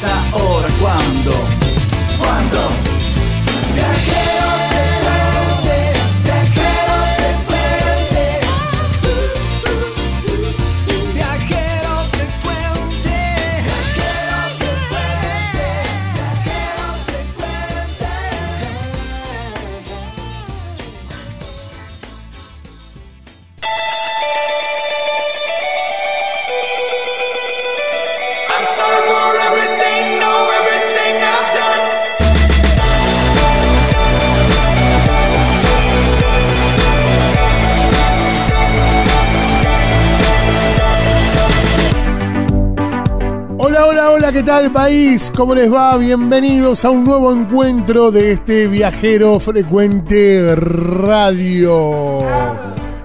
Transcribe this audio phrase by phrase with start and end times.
[0.00, 1.59] Si no es
[44.32, 45.32] ¿qué tal país?
[45.34, 45.96] ¿Cómo les va?
[45.96, 52.20] Bienvenidos a un nuevo encuentro de este viajero frecuente radio.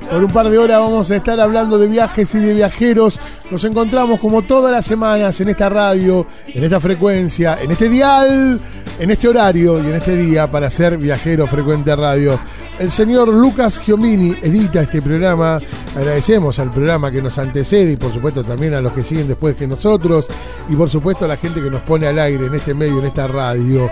[0.08, 3.20] Por un par de horas vamos a estar hablando de viajes y de viajeros.
[3.52, 8.60] Nos encontramos como todas las semanas en esta radio, en esta frecuencia, en este dial,
[9.00, 12.40] en este horario y en este día para ser viajero frecuente radio.
[12.78, 15.60] El señor Lucas Giomini edita este programa.
[15.96, 19.56] Agradecemos al programa que nos antecede y por supuesto también a los que siguen después
[19.56, 20.28] que nosotros
[20.68, 23.06] y por supuesto a la gente que nos pone al aire en este medio, en
[23.06, 23.90] esta radio.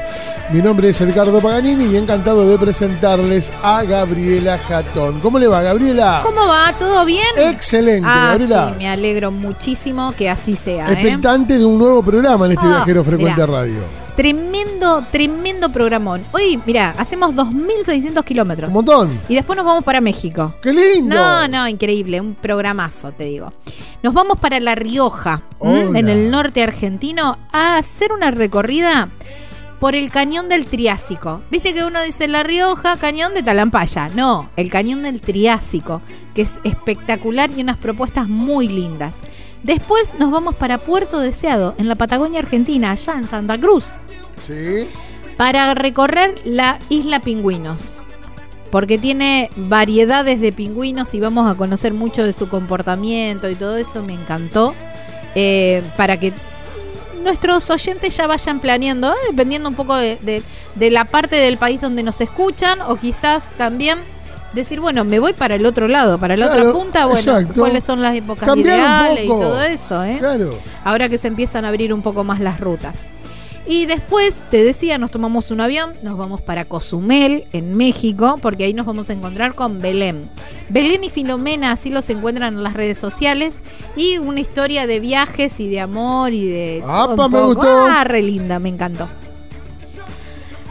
[0.51, 5.21] Mi nombre es Edgardo Paganini y encantado de presentarles a Gabriela Jatón.
[5.21, 6.19] ¿Cómo le va, Gabriela?
[6.25, 6.73] ¿Cómo va?
[6.77, 7.23] ¿Todo bien?
[7.37, 8.71] Excelente, Ah, Gabriela.
[8.71, 10.89] sí, me alegro muchísimo que así sea.
[10.89, 10.93] ¿eh?
[10.93, 13.45] Expectante de un nuevo programa en este Ah, viajero frecuente mirá.
[13.59, 13.79] radio.
[14.15, 16.21] Tremendo, tremendo programón.
[16.31, 18.67] Hoy, mira, hacemos 2.600 kilómetros.
[18.69, 19.19] Un montón.
[19.27, 20.53] Y después nos vamos para México.
[20.61, 21.15] ¡Qué lindo!
[21.15, 23.51] No, no, increíble, un programazo, te digo.
[24.03, 29.09] Nos vamos para La Rioja, en el norte argentino, a hacer una recorrida
[29.83, 31.41] por el cañón del Triásico.
[31.51, 34.07] Viste que uno dice La Rioja, cañón de Talampaya.
[34.15, 36.01] No, el cañón del Triásico,
[36.33, 39.13] que es espectacular y unas propuestas muy lindas.
[39.61, 43.91] Después nos vamos para Puerto Deseado, en la Patagonia Argentina, allá en Santa Cruz
[44.37, 44.87] Sí.
[45.35, 48.01] para recorrer la isla Pingüinos.
[48.71, 53.75] Porque tiene variedades de pingüinos y vamos a conocer mucho de su comportamiento y todo
[53.75, 54.75] eso me encantó.
[55.35, 56.31] Eh, para que
[57.23, 60.43] nuestros oyentes ya vayan planeando, eh, dependiendo un poco de, de-
[60.75, 63.99] de la parte del país donde nos escuchan, o quizás también
[64.53, 67.59] decir, bueno, me voy para el otro lado, para la Claro, otra punta, bueno, exacto.
[67.61, 68.77] cuáles son las épocas Cambiar
[69.13, 70.17] ideales y todo eso, ¿eh?
[70.19, 70.55] Claro.
[70.83, 72.95] ahora que se empiezan a abrir un poco más las rutas.
[73.65, 78.65] Y después, te decía, nos tomamos un avión, nos vamos para Cozumel, en México, porque
[78.65, 80.29] ahí nos vamos a encontrar con Belén.
[80.69, 83.53] Belén y Filomena, así los encuentran en las redes sociales,
[83.95, 86.83] y una historia de viajes y de amor y de...
[86.85, 87.85] ¡Apa, me gustó!
[87.89, 89.07] Ah, re linda, me encantó.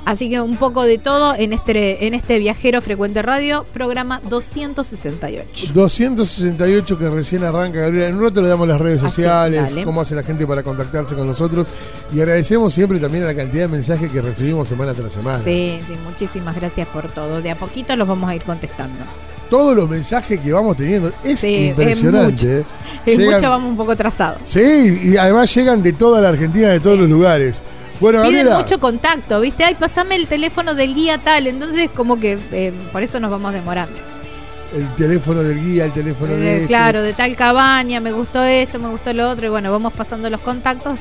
[0.05, 5.73] Así que un poco de todo en este, en este Viajero Frecuente Radio, programa 268.
[5.73, 8.09] 268 que recién arranca, Gabriela.
[8.09, 9.85] En un rato le damos las redes Así, sociales, dale.
[9.85, 11.69] cómo hace la gente para contactarse con nosotros.
[12.13, 15.39] Y agradecemos siempre también la cantidad de mensajes que recibimos semana tras semana.
[15.39, 17.41] Sí, sí, muchísimas gracias por todo.
[17.41, 19.05] De a poquito los vamos a ir contestando.
[19.51, 22.33] Todos los mensajes que vamos teniendo es Sí, es impresionante.
[22.33, 22.47] mucho.
[22.49, 22.65] ¿eh?
[23.07, 24.41] En Llegan- mucho vamos un poco atrasados.
[24.47, 27.63] Sí, y además llegan de toda la Argentina, de todos los lugares.
[28.03, 29.65] Bueno, Piden Gabriela, mucho contacto, ¿viste?
[29.65, 31.47] Ay, pasame el teléfono del guía tal.
[31.47, 33.97] Entonces, como que eh, por eso nos vamos demorando.
[34.77, 36.67] el teléfono del guía, el teléfono Eh, de este.
[36.69, 39.47] claro, de tal cabaña, me gustó esto, me gustó lo otro.
[39.47, 40.99] Y bueno, vamos pasando los contactos.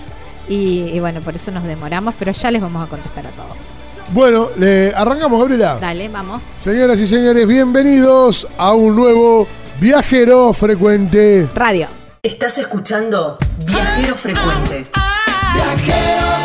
[0.49, 2.13] Y, y bueno, por eso nos demoramos.
[2.19, 3.79] Pero ya les vamos a contestar a todos.
[4.09, 5.77] Bueno, le arrancamos, Gabriela.
[5.81, 6.43] Dale, vamos.
[6.43, 9.47] Señoras y señores, bienvenidos a un nuevo
[9.79, 11.47] viajero frecuente.
[11.55, 11.87] Radio.
[12.23, 14.79] Estás escuchando Viajero Frecuente.
[14.79, 16.40] Explorar,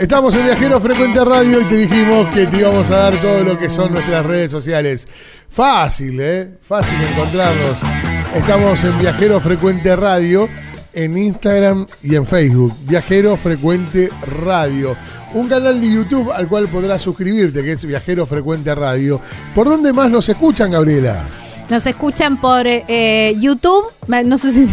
[0.00, 3.58] Estamos en Viajero Frecuente Radio y te dijimos que te íbamos a dar todo lo
[3.58, 5.06] que son nuestras redes sociales.
[5.50, 6.54] Fácil, ¿eh?
[6.62, 7.82] Fácil encontrarnos.
[8.34, 10.48] Estamos en Viajero Frecuente Radio,
[10.94, 12.72] en Instagram y en Facebook.
[12.88, 14.08] Viajero Frecuente
[14.42, 14.96] Radio.
[15.34, 19.20] Un canal de YouTube al cual podrás suscribirte, que es Viajero Frecuente Radio.
[19.54, 21.26] ¿Por dónde más nos escuchan, Gabriela?
[21.68, 23.84] Nos escuchan por eh, YouTube.
[24.06, 24.66] Ma- No sé si.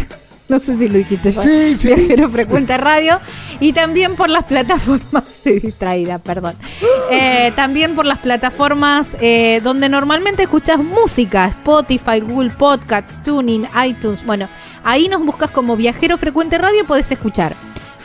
[0.58, 1.42] No sé si lo dijiste ya.
[1.42, 1.88] Sí, sí.
[1.94, 3.20] Viajero Frecuente Radio.
[3.60, 5.24] Y también por las plataformas.
[5.28, 6.56] Estoy distraída, perdón.
[7.10, 14.24] Eh, también por las plataformas eh, donde normalmente escuchas música: Spotify, Google Podcasts, Tuning, iTunes.
[14.26, 14.46] Bueno,
[14.84, 16.84] ahí nos buscas como Viajero Frecuente Radio.
[16.84, 17.56] Podés escuchar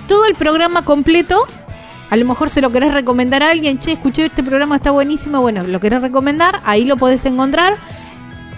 [0.08, 1.46] todo el programa completo.
[2.10, 3.80] A lo mejor se lo querés recomendar a alguien.
[3.80, 5.42] Che, escuché este programa, está buenísimo.
[5.42, 6.62] Bueno, lo querés recomendar.
[6.64, 7.76] Ahí lo podés encontrar.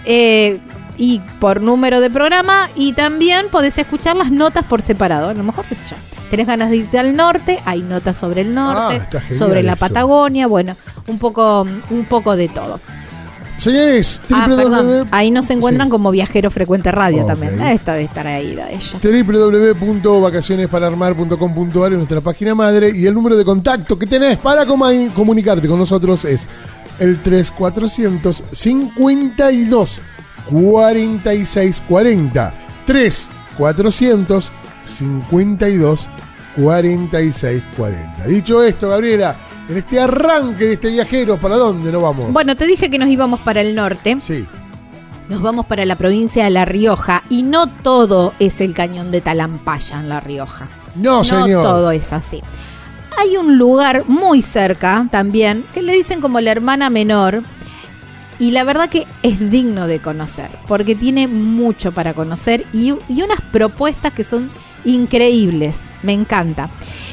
[0.04, 0.60] Eh,
[0.98, 5.28] y por número de programa y también podés escuchar las notas por separado.
[5.28, 5.96] A lo mejor, qué sé yo,
[6.30, 9.80] tenés ganas de irte al norte, hay notas sobre el norte, Ah, sobre la eso.
[9.80, 10.74] Patagonia, bueno,
[11.06, 12.80] un poco, un poco de todo.
[13.58, 15.06] Señores, Ah, www.
[15.12, 15.90] ahí nos encuentran Sí.
[15.90, 17.58] como viajero frecuente radio también.
[17.62, 18.98] Esta de estar ahí de ella.
[19.00, 25.66] www.vacacionespararmar.com.ar es nuestra página madre y el número de contacto que tenés para comu- comunicarte
[25.68, 26.48] con nosotros es
[26.98, 28.44] el 3400
[30.48, 32.52] 52 46 40
[32.86, 34.52] 3400
[34.84, 36.08] 52
[36.56, 39.34] 46 40 Dicho esto, Gabriela,
[39.68, 42.32] en este arranque de este viajero, ¿para dónde nos vamos?
[42.32, 44.16] Bueno, te dije que nos íbamos para el norte.
[44.20, 44.46] Sí,
[45.28, 49.20] Nos vamos para la provincia de La Rioja y no todo es el cañón de
[49.20, 50.68] Talampaya en La Rioja.
[50.94, 51.62] no, No señor.
[51.64, 52.40] todo es así.
[53.18, 57.42] Hay un lugar muy cerca también que le dicen como la hermana menor
[58.38, 63.40] y la verdad que es digno de conocer porque tiene mucho para conocer y, unas
[63.52, 64.50] propuestas que son
[64.84, 65.76] increíbles.
[66.02, 66.68] Me encanta.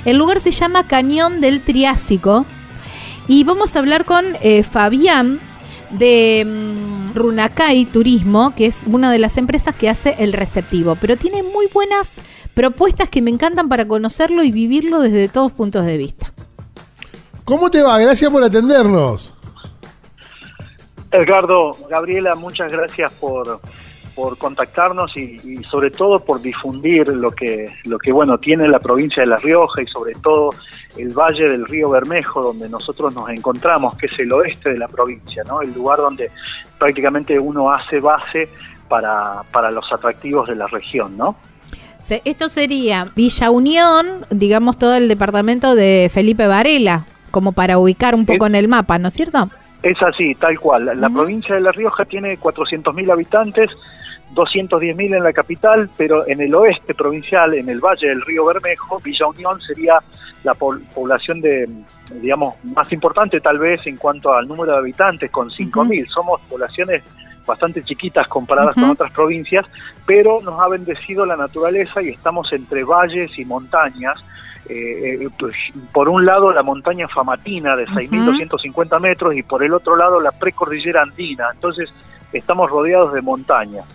[0.05, 2.45] El lugar se llama Cañón del Triásico
[3.27, 5.39] y vamos a hablar con eh, Fabián
[5.91, 11.15] de mm, Runacay Turismo, que es una de las empresas que hace el receptivo, pero
[11.15, 12.09] tiene muy buenas
[12.53, 16.33] propuestas que me encantan para conocerlo y vivirlo desde todos puntos de vista.
[17.45, 17.97] ¿Cómo te va?
[17.99, 19.32] Gracias por atendernos.
[21.13, 23.59] Edgardo, Gabriela, muchas gracias por,
[24.15, 28.79] por contactarnos y, y sobre todo por difundir lo que, lo que bueno tiene la
[28.79, 30.49] provincia de La Rioja y sobre todo
[30.97, 34.87] el valle del río Bermejo donde nosotros nos encontramos, que es el oeste de la
[34.87, 35.61] provincia, ¿no?
[35.61, 36.29] el lugar donde
[36.77, 38.49] prácticamente uno hace base
[38.89, 41.35] para, para los atractivos de la región, ¿no?
[42.25, 48.25] Esto sería Villa Unión, digamos todo el departamento de Felipe Varela, como para ubicar un
[48.25, 49.49] poco Es- en el mapa, ¿no es cierto?
[49.83, 50.89] Es así, tal cual.
[50.95, 53.69] La, provincia de La Rioja tiene 400.000 habitantes,
[54.33, 58.99] 210.000 en la capital, pero en el oeste provincial, en el valle del río Bermejo,
[59.03, 59.99] Villa Unión sería
[60.45, 61.69] la población de,
[62.21, 66.07] digamos, más importante tal vez en cuanto al número de habitantes, con 5.000.
[66.07, 67.03] Somos poblaciones
[67.45, 69.65] bastante chiquitas comparadas con otras provincias,
[70.05, 74.23] pero nos ha bendecido la naturaleza y estamos entre valles y montañas.
[74.69, 75.55] Eh, eh, pues,
[75.91, 80.31] por un lado la montaña Famatina de 6.250 metros y por el otro lado la
[80.31, 81.47] precordillera andina.
[81.53, 81.93] Entonces
[82.31, 83.85] estamos rodeados de montañas.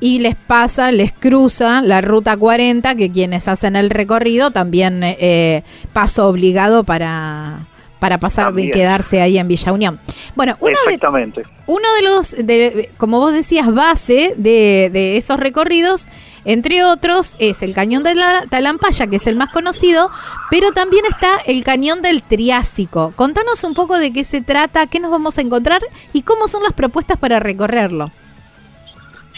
[0.00, 5.64] Y les pasa, les cruza la ruta 40, que quienes hacen el recorrido también eh,
[5.92, 7.66] paso obligado para,
[7.98, 8.70] para pasar y También.
[8.72, 9.98] quedarse ahí en Villa Unión.
[10.34, 16.06] Bueno, uno de, uno de los, de, como vos decías, base de, de esos recorridos,
[16.44, 20.10] entre otros, es el Cañón de la Talampaya, que es el más conocido,
[20.50, 23.12] pero también está el Cañón del Triásico.
[23.16, 26.62] Contanos un poco de qué se trata, qué nos vamos a encontrar y cómo son
[26.62, 28.12] las propuestas para recorrerlo.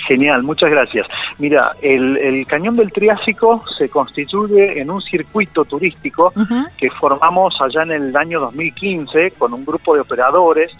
[0.06, 1.06] Genial, muchas gracias.
[1.38, 6.32] Mira, el, el Cañón del Triásico se constituye en un circuito turístico
[6.76, 10.72] que formamos allá en el año 2015 con un grupo de operadores.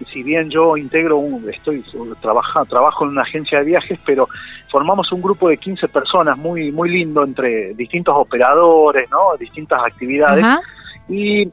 [0.00, 1.82] Y si bien yo integro, un, estoy
[2.20, 4.28] trabaja, trabajo en una agencia de viajes, pero
[4.70, 9.36] formamos un grupo de 15 personas muy muy lindo entre distintos operadores, ¿no?
[9.38, 10.44] distintas actividades.
[10.44, 10.60] Ajá.
[11.08, 11.50] Y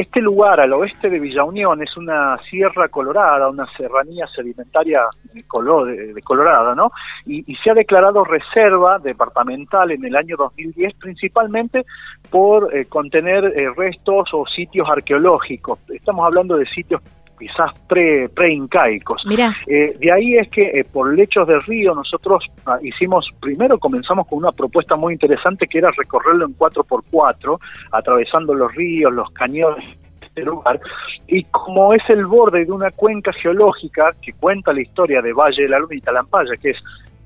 [0.00, 5.02] este lugar al oeste de Villa Unión es una sierra colorada, una serranía sedimentaria
[5.32, 6.90] de, color, de, colorada, ¿no?
[7.26, 11.84] Y, y se ha declarado reserva departamental en el año 2010 principalmente
[12.30, 15.78] por eh, contener eh, restos o sitios arqueológicos.
[15.90, 17.02] Estamos hablando de sitios
[17.40, 19.24] quizás pre, pre-incaicos.
[19.66, 24.28] Eh, de ahí es que eh, por lechos del río nosotros ah, hicimos, primero comenzamos
[24.28, 27.58] con una propuesta muy interesante que era recorrerlo en 4x4,
[27.92, 29.84] atravesando los ríos, los cañones
[30.20, 30.78] de este lugar,
[31.26, 35.62] y como es el borde de una cuenca geológica que cuenta la historia de Valle
[35.62, 36.78] de la Luna y Talampaya, que es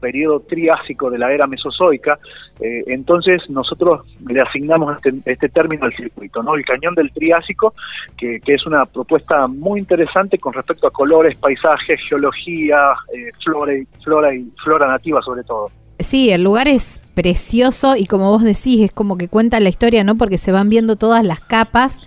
[0.04, 2.18] periodo triásico de la era mesozoica,
[2.60, 6.54] eh, entonces nosotros le asignamos este, este término al circuito, ¿no?
[6.54, 7.72] El cañón del Triásico,
[8.18, 13.74] que, que es una propuesta muy interesante con respecto a colores, paisajes, geología, eh, flora,
[13.74, 15.68] y, flora y flora nativa sobre todo.
[15.98, 20.04] sí, el lugar es precioso y como vos decís, es como que cuenta la historia,
[20.04, 20.16] ¿no?
[20.16, 21.98] Porque se van viendo todas las capas.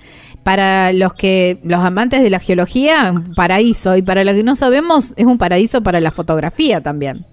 [0.44, 4.56] Para los que los amantes de la geología, un paraíso y para los que no
[4.56, 7.26] sabemos es un paraíso para la fotografía también.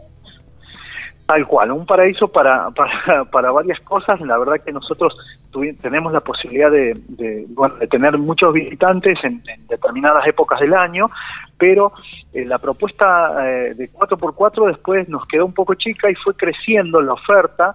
[1.27, 4.21] Tal cual, un paraíso para, para, para varias cosas.
[4.21, 5.17] La verdad que nosotros
[5.81, 11.09] tenemos la posibilidad de, bueno, de tener muchos visitantes en, en determinadas épocas del año,
[11.57, 11.93] pero
[12.33, 17.01] eh, la propuesta eh, de 4x4 después nos quedó un poco chica y fue creciendo
[17.01, 17.75] la oferta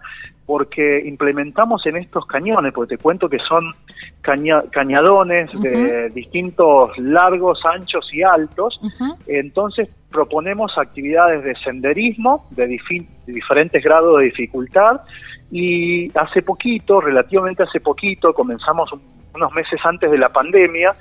[0.50, 3.66] porque implementamos en estos cañones, porque te cuento que son
[4.24, 8.82] caña- cañadones de distintos largos, anchos y altos,
[9.28, 12.66] entonces proponemos actividades de senderismo de,
[13.28, 15.02] diferentes grados de dificultad
[15.52, 19.04] y hace poquito, relativamente hace poquito, comenzamos un-
[19.36, 20.94] unos meses antes de la pandemia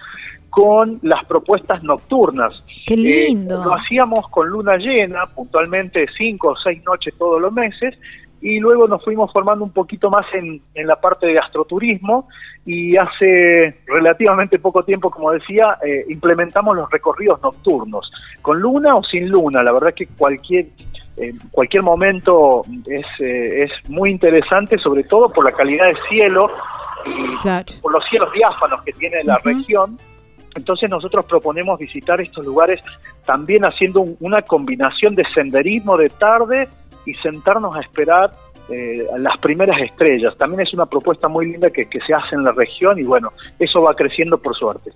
[0.50, 2.62] con las propuestas nocturnas.
[2.87, 2.97] Qué Eh,
[3.28, 3.64] lindo.
[3.64, 7.95] lo hacíamos con luna llena, puntualmente cinco o seis noches todos los meses,
[8.40, 12.28] y luego nos fuimos formando un poquito más en, en la parte de gastroturismo
[12.64, 18.11] y hace relativamente poco tiempo, como decía, eh, implementamos los recorridos nocturnos,
[18.42, 19.62] con luna o sin luna.
[19.62, 20.66] La verdad que cualquier
[21.16, 26.49] en cualquier momento es, eh, es muy interesante, sobre todo por la calidad de cielo
[27.04, 27.66] y Claro.
[27.83, 29.99] por los cielos diáfanos que tiene la región.
[30.54, 32.80] Entonces nosotros proponemos visitar estos lugares
[33.26, 36.68] también haciendo un- una combinación de senderismo de tarde
[37.07, 38.33] y sentarnos a esperar
[38.71, 40.37] eh, las primeras estrellas.
[40.37, 43.33] También es una propuesta muy linda que, que se hace en la región y bueno,
[43.59, 44.93] eso va creciendo por suerte.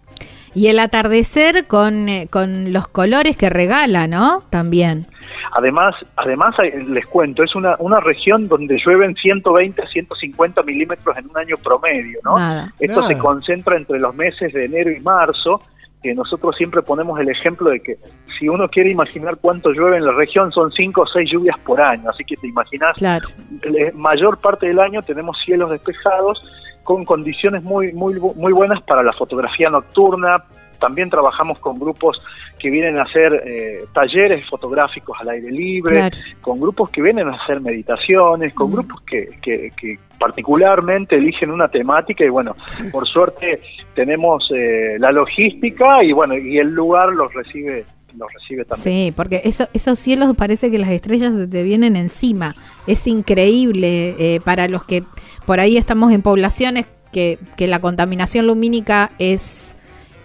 [0.54, 4.42] Y el atardecer con, eh, con los colores que regala, ¿no?
[4.50, 5.06] También.
[5.52, 11.16] Además, además hay- les cuento, es una, una región donde llueven 120 a 150 milímetros
[11.16, 12.38] en un año promedio, ¿no?
[12.38, 12.74] Nada.
[12.78, 13.08] Esto Nada.
[13.14, 15.62] se concentra entre los meses de enero y marzo,
[16.02, 17.96] que nosotros siempre ponemos el ejemplo de que
[18.38, 21.80] si uno quiere imaginar cuánto llueve en la región, son cinco o seis lluvias por
[21.80, 23.28] año, así que te imaginas, Claro.
[23.62, 26.42] la mayor parte del año tenemos cielos despejados
[26.82, 30.44] con condiciones muy, muy, muy buenas para la fotografía nocturna.
[30.82, 32.20] También trabajamos con grupos
[32.58, 36.16] que vienen a hacer eh, talleres fotográficos al aire libre, Claro.
[36.40, 38.72] con grupos que vienen a hacer meditaciones, con Mm.
[38.74, 42.56] grupos que, que- que particularmente eligen una temática y bueno,
[42.92, 43.60] por suerte
[43.94, 47.84] tenemos eh, la logística y bueno, y el lugar los recibe
[48.18, 49.06] los recibe también.
[49.06, 52.54] Sí, porque eso, esos cielos parece que las estrellas te vienen encima.
[52.86, 55.02] Es increíble eh, para los que
[55.46, 59.74] por ahí estamos en poblaciones que, que la contaminación lumínica es,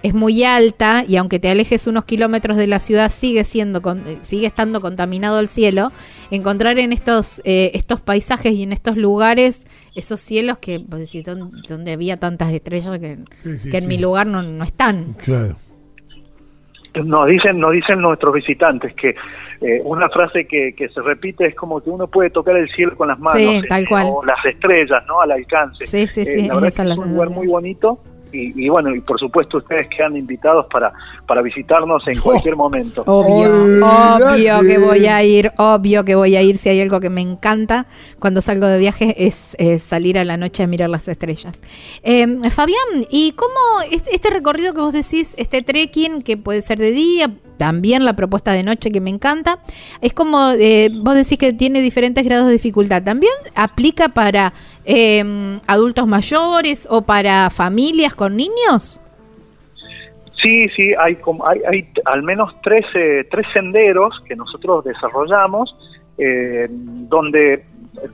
[0.04, 4.00] es muy alta y aunque te alejes unos kilómetros de la ciudad sigue siendo con-
[4.08, 5.92] eh, sigue estando contaminado el cielo.
[6.32, 9.62] Encontrar en estos eh, estos paisajes y en estos lugares
[9.96, 13.84] esos cielos que pues, si son donde había tantas estrellas que, Sí, sí, que en
[13.84, 13.88] sí.
[13.88, 15.13] mi lugar no, no están.
[15.13, 15.56] Claro.
[17.04, 19.10] Nos dicen, nos dicen nuestros visitantes que
[19.62, 22.96] eh, una frase que, que se repite es como que uno puede tocar el cielo
[22.96, 24.08] con las manos, Sí, tal eh, cual.
[24.10, 25.22] o las estrellas, ¿no?
[25.22, 25.86] Al alcance.
[25.86, 28.00] Sí, sí, Eh, sí, la verdad esa que es es la un lugar muy bonito
[28.32, 30.94] y, y bueno, y por supuesto ustedes quedan invitados para,
[31.26, 33.04] para visitarnos en cualquier momento.
[33.06, 36.58] Obvio, obvio que voy a ir, obvio que voy a ir.
[36.58, 37.86] Si hay algo que me encanta
[38.20, 41.58] cuando salgo de viaje es, es salir a la noche a mirar las estrellas.
[42.04, 43.54] Eh, Fabián, ¿y cómo
[43.92, 48.14] este, este recorrido que vos decís, este trekking que puede ser de día, también la
[48.14, 49.60] propuesta de noche que me encanta,
[50.02, 53.04] es como eh, vos decís que tiene diferentes grados de dificultad.
[53.04, 54.54] ¿También aplica para
[54.88, 59.00] eh, adultos mayores o para familias con niños?
[60.41, 65.75] Sí, sí, hay, hay, hay al menos tres, eh, tres senderos que nosotros desarrollamos,
[66.17, 67.63] eh, donde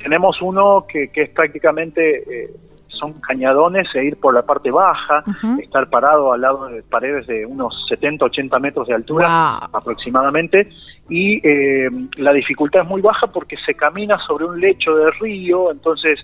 [0.02, 2.50] tenemos uno que, que es prácticamente, eh,
[2.88, 5.24] son cañadones e ir por la parte baja,
[5.62, 9.70] estar parado al lado de paredes de unos 70, 80 metros de altura Wow.
[9.80, 10.70] aproximadamente,
[11.10, 15.72] y eh, la dificultad es muy baja porque se camina sobre un lecho de río,
[15.72, 16.18] entonces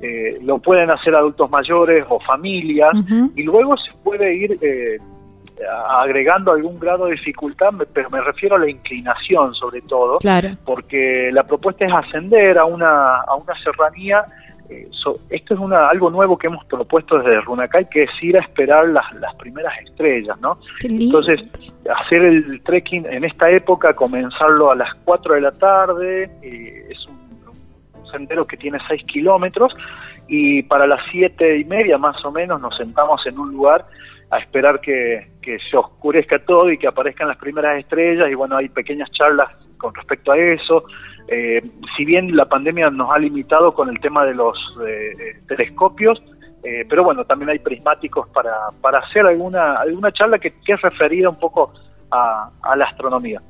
[0.00, 2.92] eh, lo pueden hacer adultos mayores o familias,
[3.34, 4.98] y luego se puede ir eh,
[5.88, 10.50] agregando algún grado de dificultad, pero me refiero a la inclinación sobre todo, Claro.
[10.64, 14.22] porque la propuesta es ascender a una, a una serranía.
[14.68, 18.36] eh, so- esto es una, algo nuevo que hemos propuesto desde Runacay, que es ir
[18.36, 20.58] a esperar las, las primeras estrellas, ¿no?
[21.06, 21.40] Entonces,
[22.02, 27.06] hacer el trekking en esta época, comenzarlo a las 4 de la tarde, eh, es
[27.06, 27.15] un,
[28.12, 29.74] sendero que tiene 6 kilómetros,
[30.28, 33.86] y para las siete y media más o menos nos sentamos en un lugar
[34.30, 38.56] a esperar que, que se oscurezca todo y que aparezcan las primeras estrellas, y bueno,
[38.56, 40.84] hay pequeñas charlas con respecto a eso.
[41.28, 41.62] Eh,
[41.96, 46.22] si bien la pandemia nos ha limitado con el tema de los eh, eh, telescopios,
[46.62, 50.80] eh, pero bueno, también hay prismáticos para, para hacer alguna, alguna charla que, que es
[50.80, 51.72] referida un poco
[52.10, 53.40] a, a la astronomía.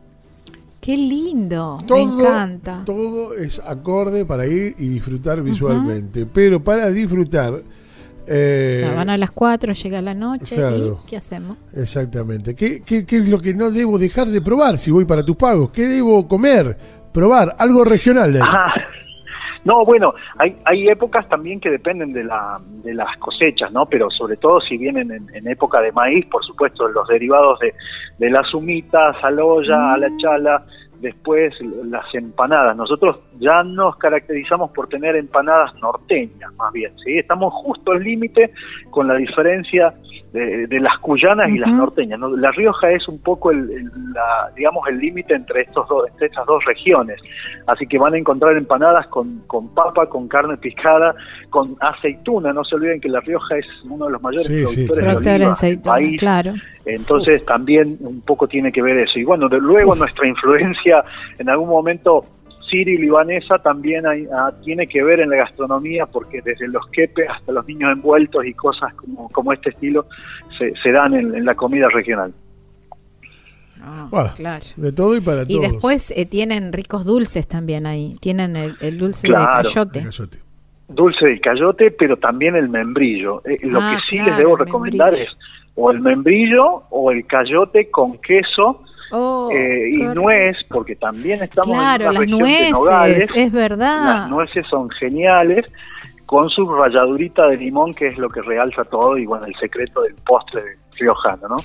[0.87, 2.83] Qué lindo, me encanta.
[2.87, 6.27] todo es acorde para ir y disfrutar visualmente.
[6.27, 7.61] Pero para disfrutar.
[8.25, 11.01] eh, van a las 4, llega la noche claro.
[11.05, 11.59] y ¿qué hacemos?
[11.75, 12.55] Exactamente.
[12.55, 15.35] ¿Qué, qué, qué es lo que no debo dejar de probar si voy para tus
[15.35, 15.71] pagos?
[15.71, 16.79] ¿Qué debo comer?
[17.13, 18.33] Probar algo regional.
[18.35, 18.49] de ahí.
[18.49, 18.73] Ah,
[19.67, 23.85] no, bueno, hay, hay épocas también que dependen de, la, de las cosechas, ¿no?
[23.87, 27.75] Pero sobre todo si vienen en, en época de maíz, por supuesto, los derivados de,
[28.19, 30.65] de las humitas, aloya, a la chala,
[31.01, 31.53] después
[31.85, 32.77] las empanadas.
[32.77, 37.19] Nosotros ya nos caracterizamos por tener empanadas norteñas, más bien, ¿sí?
[37.19, 38.53] Estamos justo al límite
[38.91, 39.95] con la diferencia
[40.37, 42.19] de, de las cuyanas y las norteñas.
[42.19, 42.29] ¿no?
[42.37, 46.27] La Rioja es un poco el, el- la, digamos, el límite entre estos dos, entre
[46.27, 47.21] estas dos regiones.
[47.67, 51.15] Así que van a encontrar empanadas con, con papa, con carne picada,
[51.51, 52.53] con aceituna.
[52.53, 55.21] No se olviden que La Rioja es uno de los mayores Sí, sí, productores claro.
[55.21, 56.21] de oliva del aceituna, país.
[56.21, 56.53] claro.
[56.85, 59.19] Entonces también un poco tiene que ver eso.
[59.19, 61.05] Y bueno, de luego nuestra influencia
[61.39, 62.23] en algún momento
[62.71, 67.53] sirio-libanesa también hay- ah, tiene que ver en la gastronomía porque desde los quepes hasta
[67.53, 70.07] los niños envueltos y cosas como, como este estilo
[70.59, 72.33] se, se dan en, en la comida regional.
[73.83, 74.65] Ah, Bueno, claro.
[74.77, 75.73] De todo y para Y todos.
[75.73, 78.15] después eh, tienen ricos dulces también ahí.
[78.21, 79.59] Tienen el, el dulce Claro.
[79.59, 80.03] de cayote.
[80.03, 80.39] cayote.
[80.89, 83.43] Dulce de cayote, pero también el membrillo.
[83.45, 85.31] Eh, lo Ah, que sí claro, les debo recomendar membrillo.
[85.33, 85.39] es
[85.79, 91.77] o el membrillo o el cayote con queso Oh, eh, y nuez, porque también estamos
[91.77, 93.31] Claro, en una las región de nueces, nogales.
[93.35, 94.05] es verdad.
[94.05, 95.65] Las nueces son geniales,
[96.27, 100.03] con su ralladurita de limón, que es lo que realza todo, y bueno, el secreto
[100.03, 100.63] del postre
[100.99, 101.57] riojano, ¿no?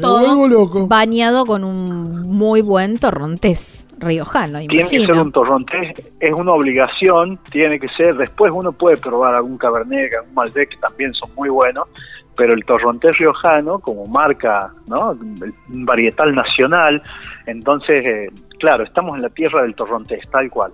[0.00, 0.86] Todo loco.
[0.86, 7.38] bañado con un muy buen torrontés riojano, Tiene que ser un torrontés, es una obligación,
[7.50, 11.48] tiene que ser, después uno puede probar algún cabernet, algún malbec, que también son muy
[11.48, 11.88] buenos,
[12.36, 15.10] pero el torrontés riojano, como marca, ¿no?
[15.10, 17.02] Un varietal nacional,
[17.46, 20.72] entonces, eh, claro, estamos en la tierra del torrontés, tal cual.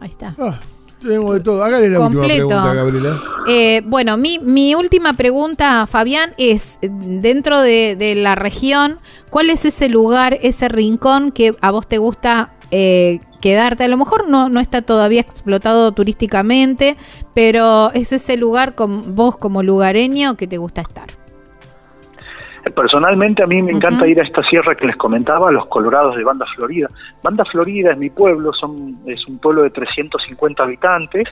[0.00, 0.34] Ahí está.
[0.38, 0.58] Ah,
[1.00, 1.62] tenemos de todo.
[1.62, 2.24] Hágale la Completo.
[2.24, 3.20] última pregunta, Gabriela.
[3.48, 8.98] Eh, bueno, mi, mi última pregunta, Fabián, es eh, dentro de, de la región,
[9.30, 13.84] ¿cuál es ese lugar, ese rincón que a vos te gusta eh, quedarte?
[13.84, 16.96] A lo mejor no, no está todavía explotado turísticamente,
[17.32, 21.10] pero es ese lugar con vos como lugareño que te gusta estar.
[22.74, 26.24] Personalmente a mí me encanta ir a esta sierra que les comentaba, los Colorados de
[26.24, 26.88] Banda Florida.
[27.22, 31.28] Banda Florida es mi pueblo, son, es un pueblo de 350 habitantes,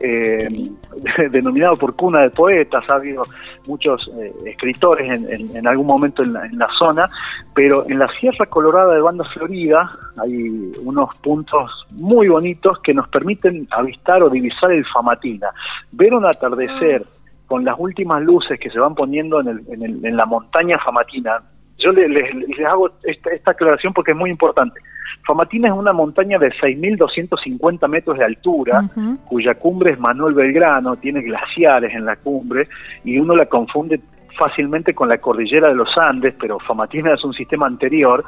[0.00, 0.48] eh,
[1.30, 3.24] denominado por cuna de poetas, ha habido
[3.66, 7.10] muchos eh, escritores en, en- en algún momento en la, en la zona,
[7.54, 9.90] pero en la Sierra Colorada de Banda Florida
[10.22, 15.48] hay unos puntos muy bonitos que nos permiten avistar o divisar el Famatina,
[15.92, 17.02] ver un atardecer
[17.46, 20.78] con las últimas luces que se van poniendo en, el- en el- en la montaña
[20.78, 21.40] Famatina.
[21.78, 24.80] Yo le- les, les hago esta, esta aclaración porque es muy importante.
[25.26, 28.82] Famatina es una montaña de 6.250 metros de altura,
[29.26, 32.68] cuya cumbre es Manuel Belgrano, tiene glaciares en la cumbre
[33.04, 34.00] y uno la confunde
[34.38, 38.24] fácilmente con la cordillera de los Andes, pero Famatina es un sistema anterior.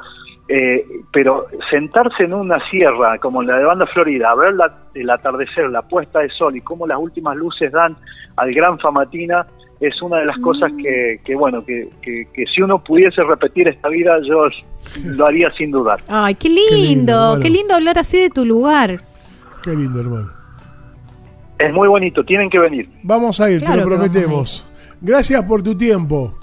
[0.47, 0.83] eh,
[1.13, 5.69] pero sentarse en una sierra como la de Banda Florida, a ver la- el atardecer,
[5.69, 7.95] la puesta de sol y cómo las últimas luces dan
[8.35, 9.45] al Gran Famatina,
[9.81, 13.67] es una de las cosas que, que, bueno, que, que- que si uno pudiese repetir
[13.67, 14.45] esta vida, yo
[15.05, 16.01] lo haría sin dudar.
[16.07, 19.01] Ay, qué lindo, lindo, qué lindo, hablar así de tu lugar.
[19.63, 20.31] Qué lindo, hermano.
[21.59, 22.89] Es muy bonito, tienen que venir.
[23.03, 24.67] Vamos a ir, Claro te lo prometemos.
[25.01, 26.33] Gracias por tu tiempo.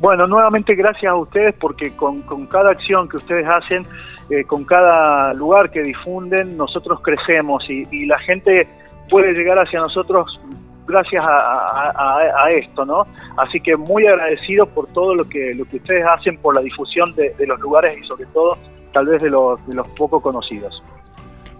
[0.00, 3.86] Bueno, nuevamente gracias a ustedes porque con, con cada acción que ustedes hacen,
[4.28, 8.66] eh, con cada lugar que difunden, nosotros crecemos y, y la gente
[9.08, 10.40] puede llegar hacia nosotros
[10.86, 13.04] gracias a, a- a- a esto, ¿no?
[13.36, 17.14] Así que muy agradecidos por todo lo que, lo que ustedes hacen por la difusión
[17.14, 18.56] de, de los lugares y sobre todo
[18.92, 20.82] tal vez de los, de los poco conocidos.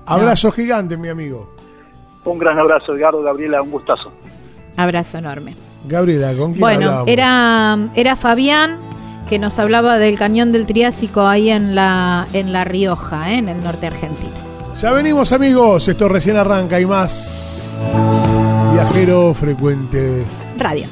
[0.06, 1.52] Abrazo gigante, mi amigo.
[2.24, 4.12] Un gran abrazo, Edgardo, Gabriela, un gustazo.
[4.76, 5.56] Abrazo enorme.
[5.86, 7.08] Gabriela, ¿con quién Bueno, hablábamos?
[7.08, 8.78] era, era Fabián
[9.28, 13.38] que nos hablaba del cañón del Triásico ahí en la, en la Rioja, ¿eh?
[13.38, 14.43] en el norte argentino.
[14.80, 15.88] Ya venimos, amigos.
[15.88, 17.80] Esto recién arranca y más.
[18.72, 20.24] Viajero frecuente.
[20.58, 20.88] Radio.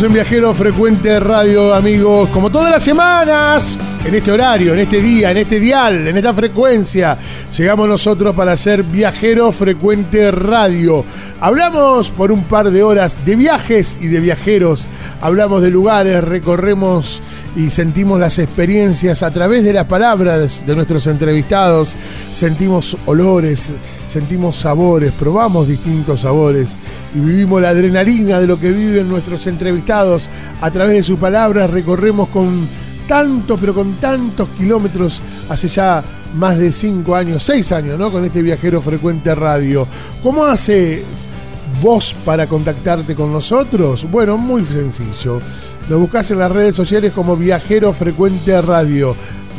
[0.00, 4.98] Estamos en Viajero Frecuente Radio, amigos, como todas las semanas, en este horario, en este
[4.98, 7.18] día, en este dial, en esta frecuencia,
[7.54, 11.04] llegamos nosotros para hacer Viajero Frecuente Radio.
[11.38, 14.88] Hablamos por un par de horas de viajes y de viajeros,
[15.20, 17.22] hablamos de lugares, recorremos
[17.56, 21.96] y sentimos las experiencias a través de las palabras de nuestros entrevistados,
[22.32, 23.72] sentimos olores,
[24.06, 26.76] sentimos sabores, probamos distintos sabores
[27.14, 30.28] y vivimos la adrenalina de lo que viven nuestros entrevistados
[30.60, 32.68] a través de sus palabras, recorremos con
[33.08, 38.12] tanto, pero con tantos kilómetros hace ya más de cinco años, seis años, ¿no?
[38.12, 39.84] Con este viajero frecuente radio.
[40.22, 41.02] ¿Cómo haces
[41.82, 44.08] vos para contactarte con nosotros?
[44.08, 45.40] Bueno, muy sencillo.
[45.90, 49.16] Lo buscas en las redes sociales como Viajero Frecuente Radio.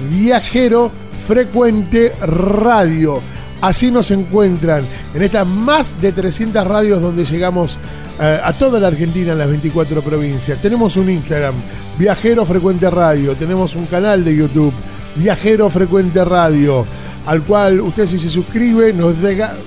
[0.09, 0.89] Viajero
[1.27, 3.19] Frecuente Radio.
[3.59, 4.81] Así nos encuentran
[5.13, 7.77] en estas más de 300 radios donde llegamos
[8.21, 10.61] eh, a toda la Argentina en las 24 provincias.
[10.61, 11.53] Tenemos un Instagram,
[11.99, 13.35] Viajero Frecuente Radio.
[13.35, 14.73] Tenemos un canal de YouTube,
[15.15, 16.85] Viajero Frecuente Radio,
[17.25, 19.15] al cual usted si se suscribe nos,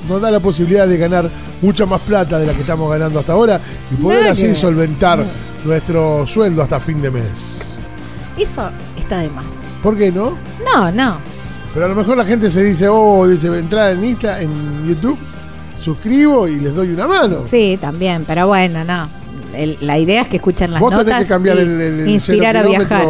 [0.08, 1.30] nos da la posibilidad de ganar
[1.62, 5.24] mucha más plata de la que estamos ganando hasta ahora y poder así solventar
[5.64, 7.76] nuestro sueldo hasta fin de mes.
[8.38, 9.56] Eso está de más.
[9.82, 10.36] ¿Por qué no?
[10.64, 11.18] No, no.
[11.72, 15.18] Pero a lo mejor la gente se dice, oh, dice, entrar en Insta, en YouTube,
[15.78, 17.46] suscribo y les doy una mano.
[17.48, 19.23] Sí, también, pero bueno, no.
[19.54, 22.08] El- la idea es que escuchen las Vos notas tenés que cambiar y el, el-
[22.08, 23.06] inspirar a viajar.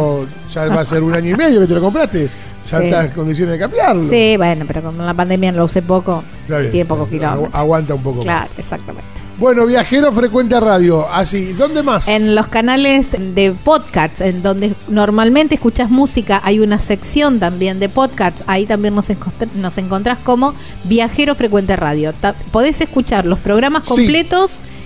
[0.53, 2.29] Ya va a ser un año y medio que te lo compraste.
[2.69, 2.85] Ya Sí.
[2.85, 4.09] estás en condiciones de cambiarlo.
[4.09, 6.23] Sí, bueno, pero con la pandemia lo usé poco.
[6.47, 6.71] Bien.
[6.71, 7.49] Tiene pocos kilómetros.
[7.49, 8.57] Agu- Aguanta un poco Claro, más.
[8.57, 9.07] exactamente.
[9.37, 11.09] Bueno, Viajero Frecuente Radio.
[11.11, 12.07] Así, ¿dónde más?
[12.07, 17.89] En los canales de podcasts, en donde normalmente escuchas música, hay una sección también de
[17.89, 18.45] podcasts.
[18.47, 20.53] Ahí también nos, encontr- nos encontrás como
[20.85, 22.13] Viajero Frecuente Radio.
[22.13, 23.95] Ta- podés escuchar los programas Sí.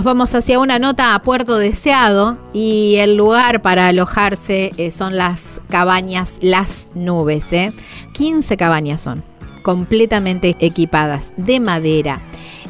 [0.05, 5.17] Nos vamos hacia una nota a Puerto Deseado y el lugar para alojarse eh, son
[5.17, 7.53] las cabañas Las Nubes.
[7.53, 7.73] ¿eh?
[8.13, 9.25] 15 cabañas son,
[9.63, 12.21] completamente equipadas, de madera,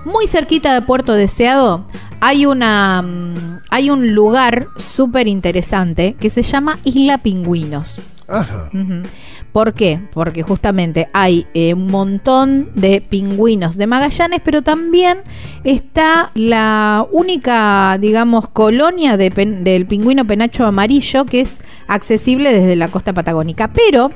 [0.05, 1.85] muy cerquita de Puerto Deseado.
[2.19, 7.97] Hay una mm, hay un lugar súper interesante que se llama Isla Pingüinos.
[8.27, 8.69] Ajá.
[8.73, 9.03] Ujú.
[9.51, 9.99] ¿Por qué?
[10.13, 15.19] Porque justamente hay eh, un montón de pingüinos de Magallanes, pero también
[15.63, 21.55] está la única, digamos, colonia de pen- del pingüino penacho amarillo que es
[21.87, 23.71] accesible desde la costa patagónica.
[23.73, 24.11] Pero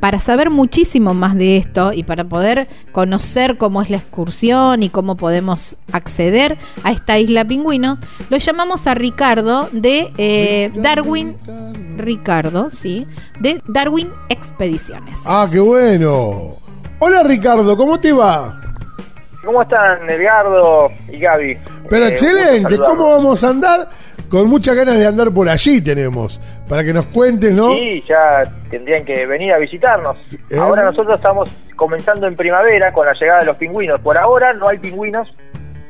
[0.00, 4.88] para saber muchísimo más de esto y para poder conocer cómo es la excursión y
[4.88, 7.98] cómo podemos acceder a esta isla pingüino,
[8.30, 11.36] lo llamamos a Ricardo de eh, Darwin.
[11.96, 13.06] Ricardo, sí,
[13.40, 14.10] de Darwin
[15.24, 16.56] Ah, qué bueno.
[16.98, 18.60] Hola Ricardo, ¿cómo te va?
[19.44, 21.58] ¿Cómo están Edgardo y Gaby?
[21.88, 22.76] Pero Eh, excelente.
[22.78, 23.88] ¿cómo vamos a andar?
[24.28, 27.72] Con muchas ganas de andar por allí tenemos, para que nos cuentes, ¿no?
[27.74, 30.16] Sí, ya tendrían que venir a visitarnos.
[30.50, 30.58] Eh.
[30.58, 34.00] Ahora nosotros estamos comenzando en primavera con la llegada de los pingüinos.
[34.00, 35.28] Por ahora no hay pingüinos.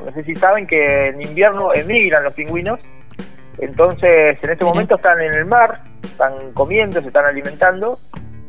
[0.05, 2.79] No sé si saben que en invierno emigran los pingüinos.
[3.59, 7.99] Entonces, en este momento están en el mar, están comiendo, se están alimentando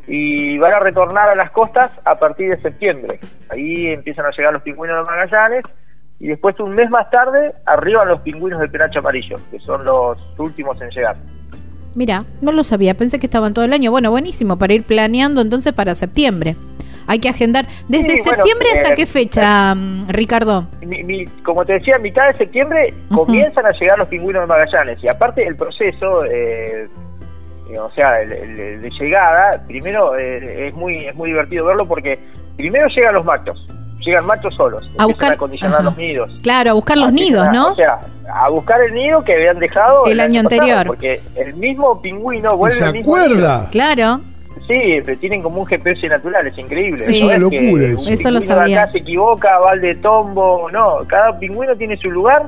[0.08, 3.20] y van a retornar a las costas a partir de septiembre.
[3.50, 5.63] Ahí empiezan a llegar los pingüinos de Magallanes
[6.20, 10.17] y después un mes más tarde arriban los pingüinos del penacho amarillo, que son los
[10.39, 11.15] últimos en llegar.
[11.93, 13.91] Mira, no lo sabía, pensé que estaban todo el año.
[13.91, 16.56] Bueno, buenísimo, para ir planeando entonces para septiembre.
[17.10, 17.65] Hay que agendar.
[17.88, 20.67] ¿Desde Sí, bueno, septiembre hasta eh, qué fecha, mm, Ricardo?
[20.86, 24.48] Mi- mi- como te decía, a mitad de septiembre comienzan a llegar los pingüinos de
[24.48, 25.02] Magallanes.
[25.04, 26.88] Y aparte el proceso, eh, eh,
[27.75, 32.19] o sea, el- el- de llegada, primero eh, es muy es muy divertido verlo porque
[32.56, 33.67] primero llegan los machos.
[34.06, 34.89] Llegan machos solos.
[34.99, 36.32] A buscar- a condicionar los nidos.
[36.41, 37.71] Claro, a buscar los nidos, ¿no?
[37.71, 37.99] O sea,
[38.34, 40.86] a buscar el nido que habían dejado El año anterior.
[40.88, 43.67] porque el mismo pingüino ¿Y vuelve ¿Se al mismo acuerda?
[43.71, 44.21] Claro.
[44.67, 46.99] Sí, pero tienen como un GPS natural, es increíble.
[47.06, 47.12] Sí.
[47.12, 48.10] Es una locura eso.
[48.10, 48.84] Eso lo sabía.
[48.84, 52.47] acá se equivoca, va al de tombo, no, cada pingüino tiene su lugar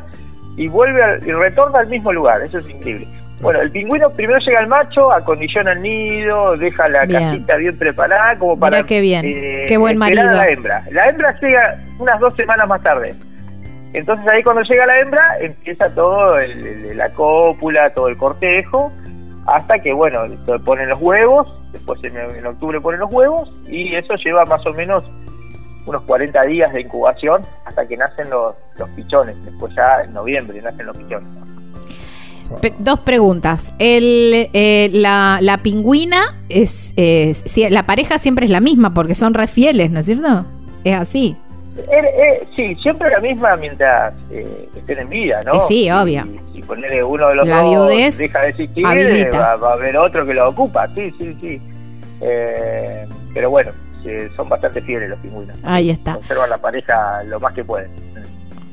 [0.57, 3.07] y vuelve al- y retorna al mismo lugar, eso es increíble.
[3.41, 7.21] Bueno, el pingüino primero llega al macho, acondiciona el nido, deja la Bien.
[7.23, 10.23] casita bien preparada como para Mirá qué bien, eh, qué buen a marido.
[10.23, 10.83] la hembra.
[10.91, 13.13] La hembra llega unas dos semanas más tarde.
[13.93, 18.91] Entonces ahí cuando llega la hembra empieza todo el- el- la cópula, todo el cortejo,
[19.47, 20.25] hasta que bueno,
[20.65, 24.73] ponen los huevos, después en, en octubre ponen los huevos y eso lleva más o
[24.73, 25.03] menos
[25.87, 30.61] unos 40 días de incubación hasta que nacen los, los pichones, después ya en noviembre
[30.61, 31.27] nacen los pichones.
[32.61, 33.71] Pe- dos preguntas.
[33.79, 39.33] El, eh, la, la pingüina es, es- la pareja siempre es la misma porque son
[39.33, 40.45] re fieles, ¿no es cierto?
[40.83, 41.35] Es así.
[41.77, 45.53] Eh, eh, sí, siempre la misma mientras eh, estén en vida, ¿no?
[45.53, 46.23] Eh, sí, obvio.
[46.53, 48.85] Si, si ponerle uno de los La dos viudez deja de existir,
[49.33, 51.61] va, va a haber otro que lo ocupa, sí, sí, sí.
[52.21, 53.71] Eh, pero bueno,
[54.05, 55.57] eh, son bastante fieles los pingüinos.
[55.63, 56.15] Ahí está.
[56.15, 57.91] Conservan la pareja lo más que pueden.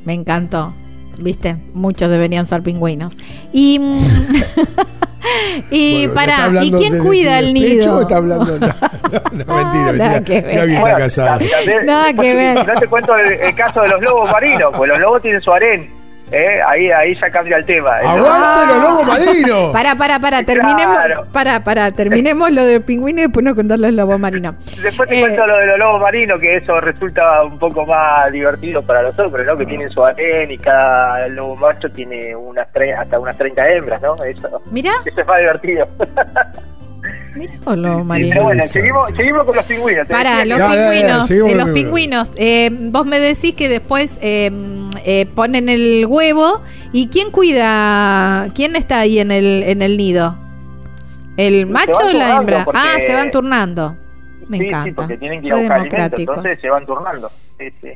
[0.04, 0.72] Me encantó.
[1.18, 1.57] ¿Viste?
[1.74, 3.16] Muchos deberían ser pingüinos.
[3.52, 3.79] Y.
[3.79, 3.98] mm,
[5.70, 6.64] y Bueno, ¿está para.
[6.64, 8.00] ¿Y quién de- cuida de el nido?
[8.02, 8.74] está hablando de- No,
[9.33, 10.20] no, mentira, Nada mentira.
[10.24, 10.57] que ver.
[10.57, 11.38] Gaby está casada.
[11.85, 12.66] Nada que ver.
[12.66, 15.50] No te cuento el, el caso de los lobos marinos, pues los lobos tienen su
[15.52, 15.90] harén.
[16.32, 16.60] ¿Eh?
[16.66, 17.96] Ahí, ahí ya cambia el tema.
[17.98, 19.70] ¡Aguante los lobos marinos!
[19.72, 20.96] Para, para, para, terminemos.
[20.96, 21.26] Claro.
[21.32, 24.54] Para, para, terminemos lo de pingüino y después nos contás los lobos marinos.
[24.82, 28.30] Después te Eh, cuento lo de los lobos marinos, que eso resulta un poco más
[28.32, 29.56] divertido para los hombres, ¿no?
[29.56, 34.00] Que tienen su harén y cada lobo macho tiene unas tre- hasta unas 30 hembras,
[34.02, 34.14] ¿no?
[34.24, 35.86] Eso, Mirá, eso es más divertido.
[37.34, 38.42] mirá los lobos Pero marinos.
[38.44, 40.08] bueno, seguimos, seguimos con los pingüinos.
[40.08, 42.32] Para, decía los Ya, ya, ya, pingüinos, eh, los los pingüinos.
[42.36, 44.18] eh, vos me decís que después
[45.04, 46.61] eh, ponen el huevo.
[46.92, 48.48] ¿Y quién cuida?
[48.54, 50.37] ¿Quién está ahí en el, en el nido?
[51.37, 52.64] ¿El macho o la hembra?
[52.64, 53.96] porque- Ah, se van turnando.
[54.48, 54.94] Me sí, Sí, encanta.
[55.02, 57.30] porque tienen que ir a buscar alimento, entonces se van turnando.
[57.59, 57.90] Sí, sí.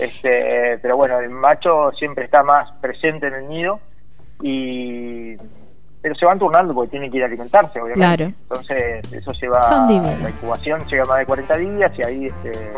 [0.00, 3.78] Este, pero bueno, el macho siempre está más presente en el nido
[4.40, 5.36] y
[6.00, 7.94] pero se van turnando porque tienen que ir a alimentarse, obviamente.
[8.16, 8.24] Claro.
[8.42, 9.86] Entonces, eso lleva Son
[10.22, 12.72] la incubación llega más de 40 días y ahí este,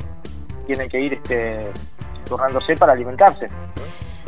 [0.67, 1.67] tienen que ir este
[2.25, 3.49] turnándose para alimentarse.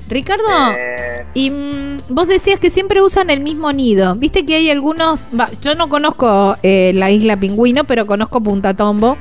[0.08, 0.44] Ricardo,
[0.76, 4.14] Eh, y mm, vos decías que siempre usan el mismo nido.
[4.14, 5.26] Viste que hay algunos.
[5.60, 9.18] yo no conozco eh, la isla Pingüino, pero conozco Punta Tombo.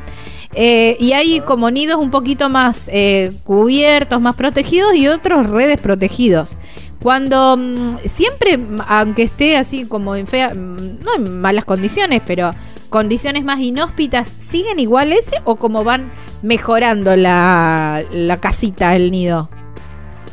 [0.54, 5.82] Eh, y hay como nidos un poquito más eh, cubiertos, más protegidos y otros redes
[5.82, 6.56] protegidos.
[7.02, 8.58] Cuando mm, siempre,
[8.88, 12.54] aunque esté así como en fea, mm, no en malas condiciones, pero
[12.96, 19.50] condiciones más inhóspitas, ¿siguen igual ese o como van mejorando la, la casita, el nido?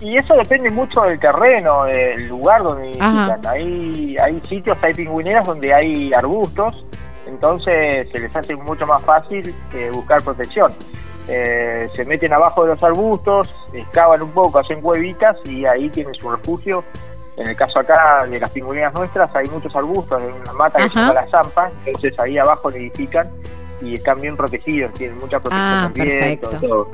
[0.00, 3.40] Y eso depende mucho del terreno, del lugar donde visitan.
[3.48, 6.84] Hay, hay sitios, hay pingüineras donde hay arbustos,
[7.26, 10.72] entonces se les hace mucho más fácil eh, buscar protección.
[11.26, 16.14] Eh, se meten abajo de los arbustos, excavan un poco, hacen huevitas y ahí tienen
[16.14, 16.84] su refugio.
[17.36, 20.90] En el caso acá de las pingüineras nuestras hay muchos arbustos, hay una mata que
[20.90, 23.30] se llama la zampa, entonces ahí abajo nidifican
[23.80, 26.88] y están bien protegidos, tienen mucha protección Ah, del viento, todo.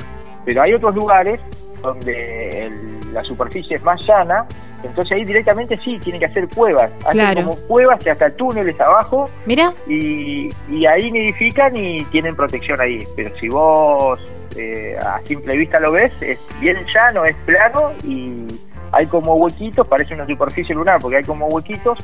[0.44, 1.40] Pero hay otros lugares
[1.83, 4.47] donde el- la superficie es más llana,
[4.84, 6.91] entonces ahí directamente sí, tienen que hacer cuevas.
[7.01, 7.41] Hacen Claro.
[7.45, 13.05] como cuevas y hasta túneles abajo Mira, y, y ahí nidifican y tienen protección ahí.
[13.16, 14.20] Pero si vos
[14.57, 18.47] eh, a simple vista lo ves, es bien llano, es plano y
[18.93, 21.99] hay como huequitos, parece una superficie lunar porque hay como huequitos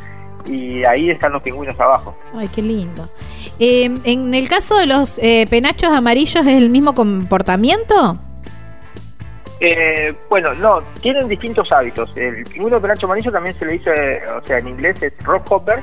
[0.46, 2.14] y ahí están los pingüinos abajo.
[2.34, 3.08] Ay, qué lindo.
[3.58, 8.18] Eh, en el caso de los eh, penachos amarillos, ¿es el mismo comportamiento?
[9.60, 12.12] Eh, bueno, no, tienen distintos hábitos.
[12.16, 13.90] El pingüino penacho amarillo también se le dice,
[14.36, 15.82] o sea, en inglés es rockhopper,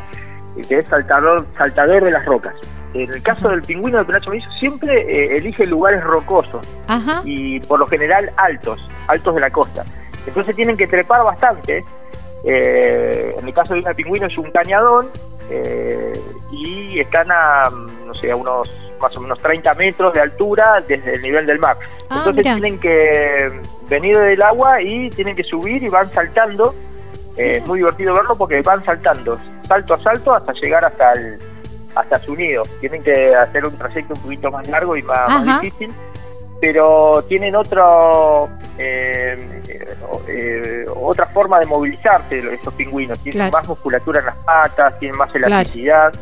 [0.56, 2.54] y que es saltador, saltador de las rocas.
[2.94, 7.22] En el caso del pingüino de penacho amarillo siempre eh, elige lugares rocosos Ajá.
[7.24, 9.86] y por lo general altos, altos de la costa.
[10.26, 11.84] Entonces tienen que trepar bastante.
[12.44, 15.10] Eh, en el caso de un pingüino es un cañadón
[15.50, 16.14] eh,
[16.52, 18.70] y están a, mm, no sé, a unos
[19.00, 21.76] más o menos 30 metros de altura desde el nivel del mar.
[22.10, 22.54] Ah, Entonces mira.
[22.56, 23.52] tienen que
[23.90, 26.74] venir del agua y tienen que subir y van saltando.
[27.38, 29.38] Eh, es muy divertido verlo porque van saltando.
[29.68, 31.40] salto a salto hasta llegar hasta el
[31.96, 32.64] hasta su nido.
[32.80, 35.92] Tienen que hacer un trayecto un poquito más largo y más, más difícil,
[36.62, 38.50] pero tienen otro
[40.96, 43.20] otra forma de movilizarse estos pingüinos.
[43.20, 43.52] Tienen Claro.
[43.52, 45.48] más musculatura en las patas, tienen más Claro.
[45.48, 46.14] elasticidad.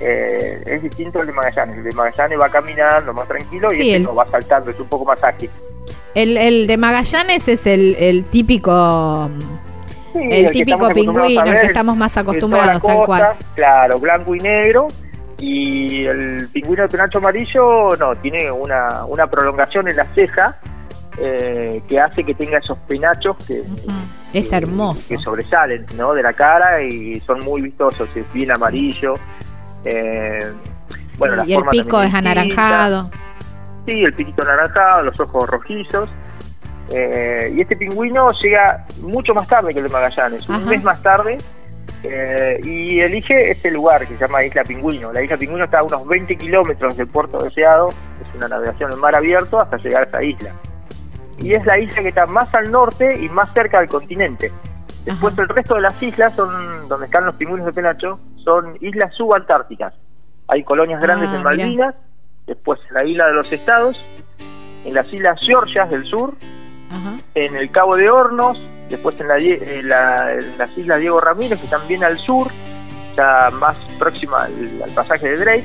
[0.00, 1.78] Eh, es distinto al de Magallanes.
[1.78, 4.78] El de Magallanes va caminando más tranquilo y Sí, este el- no va saltando, es
[4.78, 5.50] un poco más ágil.
[6.14, 9.28] El, el de Magallanes es el, el típico
[10.12, 13.32] Sí, el típico pingüino, a el ver, que estamos más acostumbrados, tal costa, cual.
[13.54, 14.88] Claro, blanco y negro.
[15.40, 20.56] Y el pingüino de penacho amarillo, no, tiene una, una prolongación en la ceja
[21.20, 23.62] eh, que hace que tenga esos penachos que.
[24.32, 25.08] Es que- hermoso.
[25.14, 26.12] que sobresalen ¿no?
[26.14, 29.14] de la cara y son muy vistosos, es bien amarillo.
[29.84, 30.40] Eh,
[31.18, 33.10] bueno, y el pico es anaranjado.
[33.86, 36.08] Sí, el piquito anaranjado, los ojos rojizos.
[36.90, 41.02] Eh, y este pingüino llega mucho más tarde que el de Magallanes, un mes más
[41.02, 41.38] tarde.
[42.04, 45.12] eh, y elige este lugar que se llama Isla Pingüino.
[45.12, 49.00] La Isla Pingüino está a unos 20 kilómetros del puerto deseado, es una navegación en
[49.00, 50.52] mar abierto hasta llegar a esta isla.
[51.38, 54.50] Y es la isla que está más al norte y más cerca del continente.
[55.04, 55.42] Después Ajá.
[55.42, 59.94] el resto de las islas son donde están los pingüinos de penacho, son islas subantárticas.
[60.48, 61.50] Hay colonias grandes Ah, en mirá.
[61.50, 61.94] Malvinas,
[62.46, 63.96] después en la isla de los Estados,
[64.84, 66.34] en las islas Georgias del sur,
[66.90, 67.18] Ajá.
[67.34, 68.58] en el Cabo de Hornos,
[68.90, 72.48] después en, la, en la- en las islas Diego Ramírez, que están bien al sur,
[73.14, 75.64] ya más próxima al, al pasaje de Drake,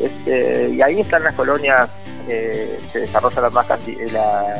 [0.00, 1.90] este, y ahí están las colonias,
[2.28, 4.54] eh, se desarrolla la, más canti- la,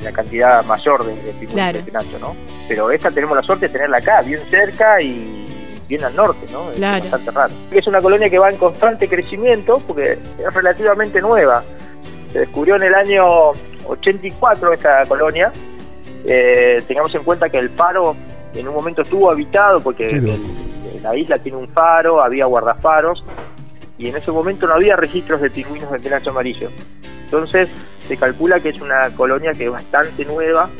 [0.00, 1.78] la cantidad mayor de, de pingüinos Claro.
[1.78, 2.36] de penacho, ¿no?
[2.68, 5.44] Pero esta tenemos la suerte de tenerla acá, bien cerca y
[5.88, 6.70] bien al norte, ¿no?
[6.70, 7.02] Es Claro.
[7.04, 7.54] bastante raro.
[7.70, 11.64] Es una colonia que va en constante crecimiento porque es relativamente nueva.
[12.32, 13.24] Se descubrió en el año
[13.86, 15.50] 84 esta colonia.
[16.24, 18.14] Eh, tengamos en cuenta que el faro
[18.54, 23.22] en un momento estuvo habitado porque el- la isla tiene un faro, había guardafaros
[23.98, 26.70] y en ese momento no había registros de pingüinos de penacho amarillo.
[27.24, 27.68] Entonces
[28.06, 30.70] se calcula que es una colonia que es bastante nueva,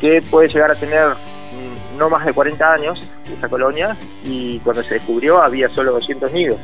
[0.00, 3.00] que puede llegar a tener mm, no más de 40 años
[3.36, 6.58] esa colonia y cuando se descubrió había solo 200 nidos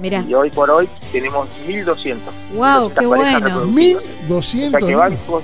[0.00, 2.32] Mira, y hoy por hoy tenemos 1200.
[2.54, 3.46] wow, 1200 qué parejas bueno.
[3.48, 4.02] reproductivas.
[4.04, 4.80] O 1200.
[4.80, 5.24] sea que van niños.
[5.26, 5.42] con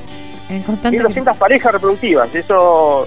[0.48, 2.34] En constante 1200 parejas reproductivas.
[2.34, 3.07] Eso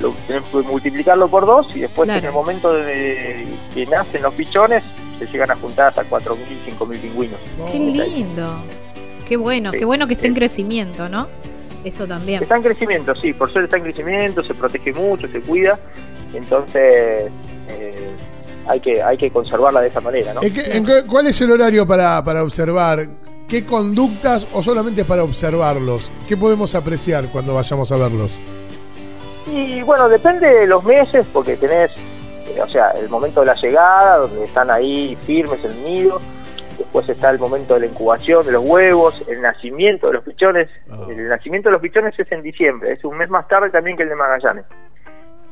[0.00, 2.18] lo tenemos que multiplicarlo por dos y después Claro.
[2.20, 4.82] en el momento de que nacen los pichones
[5.26, 6.36] se llegan a juntar hasta 4.000,
[6.78, 7.38] 5.000 pingüinos.
[7.70, 8.56] Qué lindo.
[9.28, 9.78] Qué bueno, Sí.
[9.78, 11.28] qué bueno que esté en crecimiento, ¿no?
[11.84, 12.42] Eso también.
[12.42, 15.78] Está en crecimiento, sí, por suerte está en crecimiento, se protege mucho, se cuida,
[16.34, 17.30] entonces
[17.68, 18.10] eh,
[18.66, 20.42] hay que hay que conservarla de esa manera, ¿no?
[20.42, 23.08] ¿En qué- en qué- ¿Cuál es el horario para, para observar?
[23.48, 26.10] ¿Qué conductas o solamente para observarlos?
[26.28, 28.40] ¿Qué podemos apreciar cuando vayamos a verlos?
[29.50, 31.90] Y bueno, depende de los meses, porque tenés,
[32.64, 36.18] o sea, el momento de la llegada, donde están ahí firmes en el nido,
[36.78, 40.68] después está el momento de la incubación de los huevos, el nacimiento de los pichones.
[40.90, 41.00] Ah.
[41.08, 44.02] El nacimiento de los pichones es en diciembre, es un mes más tarde también que
[44.04, 44.64] el de Magallanes.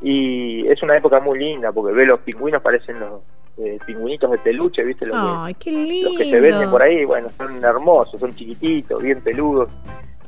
[0.00, 3.20] Y es una época muy linda, porque ve los pingüinos, parecen los
[3.58, 5.06] eh, pingüinitos de peluche, ¿viste?
[5.06, 5.16] Los,
[5.48, 6.10] que- qué lindo.
[6.10, 9.68] los que se venden por ahí, bueno, son hermosos, son chiquititos, bien peludos,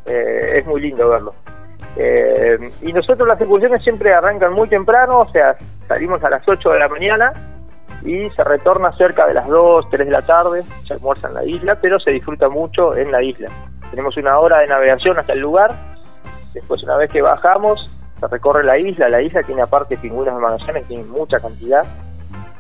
[0.07, 1.35] eh, es muy lindo verlos.
[1.97, 5.57] Eh, y nosotros las excursiones siempre arrancan muy temprano, o sea,
[5.89, 7.33] salimos a las 8 de la mañana
[8.05, 11.45] y se retorna cerca de las 2, 3 de la tarde, se almuerza en la
[11.45, 13.51] isla, pero se disfruta mucho en la isla.
[13.91, 15.75] Tenemos una hora de navegación hasta el lugar,
[16.55, 20.41] después una vez que bajamos, se recorre la isla, la isla tiene aparte pingüinos de
[20.41, 21.85] Magallanes, tiene mucha cantidad,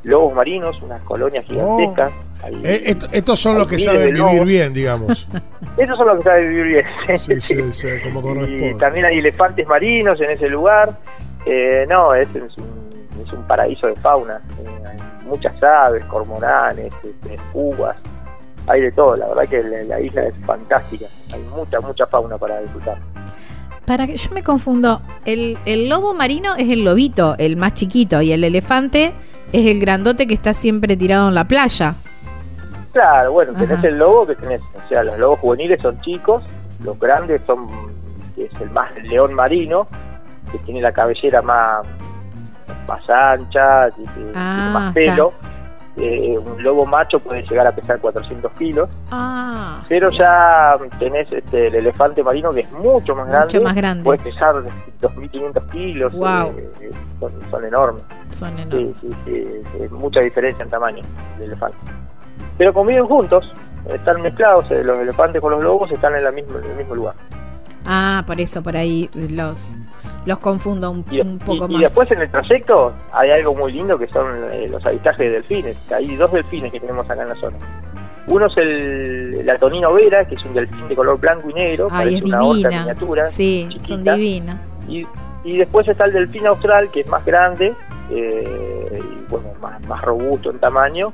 [0.02, 2.10] lobos marinos, unas colonias gigantescas.
[2.64, 4.44] Eh, est- estos son los que saben vivir lobo.
[4.44, 5.28] bien, digamos.
[5.76, 7.18] Esos son los que saben vivir bien.
[7.18, 8.74] Sí, sí, sí, como y corresponde.
[8.78, 10.98] también hay elefantes marinos en ese lugar.
[11.46, 12.90] Eh, no, es, es un,
[13.24, 14.40] es un paraíso de fauna.
[14.58, 17.96] Eh, hay muchas aves, cormoranes, este, uvas,
[18.66, 19.16] hay de todo.
[19.16, 21.06] La verdad que la, la isla es fantástica.
[21.32, 22.98] Hay mucha, mucha fauna para disfrutar.
[23.86, 28.22] Para que yo me confundo, el, el lobo marino es el lobito, el más chiquito,
[28.22, 29.12] y el elefante
[29.52, 31.96] es el grandote que está siempre tirado en la playa.
[32.92, 33.86] Claro, bueno, tenés Ajá.
[33.88, 36.42] el lobo que tenés, o sea, los lobos juveniles son chicos,
[36.82, 37.68] los grandes son,
[38.36, 39.86] es el más el león marino,
[40.50, 41.86] que tiene la cabellera más,
[42.88, 45.32] más ancha, que tiene Ah, más pelo.
[45.96, 51.66] Eh, un lobo macho puede llegar a pesar 400 kilos, Ah, pero ya tenés este,
[51.66, 54.04] el elefante marino que es mucho más grande, Mucho más grande.
[54.04, 54.54] puede pesar
[55.00, 56.52] 2.500 kilos, Guau.
[56.56, 58.02] eh, son, son enormes.
[58.30, 58.94] son enormes.
[59.00, 59.46] sí, sí,
[59.80, 61.02] es mucha diferencia en tamaño
[61.38, 61.76] de elefante.
[62.58, 63.50] Pero conviven juntos,
[63.88, 66.94] están mezclados, eh, los elefantes con los lobos están en, la misma, en el mismo
[66.94, 67.14] lugar.
[67.86, 69.74] Ah, por eso por ahí los
[70.26, 71.80] los confundo un, Y, un poco y- y más.
[71.80, 75.78] después en el trayecto hay algo muy lindo que son eh, los avistajes de delfines.
[75.90, 77.56] Hay dos delfines que tenemos acá en la zona.
[78.26, 81.88] Uno es el la Tonino Vera, que es un delfín de color blanco y negro,
[81.90, 82.68] Ay, es una divina.
[82.68, 83.26] miniatura.
[83.26, 84.58] Sí, son divinas.
[84.86, 85.06] Y,
[85.42, 87.74] y después está el delfín austral, que es más grande,
[88.10, 91.12] eh, y bueno, más, más robusto en tamaño,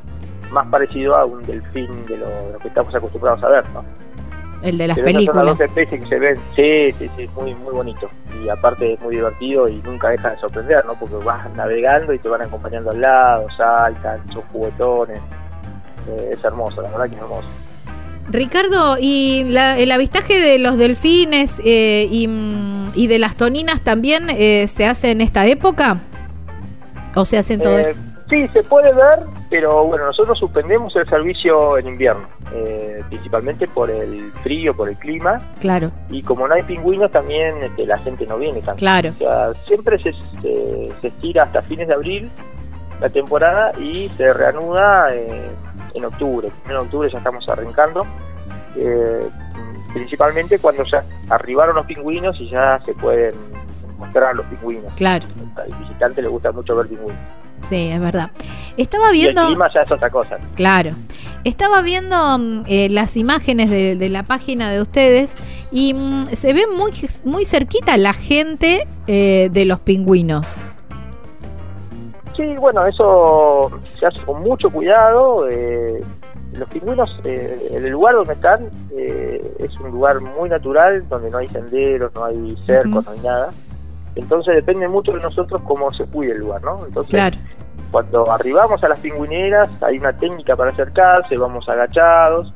[0.51, 3.85] más parecido a un delfín de lo, que estamos acostumbrados a ver, ¿no?
[4.63, 5.45] El de las Pero esas son películas.
[5.47, 8.09] las dos especies que se ven, sí, sí, sí, muy, muy bonito.
[8.43, 10.95] Y aparte es muy divertido y nunca deja de sorprender, ¿no?
[10.95, 15.21] Porque vas navegando y te van acompañando al lado, saltan, son juguetones.
[16.09, 17.49] Eh, es hermoso, la verdad que es hermoso.
[18.29, 22.29] Ricardo, ¿y la- el avistaje de los delfines eh, y,
[22.95, 25.99] y de las toninas también eh, se hace en esta época?
[27.15, 27.95] ¿O se hace en todo Eh,
[28.29, 29.21] sí, se puede ver,
[29.51, 34.97] pero bueno, nosotros suspendemos el servicio en invierno, eh, principalmente por el frío, por el
[34.97, 38.77] clima, Claro, y como no hay pingüinos también este, la gente no viene tanto.
[38.77, 39.11] claro.
[39.11, 40.13] O sea, siempre se,
[40.43, 42.31] se, se estira hasta fines de abril
[43.01, 45.51] la temporada y se reanuda eh,
[45.95, 46.49] en octubre.
[46.69, 48.07] En octubre ya estamos arrancando,
[48.77, 49.29] eh,
[49.93, 53.35] principalmente cuando ya arribaron los pingüinos y ya se pueden
[53.99, 54.93] mostrar los pingüinos.
[54.95, 57.19] Claro, Al visitante le gusta mucho ver pingüinos.
[57.63, 58.31] Sí, es verdad.
[58.77, 60.37] Estaba Y el viendo, clima ya es otra cosa.
[60.55, 60.91] claro,
[61.45, 65.35] estaba viendo mm, eh, las imágenes de, de la página de ustedes
[65.71, 66.93] y mm, se ve muy,
[67.25, 70.57] muy cerquita la gente eh, de los pingüinos.
[72.37, 75.49] Sí, bueno, eso se hace con mucho cuidado.
[75.49, 76.03] eh,
[76.53, 81.39] los pingüinos, eh, el lugar donde están, eh, es un lugar muy natural, donde no
[81.39, 83.11] hay senderos, no hay cercos, Ujú.
[83.11, 83.51] no hay nada.
[84.17, 86.85] Entonces depende mucho de nosotros cómo se cuide el lugar, ¿no?
[86.87, 87.37] Entonces, Claro,
[87.91, 92.53] cuando arribamos a las pingüineras, hay una técnica para acercarse, vamos agachados,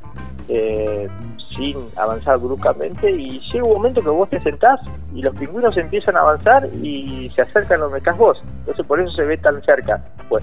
[0.48, 1.08] eh,
[1.56, 4.80] sin avanzar bruscamente, y llega un momento que vos te sentás
[5.14, 8.42] y los pingüinos empiezan a avanzar y se acercan donde estás vos.
[8.60, 10.02] Entonces por eso se ve tan cerca.
[10.28, 10.42] Pues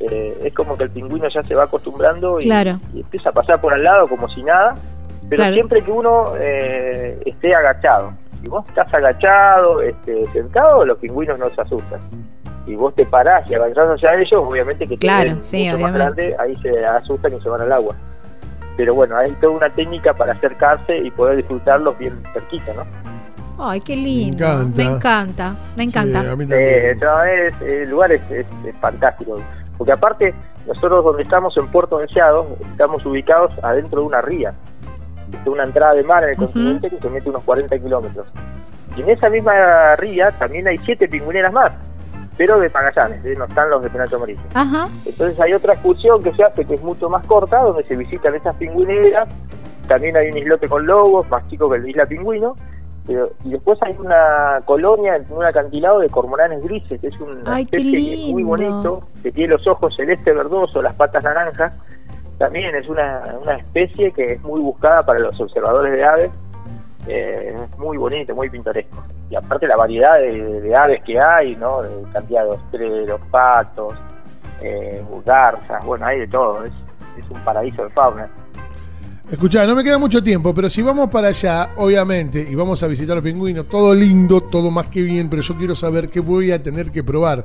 [0.00, 2.80] eh, es como que el pingüino ya se va acostumbrando y, Claro.
[2.94, 4.76] y empieza a pasar por al lado como si nada,
[5.28, 5.54] pero Claro.
[5.54, 8.12] siempre que uno eh, esté agachado.
[8.42, 12.00] Si vos estás agachado, este, sentado, los pingüinos no se asustan.
[12.66, 15.78] Si vos te parás y avanzás hacia ellos, obviamente que te Claro, ven sí, mucho
[15.82, 17.94] más grande, ahí se asustan y se van al agua.
[18.76, 22.84] Pero bueno, hay toda una técnica para acercarse y poder disfrutarlos bien cerquita, ¿no?
[23.60, 24.44] ay, qué lindo.
[24.46, 24.76] encanta.
[24.76, 26.22] Me encanta, me encanta.
[26.22, 29.40] Sí, a mí Eh, no, es- el lugar es, es- es fantástico.
[29.76, 30.32] Porque aparte,
[30.66, 34.54] nosotros donde estamos en Puerto Deseado, estamos ubicados adentro de una ría.
[35.44, 38.26] De una entrada de mar en el continente que se mete unos 40 kilómetros.
[38.96, 41.72] Y en esa misma ría también hay siete pingüineras más,
[42.36, 43.34] pero de Magallanes, ¿eh?
[43.38, 44.40] no están los de Penacho Amarillo.
[45.06, 48.34] Entonces hay otra excursión que se hace que es mucho más corta, donde se visitan
[48.34, 49.28] esas pingüineras.
[49.86, 52.56] También hay un islote con lobos, más chico que el Isla Pingüino.
[53.06, 57.14] pero- y después hay una colonia en un acantilado de cormoranes grises, que es
[58.28, 61.72] es muy bonito, que tiene los ojos celeste verdoso, las patas naranjas.
[62.38, 66.30] También es una, una especie que es muy buscada para los observadores de aves.
[67.08, 69.02] Eh, es muy bonito, muy pintoresco.
[69.30, 71.82] Y aparte la variedad de, aves que hay, ¿no?
[71.82, 73.94] De cantidad de ostreros, patos,
[74.62, 76.64] eh, garzas, bueno, hay de todo.
[76.64, 76.72] Es,
[77.18, 78.28] es un paraíso de fauna.
[79.30, 82.86] Escuchá, no me queda mucho tiempo, pero si vamos para allá, obviamente, y vamos a
[82.86, 86.50] visitar los pingüinos, todo lindo, todo más que bien, pero yo quiero saber qué voy
[86.50, 87.44] a tener que probar.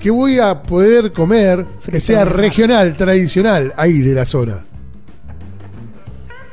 [0.00, 4.64] ¿Qué voy a poder comer que sea regional, tradicional, ahí de la zona?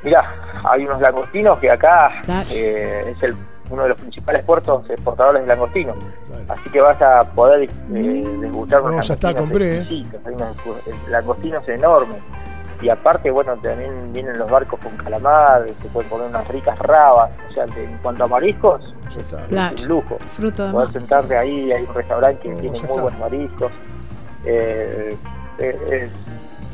[0.04, 0.22] Mirá,
[0.70, 2.22] hay unos langostinos que acá
[2.52, 3.36] eh, es el,
[3.70, 5.98] uno de los principales puertos exportadores de langostinos.
[6.30, 6.46] Dale.
[6.50, 7.70] Así que vas a poder eh,
[8.42, 10.06] degustar unos No, ya está, compré, eh.
[10.26, 12.18] Hay unos eh, langostinos enormes.
[12.82, 17.32] Y aparte, bueno, también vienen los barcos con calamar, se pueden comer unas ricas rabas.
[17.50, 18.94] O sea, que en cuanto a mariscos.
[19.48, 19.76] Claro.
[19.76, 20.18] es un lujo.
[20.34, 23.72] fruto de Poder sentarte ahí, hay un restaurante que tiene muy buenos mariscos.
[24.46, 25.18] Eh,
[25.60, 26.12] eh, es-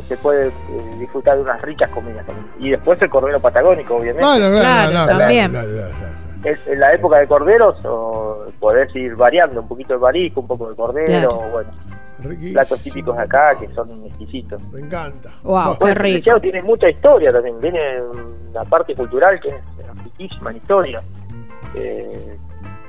[0.08, 0.52] se puede eh,
[1.00, 2.48] disfrutar de unas ricas comidas también.
[2.60, 4.26] Y después el cordero patagónico, obviamente.
[4.26, 5.52] Bueno, claro, Claro, claro, claro, también.
[5.52, 6.14] claro, claro, claro.
[6.44, 10.48] Es- en la época de corderos o podés ir variando un poquito de marisco, un
[10.48, 11.50] poco de cordero, Claro.
[11.54, 11.70] bueno,
[12.24, 12.54] Riquísimo.
[12.54, 14.62] platos típicos de acá que son exquisitos.
[14.72, 15.30] Me encanta.
[15.44, 16.40] Wow, qué Bueno, rico.
[16.40, 17.80] Tiene mucha historia también, viene
[18.54, 21.04] la parte cultural que es riquísima en historia.
[21.76, 22.38] Eh,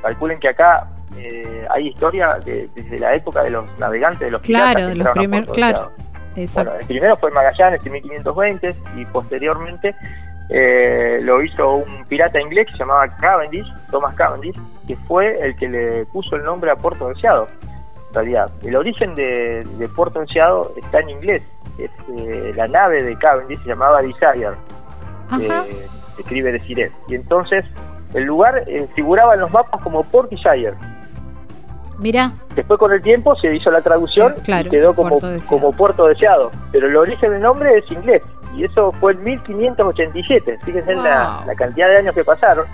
[0.03, 4.43] calculen que acá eh, hay historia de- desde la época de los navegantes, de los
[4.43, 5.78] Claro, de los primeros, claro.
[5.78, 6.05] Deseado.
[6.37, 6.70] Exacto.
[6.70, 9.95] Bueno, el primero fue Magallanes en 1520 y posteriormente
[10.51, 14.57] eh, lo hizo un pirata inglés que se llamaba Cavendish, Thomas Cavendish,
[14.87, 17.47] que fue el que le puso el nombre a Puerto Deseado.
[18.62, 21.43] El origen de, de Puerto Deseado está en inglés.
[21.79, 24.51] Es, eh, la nave de Cavendish se llamaba Desire,
[25.41, 25.87] eh,
[26.19, 26.93] escribe Desire.
[27.09, 27.67] Y entonces
[28.15, 30.75] el lugar eh, figuraba en los mapas como Portishead.
[31.99, 35.29] Mirá, Después con el tiempo se hizo la traducción Sí, claro, y quedó como Puerto
[35.31, 35.51] Deseado.
[35.51, 36.51] como Puerto Deseado.
[36.73, 38.23] Pero el origen del nombre es inglés.
[38.57, 40.59] Y eso fue en 1587.
[40.65, 41.47] Fíjense en la, Wow.
[41.47, 42.67] la cantidad de años que pasaron.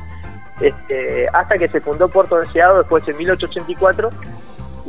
[0.60, 4.10] Este, hasta que se fundó Puerto Deseado después en 1884.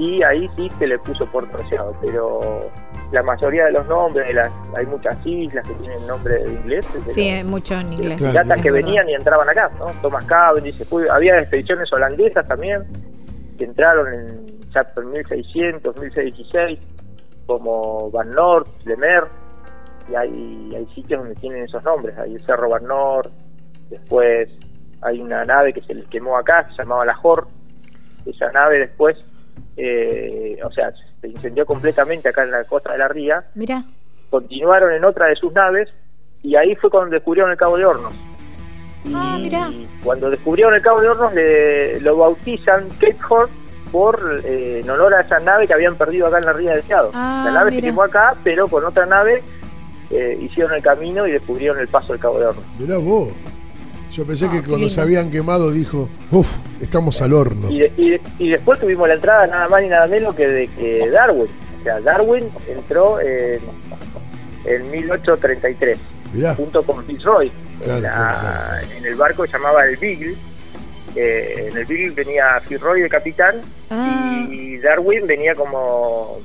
[0.01, 1.95] Y ahí sí se le puso Puerto Deseado.
[2.01, 2.71] Pero
[3.11, 6.85] la mayoría de los nombres, de las, hay muchas islas que tienen nombre de inglés.
[7.13, 8.19] sí, hay mucho en inglés.
[8.19, 9.87] los Claro, que venían y entraban acá, ¿no?
[10.01, 12.83] Thomas Cavendish, fue- había expediciones holandesas también
[13.59, 16.79] que entraron en ya por 1600, 1616,
[17.45, 19.25] como Van Noort, Lemer,
[20.09, 23.29] y hay, hay sitios donde tienen esos nombres, hay el Cerro Van Noort,
[23.89, 24.49] después
[25.01, 27.49] hay una nave que se les quemó acá, se llamaba la Hort,
[28.25, 29.17] esa nave después,
[29.77, 30.91] eh, o sea,
[31.21, 33.83] se incendió completamente acá en la costa de la Ría, Mirá,
[34.29, 35.89] continuaron en otra de sus naves
[36.43, 38.13] y ahí fue cuando descubrieron el Cabo de Hornos.
[39.03, 39.69] Y Ah, mirá.
[40.03, 43.49] cuando descubrieron el Cabo de Hornos le, lo bautizan Cape Horn
[43.91, 46.81] por eh, en honor a esa nave que habían perdido acá en la Ría del
[46.81, 47.11] Deseado.
[47.13, 49.43] Ah, la nave se quemó acá, pero con otra nave
[50.11, 52.63] eh, hicieron el camino y descubrieron el paso del Cabo de Hornos.
[52.79, 53.29] Mirá vos.
[54.11, 57.71] Yo pensé Ah, que qué cuando se habían quemado dijo, uff, estamos al horno.
[57.71, 60.47] Y, de- y de- y después tuvimos la entrada nada más ni nada menos que
[60.47, 61.47] de que Darwin.
[61.79, 63.59] O sea, Darwin entró en,
[64.65, 65.97] en 1833.
[66.33, 67.51] Mirá, junto con Fitzroy
[67.81, 68.87] Claro, en, la- claro, claro.
[68.97, 70.35] en el barco que llamaba el Beagle.
[71.15, 73.55] Eh, en el Beagle venía Fitzroy de capitán
[73.89, 74.45] Ah.
[74.49, 76.39] y Darwin venía como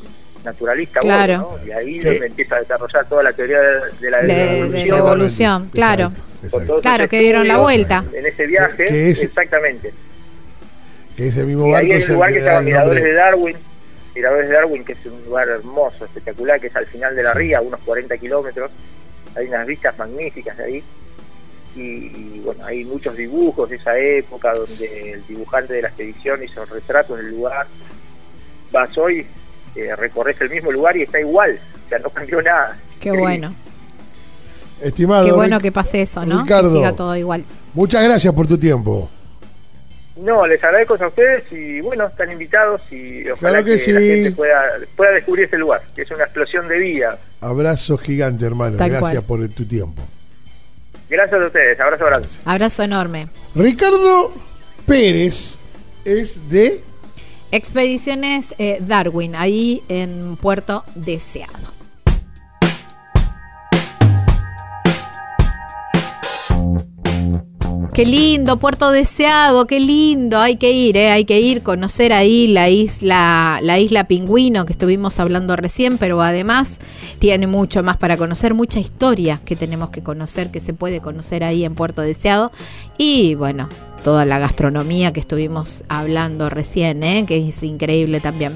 [0.47, 1.01] naturalista.
[1.01, 1.59] Claro.
[1.61, 1.67] ¿no?
[1.67, 2.09] Y ahí Sí.
[2.09, 4.89] donde empieza a desarrollar toda la teoría de, de la De- de evolución.
[4.91, 6.13] la evolución, Exacto, claro.
[6.43, 6.81] exacto.
[6.81, 8.05] Claro, que dieron la vuelta.
[8.15, 9.93] En ese viaje, Que- que es- exactamente.
[11.17, 13.13] Que ese mismo Y barco ahí es el lugar que el Miradores de.
[13.13, 13.57] Darwin,
[14.15, 17.33] Miradores de Darwin, que es un lugar hermoso, espectacular, que es al final de la
[17.35, 18.71] ría, unos 40 kilómetros.
[19.35, 20.85] Hay unas vistas magníficas de ahí.
[21.75, 26.43] Y, y, bueno, hay muchos dibujos de esa época donde el dibujante de la expedición
[26.43, 27.67] hizo retratos del lugar.
[28.73, 29.27] Vas hoy,
[29.77, 32.77] eh, recorres el mismo lugar y está igual, o sea, no cambió nada.
[33.01, 33.55] Qué bueno.
[34.83, 36.43] Estimado, Qué bueno Ric- que pase eso, ¿no?
[36.43, 36.71] Ricardo.
[36.73, 37.45] Que siga todo igual.
[37.75, 39.09] muchas gracias por tu tiempo.
[40.23, 43.93] No, les agradezco a ustedes y bueno, están invitados y ojalá Claro que que, sí.
[43.93, 44.63] la gente pueda,
[44.97, 47.19] pueda descubrir este lugar, que es una explosión de vida.
[47.43, 48.77] Abrazo gigante, hermano.
[48.79, 49.41] Tal gracias cual.
[49.41, 50.03] por tu tiempo.
[51.11, 52.29] Gracias a ustedes, abrazo grande.
[52.47, 53.29] Abrazo enorme.
[53.55, 54.33] Ricardo
[54.87, 55.59] Pérez
[56.05, 56.83] es de
[57.53, 61.76] Expediciones eh, Darwin, ahí en Puerto Deseado.
[67.97, 72.47] Qué lindo, Puerto Deseado, qué lindo, hay que ir, eh, hay que ir, conocer ahí
[72.47, 76.73] la isla, la isla Pingüino que estuvimos hablando recién, pero además
[77.21, 81.43] tiene mucho más para conocer, mucha historia que tenemos que conocer, que se puede conocer
[81.43, 82.53] ahí en Puerto Deseado
[82.99, 83.71] y bueno,
[84.05, 88.53] toda la gastronomía que estuvimos hablando recién, eh, que es increíble también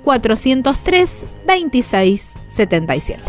[0.04, 1.14] 403
[1.46, 3.22] 2677.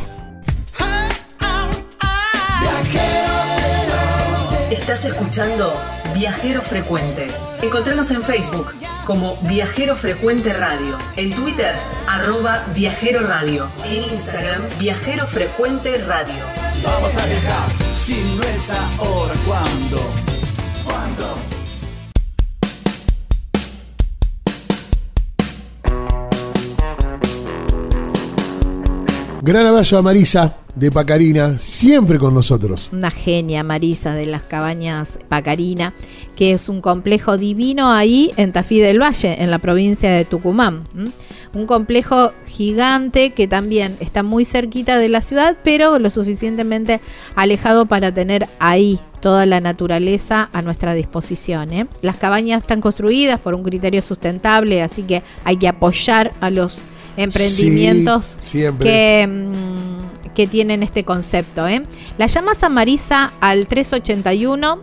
[4.72, 5.74] Estás escuchando
[6.20, 7.30] Viajero Frecuente.
[7.62, 11.74] Encontranos en Facebook como Viajero Frecuente Radio, en Twitter
[12.10, 16.44] arroba Viajero Radio, en Instagram Viajero Frecuente Radio.
[16.84, 19.98] Vamos a viajar, si no es ahora, ¿cuándo?
[20.84, 21.59] ¿Cuándo?
[29.50, 32.92] Gran abrazo a Marisa de Pacarina, siempre con nosotros.
[32.94, 35.96] una genia Marisa de las cabañas Pacarina,
[36.36, 40.84] que es un complejo divino ahí en Tafí del Valle, en la provincia de Tucumán.
[41.56, 47.02] Un complejo gigante que también está muy cerquita de la ciudad, pero lo suficientemente
[47.34, 51.74] alejado para tener ahí toda la naturaleza a nuestra disposición.
[51.74, 51.88] ¿eh?
[52.04, 56.84] Las cabañas están construidas por un criterio sustentable, así que hay que apoyar a los
[57.18, 61.68] emprendimientos Sí, que, mm, que tienen este concepto.
[61.68, 61.84] ¿eh?
[62.18, 64.82] La llamas a Marisa al 381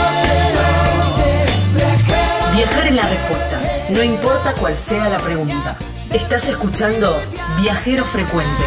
[2.58, 5.78] Viajar es la respuesta, no importa cuál sea la pregunta.
[6.12, 7.16] Estás escuchando
[7.62, 8.64] Viajero Frecuente.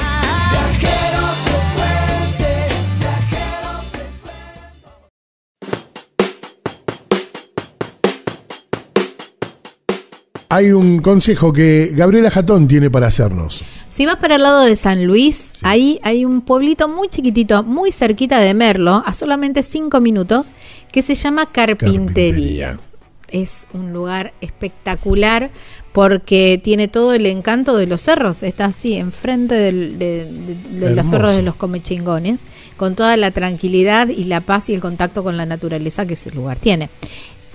[10.50, 13.64] Hay un consejo que Gabriela Jatón tiene para hacernos.
[13.88, 17.90] Si vas para el lado de San Luis, ahí hay un pueblito muy chiquitito, muy
[17.90, 20.52] cerquita de Merlo, a solamente 5 minutos,
[20.92, 22.68] que se llama Carpintería.
[22.68, 22.89] Carpintería.
[23.30, 25.50] Es un lugar espectacular
[25.92, 28.42] porque tiene todo el encanto de los cerros.
[28.42, 32.40] Está así, enfrente del- de, de- de los cerros de los comechingones,
[32.76, 36.30] con toda la tranquilidad y la paz y el contacto con la naturaleza que ese
[36.30, 36.90] lugar tiene.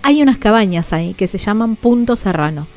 [0.04, 2.68] Hay unas cabañas ahí que se llaman Punto Serrano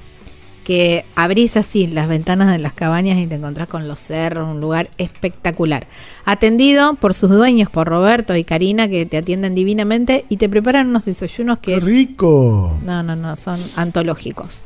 [0.69, 4.61] que abrís así las ventanas de las cabañas y te encontrás con los cerros, un
[4.61, 5.87] lugar espectacular.
[6.27, 10.89] Atendido por sus dueños, por Roberto y Karina, que te atienden divinamente y te preparan
[10.89, 11.81] unos desayunos ¡Qué que...
[11.81, 12.79] rico!
[12.85, 14.63] No, no, no, son antológicos.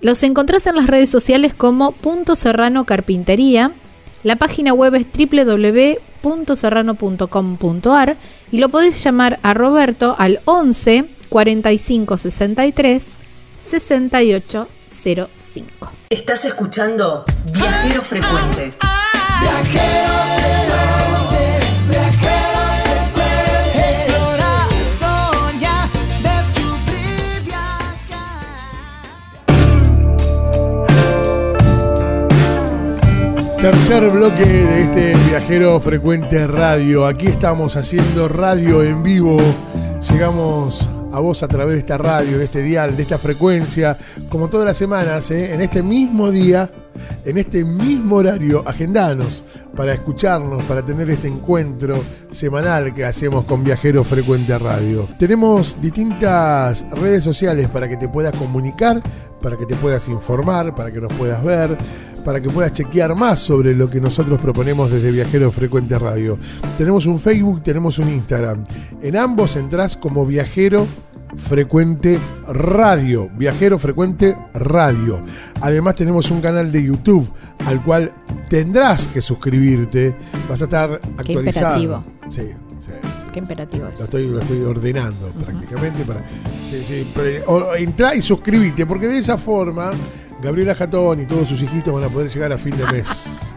[0.00, 3.70] Los encontrás en las redes sociales como Punto Serrano Carpintería.
[4.24, 8.16] La página web es www.serrano.com.ar
[8.50, 13.06] y lo podés llamar a Roberto al 11 45 63
[13.64, 14.66] 68
[15.04, 15.92] 05.
[16.08, 18.70] Estás escuchando Viajero Frecuente.
[23.74, 25.88] Explorar, soñar,
[26.22, 28.38] descubrir, viajar.
[33.60, 37.04] Tercer bloque de este viajero frecuente radio.
[37.06, 39.36] Aquí estamos haciendo radio en vivo.
[40.10, 43.96] Llegamos a vos a través de esta radio, de este dial, de esta frecuencia,
[44.28, 45.54] como todas las semanas, ¿eh?
[45.54, 46.68] en este mismo día,
[47.24, 48.62] en este mismo horario.
[48.66, 49.42] Agendanos
[49.76, 55.08] para escucharnos, para tener este encuentro semanal que hacemos con Viajero Frecuente Radio.
[55.18, 59.02] Tenemos distintas redes sociales para que te puedas comunicar,
[59.42, 61.76] para que te puedas informar, para que nos puedas ver,
[62.24, 66.38] para que puedas chequear más sobre lo que nosotros proponemos desde Viajero Frecuente Radio.
[66.78, 68.64] Tenemos un Facebook, tenemos un Instagram.
[69.02, 71.13] En ambos entrás como Viajero Frecuente
[72.48, 73.28] Radio.
[73.36, 75.20] Viajero Frecuente Radio.
[75.60, 77.30] Además tenemos un canal de YouTube
[77.66, 78.12] al cual
[78.48, 80.16] tendrás que suscribirte.
[80.48, 81.80] Vas a estar actualizado.
[81.80, 82.04] imperativo.
[82.28, 82.42] Sí,
[82.78, 83.26] sí, sí.
[83.32, 83.98] Qué imperativo es.
[83.98, 86.20] Lo estoy, lo estoy ordenando prácticamente para.
[86.70, 89.90] Sí, sí, pero, o- entrá y suscribite, porque de esa forma
[90.42, 93.54] Gabriela Jatón y todos sus hijitos van a poder llegar a fin de mes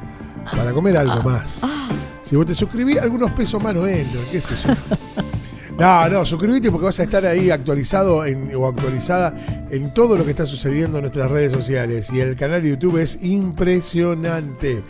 [0.56, 1.62] para comer algo más.
[2.24, 4.74] Si vos te suscribís, algunos pesos más no entran, qué sé yo.
[5.80, 9.34] No, no, suscríbete porque vas a estar ahí actualizado en- o actualizada
[9.70, 12.10] en todo lo que está sucediendo en nuestras redes sociales.
[12.12, 14.82] Y el canal de YouTube es impresionante.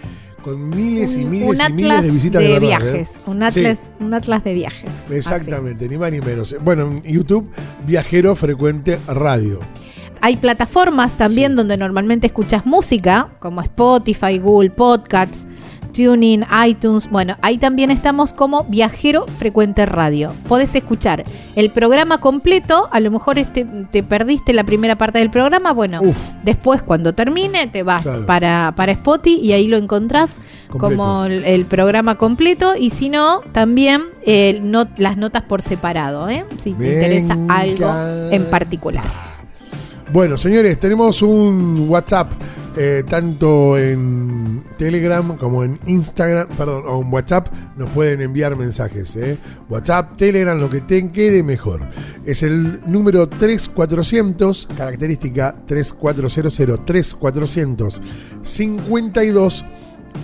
[0.41, 2.91] Con miles y Un- miles un y miles de visitas de, de verdad, ¿eh?
[2.91, 3.09] viajes.
[3.25, 3.59] Un Sí.
[3.59, 4.89] atlas, un atlas de viajes.
[5.11, 6.55] Exactamente, ni más ni menos.
[6.63, 7.49] Bueno, en YouTube,
[7.85, 9.59] Viajero Frecuente Radio.
[10.21, 11.55] Hay plataformas también Sí.
[11.57, 15.45] donde normalmente escuchas música, como Spotify, Google Podcasts,
[15.97, 17.09] Tuning, iTunes.
[17.09, 20.31] Bueno, ahí también estamos como Viajero Frecuente Radio.
[20.47, 21.25] Podés escuchar
[21.55, 22.87] el programa completo.
[22.91, 25.73] A lo mejor este, te perdiste la primera parte del programa.
[25.73, 26.15] Bueno, Uf.
[26.43, 28.25] después cuando termine te vas Claro.
[28.27, 30.35] para, para Spotify y ahí lo encontrás
[30.69, 31.01] Completo.
[31.01, 32.75] como el, el programa completo.
[32.77, 34.61] Y si no, también eh,
[34.97, 36.45] las notas por separado, ¿eh?
[36.57, 37.91] si te interesa algo
[38.31, 39.03] en particular.
[40.13, 42.31] Bueno, señores, tenemos un WhatsApp,
[42.77, 49.17] eh, tanto en Telegram como en Instagram, perdón, o en WhatsApp, nos pueden enviar mensajes.
[49.17, 49.37] eh.
[49.69, 51.81] WhatsApp, Telegram, lo que te quede mejor.
[52.25, 58.01] Es el número 3400, característica 3400 3400
[58.43, 59.65] 52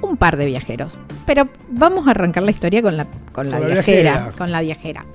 [0.01, 3.67] un par de viajeros, pero vamos a arrancar la historia con la, con la Con
[3.69, 4.31] la viajera, viajera.
[4.37, 5.05] con la viajera.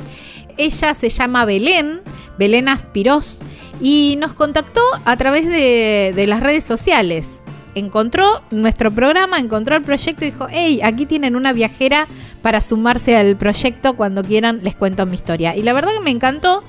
[0.57, 2.01] Ella se llama Belén,
[2.39, 3.39] Belén Aspirós,
[3.83, 7.43] y nos contactó a través de, de las redes sociales.
[7.75, 12.07] Encontró nuestro programa, encontró el proyecto y dijo, hey, aquí tienen una viajera
[12.43, 15.57] para sumarse al proyecto cuando quieran, les cuento mi historia.
[15.57, 16.63] Y la verdad que me encantó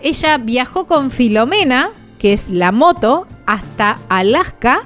[0.00, 4.82] ella viajó con Filomena, que es la moto, hasta Alaska,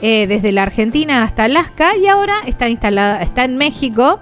[0.00, 4.20] eh, desde la Argentina hasta Alaska, y ahora está instalada, está en México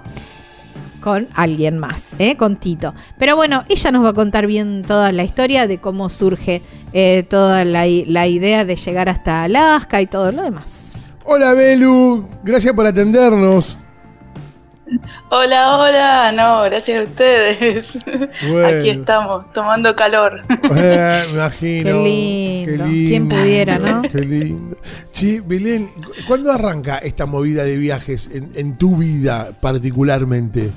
[1.03, 2.37] con alguien más, ¿eh?
[2.37, 2.93] con Tito.
[3.19, 6.61] Pero bueno, ella nos va a contar bien toda la historia de cómo surge
[6.93, 10.93] eh, toda la, idea de llegar hasta Alaska y todo lo demás.
[11.25, 13.77] Hola Belu, gracias por atendernos.
[15.29, 17.99] Hola, hola, no, gracias a ustedes.
[18.49, 18.79] Bueno.
[18.79, 20.39] Aquí estamos, tomando calor.
[20.75, 22.03] Eh, me imagino.
[22.03, 22.85] Qué lindo.
[22.85, 24.01] ¿Quién pudiera, no?
[24.03, 24.77] Qué lindo.
[25.11, 25.89] Sí, Belén,
[26.27, 30.71] ¿cuándo arranca esta movida de viajes en, en tu vida particularmente?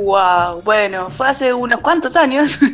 [0.00, 2.58] Wow, bueno, fue hace unos cuantos años.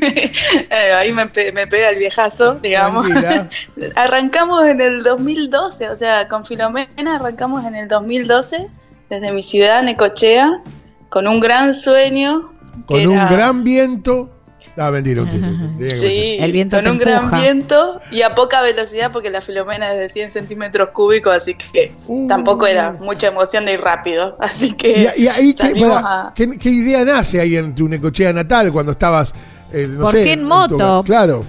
[0.71, 3.07] Eh, Ahí me, pe- me pega el viejazo, digamos.
[3.95, 8.69] Arrancamos en el 2012, o sea, con Filomena arrancamos en el 2012
[9.09, 10.61] desde mi ciudad, Necochea,
[11.09, 12.53] con un gran sueño.
[12.87, 14.31] Con un era- gran viento.
[14.77, 15.97] Ah, mentira, un chiste.
[15.97, 19.99] Sí, El viento con un gran viento y a poca velocidad porque la Filomena es
[20.01, 22.27] de 100 centímetros cúbicos, así que Uh.
[22.27, 24.37] tampoco era mucha emoción de ir rápido.
[24.41, 28.33] Así que Y, y ahí, ¿qué, a- ¿qué, qué idea nace ahí en tu Necochea
[28.33, 29.33] natal cuando estabas,
[29.73, 31.03] eh, no ¿Por sé, qué en moto?
[31.07, 31.45] claro.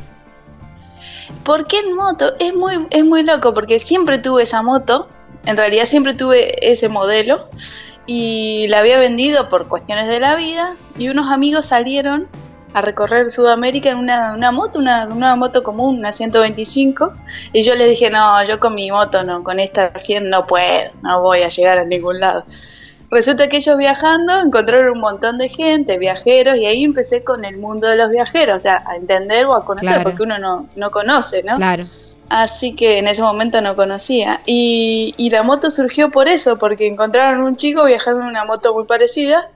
[1.43, 2.33] ¿Por qué en moto?
[2.39, 5.07] Es muy, es muy loco porque siempre tuve esa moto,
[5.45, 7.49] en realidad siempre tuve ese modelo
[8.07, 12.27] y la había vendido por cuestiones de la vida y unos amigos salieron
[12.75, 17.13] a recorrer Sudamérica en una, una moto, una, una moto común, una 125
[17.53, 20.91] y yo les dije, no, yo con mi moto no, con esta 100 no puedo,
[21.01, 22.43] no voy a llegar a ningún lado.
[23.11, 27.55] Resulta que ellos viajando encontraron un montón de gente, viajeros, y ahí empecé con el
[27.55, 30.03] mundo de los viajeros, o sea, a entender o a conocer, Claro.
[30.03, 31.55] porque uno no, no conoce, ¿no?
[31.55, 31.83] Claro.
[32.27, 34.41] Así que en ese momento no conocía.
[34.47, 38.73] Y, y la moto surgió por eso, porque encontraron un chico viajando en una moto
[38.73, 39.49] muy parecida.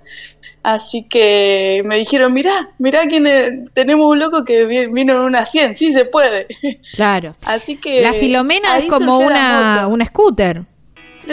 [0.62, 5.20] Así que me dijeron, mirá, mirá quién es- tenemos un loco que vi- vino en
[5.22, 6.48] una 100, sí se puede.
[6.96, 7.36] Claro.
[7.46, 8.02] Así que...
[8.02, 10.64] La Filomena es como una, una scooter.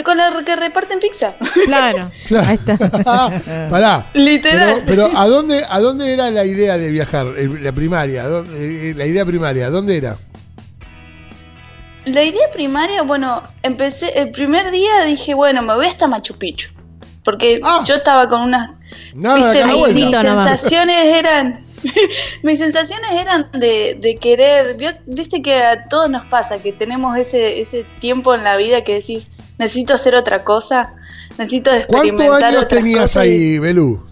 [0.05, 1.35] Con la que reparten pizza.
[1.65, 2.09] Claro.
[2.27, 2.47] Claro.
[2.47, 3.67] Ahí está.
[3.69, 4.09] Pará.
[4.13, 4.83] Literal.
[4.85, 7.25] Pero, pero ¿a dónde, ¿a dónde era la idea de viajar?
[7.25, 8.23] La primaria.
[8.23, 10.17] ¿A dónde- eh, La idea primaria, ¿dónde era?
[12.05, 16.69] La idea primaria, bueno, empecé, el primer día dije, bueno, me voy hasta Machu Picchu.
[17.27, 17.83] Porque Ah.
[17.85, 18.69] yo estaba con unas
[19.13, 21.59] Nada, Viste, mis, sensaciones eran.
[22.43, 24.77] mis sensaciones eran de, de querer.
[25.05, 28.93] Viste que a todos nos pasa que tenemos ese, ese tiempo en la vida que
[28.93, 30.93] decís, necesito hacer otra cosa,
[31.37, 34.05] necesito experimentar ¿Cuántos años otras tenías cosas ahí, Belú?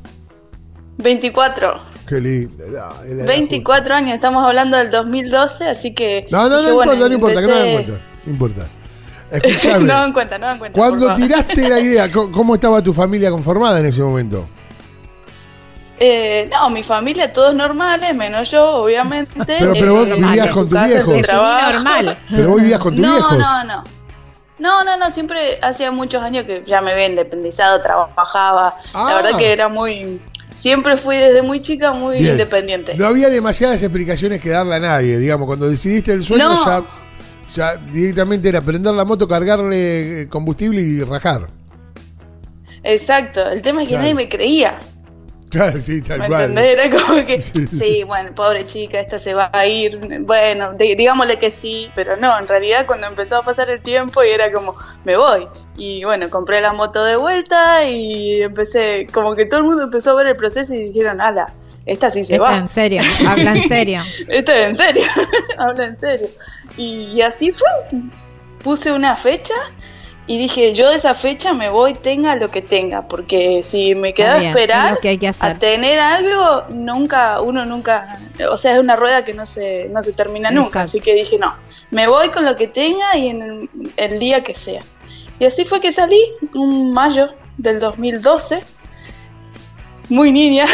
[0.97, 1.73] 24.
[2.09, 2.65] Qué lindo.
[2.69, 2.95] La
[3.25, 6.27] 24 años, estamos hablando del 2012, así que.
[6.31, 7.99] No, no, dije, no bueno, importa, no importa, que no me empecé-.
[8.25, 8.67] No importa.
[9.37, 9.79] Escuchame.
[9.85, 10.77] no dan cuenta, no dan cuenta.
[10.79, 14.47] Cuando tiraste la idea, ¿cómo- ¿cómo estaba tu familia conformada en ese momento?
[15.97, 19.31] Eh, no, mi familia, todos normales, menos yo, obviamente.
[19.59, 21.27] Pero- pero vos Eh, vivías en con tus en viejos.
[21.31, 22.17] Normal.
[22.29, 23.37] Pero vos vivías con tus no, viejos.
[23.37, 23.83] No, no,
[24.57, 24.83] no.
[24.83, 28.77] No, no, siempre hacía muchos años que ya me había independizado, trabajaba.
[28.93, 29.05] Ah.
[29.09, 30.21] La verdad que era muy.
[30.53, 32.31] Siempre fui desde muy chica muy Bien.
[32.31, 32.95] independiente.
[32.95, 35.45] No había demasiadas explicaciones que darle a nadie, digamos.
[35.47, 36.65] Cuando decidiste el sueño, No.
[36.65, 36.83] ya,
[37.55, 41.47] ya directamente era prender la moto, cargarle eh, combustible y rajar.
[42.83, 43.49] Exacto.
[43.49, 44.03] El tema es que Claro.
[44.03, 44.79] nadie me creía.
[45.47, 46.41] Claro, sí, tal ¿Me cual.
[46.49, 46.73] entendés?
[46.73, 47.67] Era como que, Sí.
[47.67, 48.03] sí.
[48.03, 49.99] bueno, pobre chica, esta se va a ir.
[50.21, 54.21] Bueno, di- digámosle que sí, pero no, en realidad cuando empezó a pasar el tiempo
[54.21, 54.75] y era como,
[55.05, 55.47] me voy.
[55.77, 60.11] Y bueno, compré la moto de vuelta y empecé, como que todo el mundo empezó
[60.11, 61.53] a ver el proceso y dijeron, ala,
[61.85, 62.57] esta sí se Está va.
[62.57, 63.01] en serio.
[63.25, 64.01] Habla en serio.
[64.27, 65.03] Esto es en serio,
[65.57, 66.27] habla en serio.
[66.77, 67.67] Y, así fue.
[68.63, 69.53] Puse una fecha
[70.27, 74.13] y dije, yo de esa fecha me voy, tenga lo que tenga, porque si me
[74.13, 78.19] quedaba a esperar es lo que hay que a tener algo, nunca, uno nunca,
[78.49, 80.81] o sea, es una rueda que no se, no se termina nunca.
[80.81, 81.55] Así que dije, no,
[81.91, 84.81] me voy con lo que tenga y en el, el día que sea.
[85.39, 86.19] Y así fue que salí,
[86.55, 88.63] un mayo del 2012,
[90.09, 90.65] muy niña.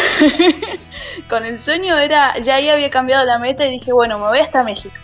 [1.30, 4.40] con el sueño era, ya ahí había cambiado la meta y dije, bueno, me voy
[4.40, 4.96] hasta México.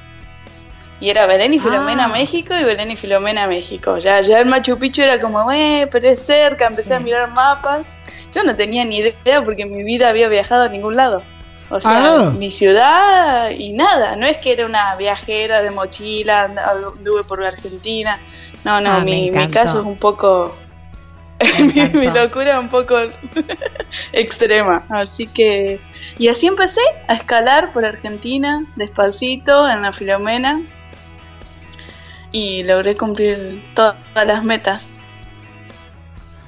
[0.99, 2.07] Y era Belén y Filomena Ah.
[2.07, 3.99] México y Belén y Filomena México.
[3.99, 7.99] Ya, ya el Machu Picchu era como, eh, pero es cerca, empecé a mirar mapas.
[8.33, 11.21] Yo no tenía ni idea porque en mi vida había viajado a ningún lado.
[11.69, 11.91] O sea,
[12.29, 12.33] Ah.
[12.37, 14.15] mi ciudad y nada.
[14.15, 18.17] No es que era una viajera de mochila, and- anduve por Argentina.
[18.63, 20.55] No, no, Ah, mi, mi caso es un poco...
[21.59, 22.95] Mi, mi locura es un poco
[24.13, 24.83] extrema.
[24.89, 25.79] Así que...
[26.17, 30.61] Y así empecé a escalar por Argentina, despacito, en la Filomena.
[32.31, 34.87] Y logré cumplir todas las metas.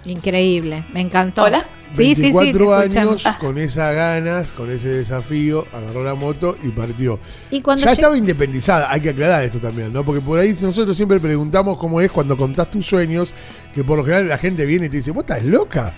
[0.05, 0.85] Increíble.
[0.93, 1.43] Me encantó.
[1.43, 1.65] ¿Hola?
[1.93, 3.25] Sí, sí, sí, 24 te escuchamos.
[3.25, 7.19] años, con esas ganas, con ese desafío, agarró la moto y partió.
[7.49, 10.05] Y cuando ya estaba independizada, hay que aclarar esto también, ¿no?
[10.05, 13.33] Porque por ahí nosotros siempre preguntamos cómo es cuando contás tus sueños,
[13.73, 15.93] que por lo general la gente viene y te dice, ¿vos estás loca?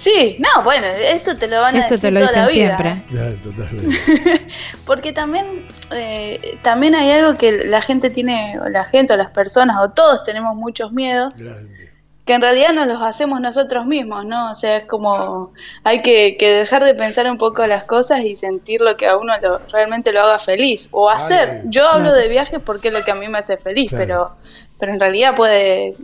[0.00, 2.64] Sí, no, bueno, eso te lo van a Eso decir te lo toda la dicen
[2.68, 2.76] vida.
[2.78, 3.04] siempre.
[3.14, 4.46] Ya, totalmente.
[4.86, 9.30] Porque también, eh, también hay algo que la gente tiene, o la gente o las
[9.30, 11.90] personas, o todos tenemos muchos miedos, Grande.
[12.24, 14.52] que en realidad nos los hacemos nosotros mismos, ¿no?
[14.52, 15.52] O sea, es como,
[15.84, 19.18] hay que, que dejar de pensar un poco las cosas y sentir lo que a
[19.18, 21.50] uno lo- realmente lo haga feliz, o hacer.
[21.50, 22.16] Ay, Yo hablo claro.
[22.16, 24.06] de viajes porque es lo que a mí me hace feliz, Claro.
[24.06, 24.36] pero,
[24.78, 25.94] pero en realidad puede,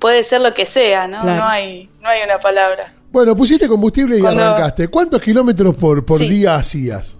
[0.00, 1.20] puede ser lo que sea, ¿no?
[1.20, 1.36] Claro.
[1.44, 2.92] No hay, no hay una palabra.
[3.14, 4.88] Bueno, pusiste combustible y Cuando- arrancaste.
[4.88, 6.28] ¿Cuántos kilómetros por, por Sí.
[6.28, 7.16] día hacías?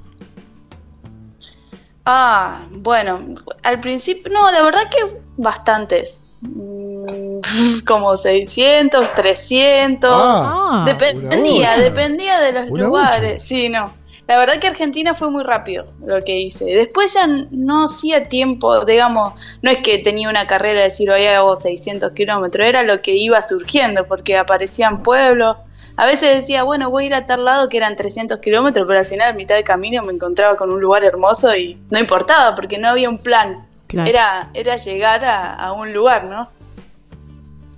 [2.05, 3.20] Ah, bueno,
[3.62, 6.20] al principio, no, la verdad que bastantes.
[6.40, 7.38] Mm,
[7.86, 10.11] Como 600, 300.
[10.12, 13.40] Ah, dependía, dependía de los lugares.
[13.45, 13.92] Sí, no.
[14.26, 16.64] La verdad que Argentina fue muy rápido lo que hice.
[16.64, 21.26] Después ya no hacía tiempo, digamos, no es que tenía una carrera de decir hoy
[21.26, 25.59] hago 600 kilómetros, era lo que iba surgiendo, porque aparecían pueblos.
[25.97, 28.99] A veces decía, bueno, voy a ir a tal lado que eran 300 kilómetros, pero
[28.99, 32.55] al final, a mitad del camino, me encontraba con un lugar hermoso y no importaba,
[32.57, 33.66] porque no había un plan.
[33.86, 34.11] Claro.
[34.11, 36.49] Era, era llegar a, a un lugar, ¿no?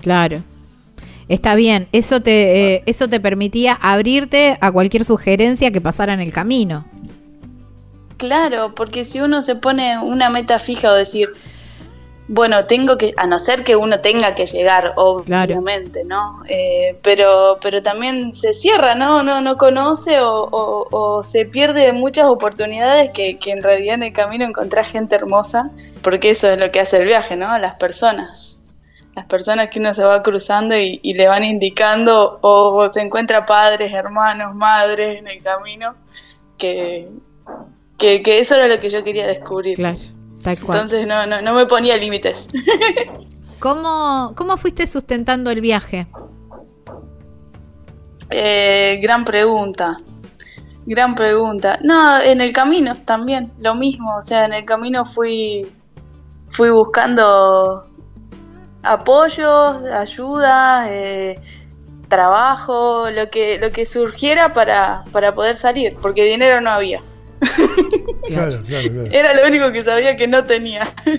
[0.00, 0.40] Claro.
[1.28, 6.20] Está bien, eso te, eh, eso te permitía abrirte a cualquier sugerencia que pasara en
[6.20, 6.84] el camino.
[8.16, 11.34] Claro, porque si uno se pone una meta fija o decir,
[12.28, 16.42] bueno, tengo que, a no ser que uno tenga que llegar, obviamente, ¿no?
[16.48, 19.22] Eh, pero, pero también se cierra, ¿no?
[19.22, 24.02] No, no conoce o, o- o se pierde muchas oportunidades que, que en realidad en
[24.04, 25.70] el camino encontrás gente hermosa,
[26.02, 27.56] porque eso es lo que hace el viaje, ¿no?
[27.58, 28.64] Las personas.
[29.14, 33.00] Las personas que uno se va cruzando y, y le van indicando o, o se
[33.00, 35.94] encuentra padres, hermanos, madres en el camino,
[36.58, 37.08] que,
[37.98, 39.76] que, que eso era lo que yo quería descubrir.
[39.76, 39.96] Claro,
[40.46, 40.78] tal cual.
[40.78, 42.46] Entonces no, no, no me ponía límites.
[43.58, 46.06] ¿Cómo, ¿Cómo fuiste sustentando el viaje?
[48.30, 49.96] Eh, gran pregunta.
[50.86, 51.80] Gran pregunta.
[51.82, 54.16] No, en el camino también, lo mismo.
[54.16, 55.66] O sea, en el camino fui,
[56.48, 57.88] fui buscando
[58.84, 61.40] apoyos, ayuda, eh,
[62.08, 67.00] trabajo, lo que, lo que surgiera para, para poder salir, porque dinero no había.
[68.28, 69.04] Claro, claro, claro.
[69.10, 70.82] Era lo único que sabía que no tenía.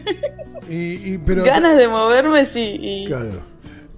[0.69, 2.77] Y, y- pero, Ganas de moverme, sí.
[2.81, 3.31] Y, Claro.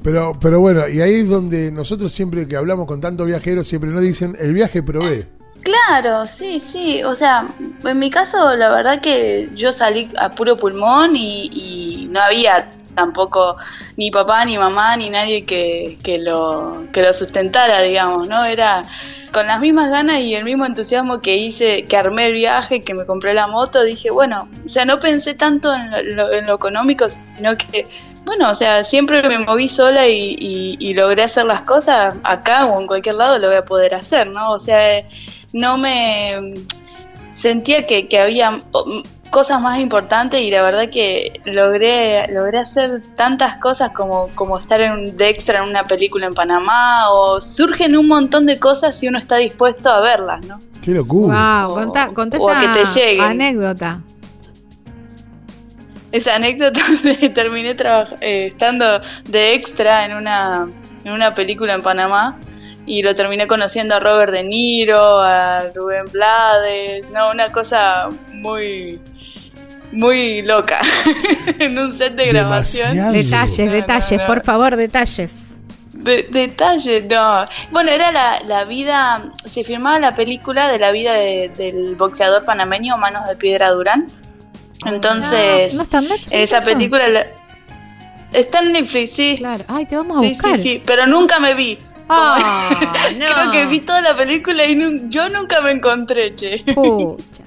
[0.03, 3.89] Pero, pero bueno, y ahí es donde nosotros siempre que hablamos con tantos viajeros, siempre
[3.89, 5.25] nos dicen, el viaje provee.
[5.63, 7.03] Claro, sí, sí.
[7.03, 7.47] O sea,
[7.83, 12.69] en mi caso, la verdad que yo salí a puro pulmón y, y no había
[12.99, 13.55] tampoco
[13.97, 18.43] ni papá, ni mamá, ni nadie que, que, lo, que lo sustentara, digamos, ¿no?
[18.45, 18.83] Era
[19.31, 22.93] con las mismas ganas y el mismo entusiasmo que hice, que armé el viaje, que
[22.93, 26.55] me compré la moto, dije, bueno, o sea, no pensé tanto en lo, en lo
[26.55, 27.87] económico, sino que,
[28.25, 30.35] bueno, o sea, siempre me moví sola y,
[30.79, 34.27] y- logré hacer las cosas acá o en cualquier lado lo voy a poder hacer,
[34.27, 34.51] ¿no?
[34.51, 35.03] O sea,
[35.53, 36.55] no me
[37.35, 38.59] sentía que, que había
[39.29, 44.81] cosas más importantes y la verdad que logré logré hacer tantas cosas como, como estar
[44.81, 48.97] en un, de extra en una película en Panamá o surgen un montón de cosas
[48.97, 50.59] si uno está dispuesto a verlas, ¿no?
[50.81, 51.65] ¡Qué locura!
[51.65, 53.25] Wow, contá, contá o a esa que te lleguen.
[53.25, 54.01] anécdota.
[56.11, 57.75] Esa anécdota de terminé
[58.21, 60.67] eh, estando de extra en una,
[61.03, 62.39] en una película en Panamá
[62.85, 68.99] y lo terminé conociendo a Robert De Niro, a Rubén Blades, no, una cosa muy
[69.91, 70.79] muy loca
[71.59, 72.93] en un set de grabación.
[72.95, 73.13] Demasiado.
[73.13, 74.27] Detalles, No, detalles, no, no.
[74.27, 75.31] por favor, detalles.
[75.93, 77.43] De, detalle, no.
[77.71, 82.45] Bueno, era la, la vida, se filmaba la película de la vida de- del boxeador
[82.45, 84.07] panameño Manos de Piedra Durán.
[84.85, 86.65] Entonces, Ah, ¿no está en Netflix esa eso?
[86.65, 87.27] película la-
[88.31, 89.35] está en Netflix, sí.
[89.39, 89.65] Claro.
[89.67, 90.55] Ay, te vamos a Sí, buscar.
[90.55, 91.77] sí, sí, pero nunca me vi.
[92.07, 92.69] Ah,
[93.17, 93.25] no.
[93.25, 94.79] Creo que vi toda la película y
[95.09, 96.63] yo nunca me encontré, che.
[96.73, 97.38] Pucha.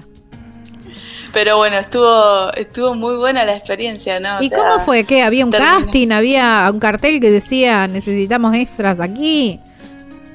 [1.33, 4.37] Pero bueno, estuvo estuvo muy buena la experiencia, ¿no?
[4.37, 5.03] O ¿Y sea, cómo fue?
[5.03, 5.23] ¿Qué?
[5.23, 5.71] ¿Había un terminé.
[5.83, 6.11] casting?
[6.11, 9.59] ¿Había un cartel que decía necesitamos extras aquí?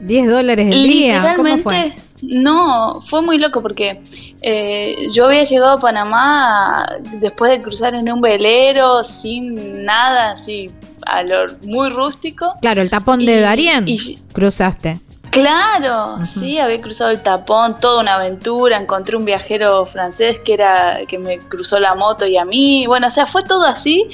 [0.05, 1.34] ¿10 dólares el día?
[1.36, 1.92] ¿Cómo fue?
[2.22, 4.01] No, fue muy loco porque
[4.42, 6.84] eh, yo había llegado a Panamá
[7.20, 10.68] después de cruzar en un velero sin nada, así,
[11.07, 12.55] a lo muy rústico.
[12.61, 14.99] Claro, el tapón de Darien y- cruzaste.
[15.31, 21.01] Claro, sí, había cruzado el tapón, toda una aventura, encontré un viajero francés que era
[21.07, 24.07] que me cruzó la moto y a mí, bueno, o sea, fue todo así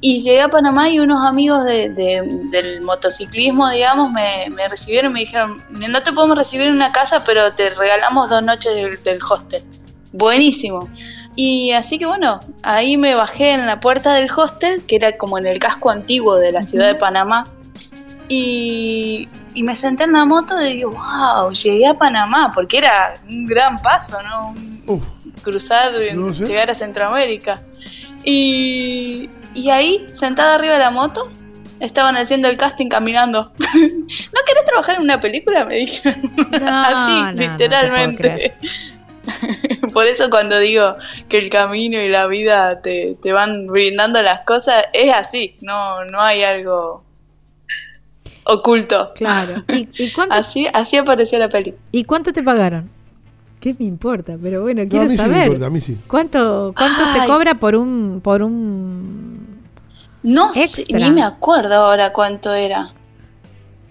[0.00, 5.12] Y llegué a Panamá y unos amigos de- de- del motociclismo, digamos, me, me recibieron
[5.12, 8.74] y me dijeron, no te podemos recibir en una casa, pero te regalamos dos noches
[8.74, 9.62] del, del hostel.
[10.12, 10.88] Buenísimo.
[11.36, 15.38] Y así que bueno, ahí me bajé en la puerta del hostel, que era como
[15.38, 17.44] en el casco antiguo de la ciudad de Panamá.
[18.28, 23.14] Y, y me senté en la moto y digo, wow, llegué a Panamá, porque era
[23.28, 24.48] un gran paso, ¿no?
[24.50, 25.04] Un- Uf,
[25.42, 26.44] cruzar, No sé.
[26.46, 27.60] llegar a Centroamérica.
[28.24, 31.30] Y, y ahí, sentada arriba de la moto,
[31.80, 33.52] estaban haciendo el casting caminando.
[33.58, 35.64] ¿No querés trabajar en una película?
[35.66, 36.32] Me dijeron.
[36.36, 38.54] No, Así, no, literalmente.
[39.92, 40.96] Por eso cuando digo
[41.28, 46.04] que el camino y la vida te, te van brindando las cosas, es así, no,
[46.06, 47.03] no hay algo
[48.44, 49.12] oculto.
[49.14, 49.54] Claro.
[49.68, 51.74] ¿Y, y cuánto, Así, así apareció la peli.
[51.92, 52.90] ¿Y cuánto te pagaron?
[53.60, 54.36] ¿Qué me importa?
[54.42, 55.46] Pero bueno, no, a quiero mí sí me saber.
[55.46, 55.98] importa, a mí sí.
[56.06, 59.60] ¿Cuánto, cuánto se cobra por un por un
[60.22, 62.92] No sé, ni me acuerdo ahora cuánto era.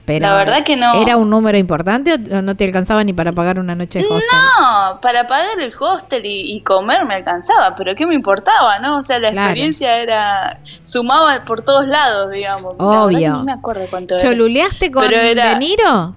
[0.06, 1.02] Pero La verdad que no.
[1.02, 4.28] ¿Era un número importante o no te alcanzaba ni para pagar una noche de hostel?
[4.60, 8.98] No, para pagar el hostel y, y comer me alcanzaba, pero ¿qué me importaba, no?
[9.00, 9.48] O sea, la Claro.
[9.52, 10.60] experiencia era.
[10.84, 12.76] sumaba por todos lados, digamos.
[12.80, 13.30] Obvio.
[13.32, 14.24] No me acuerdo cuánto era.
[14.24, 16.16] ¿Choluleaste con era- De Niro?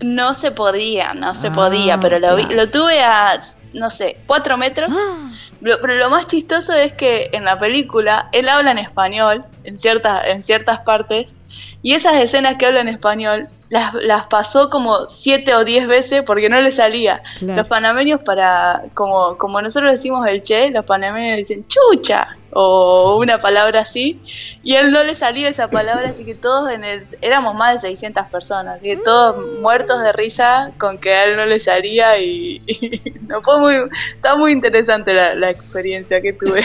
[0.00, 3.38] No se podía, no se Ah, podía, pero lo, vi- lo tuve a,
[3.74, 4.90] no sé, cuatro metros.
[4.92, 5.30] Ah,
[5.60, 9.78] Lo- pero lo más chistoso es que en la película él habla en español en
[9.78, 11.36] ciertas, en ciertas partes
[11.82, 16.22] y esas escenas que habla en español las, las pasó como siete o diez veces
[16.26, 17.22] porque no le salía.
[17.38, 17.56] Claro.
[17.56, 23.40] Los panameños para, como, como nosotros decimos el che, los panameños dicen chucha o una
[23.40, 24.20] palabra así
[24.62, 27.88] y él no le salía esa palabra así que todos en el, éramos más de
[27.88, 32.18] 600 personas, así que todos muertos de risa con que a él no le salía
[32.18, 33.74] y, y no fue muy,
[34.14, 36.62] está muy interesante la, la experiencia que tuve.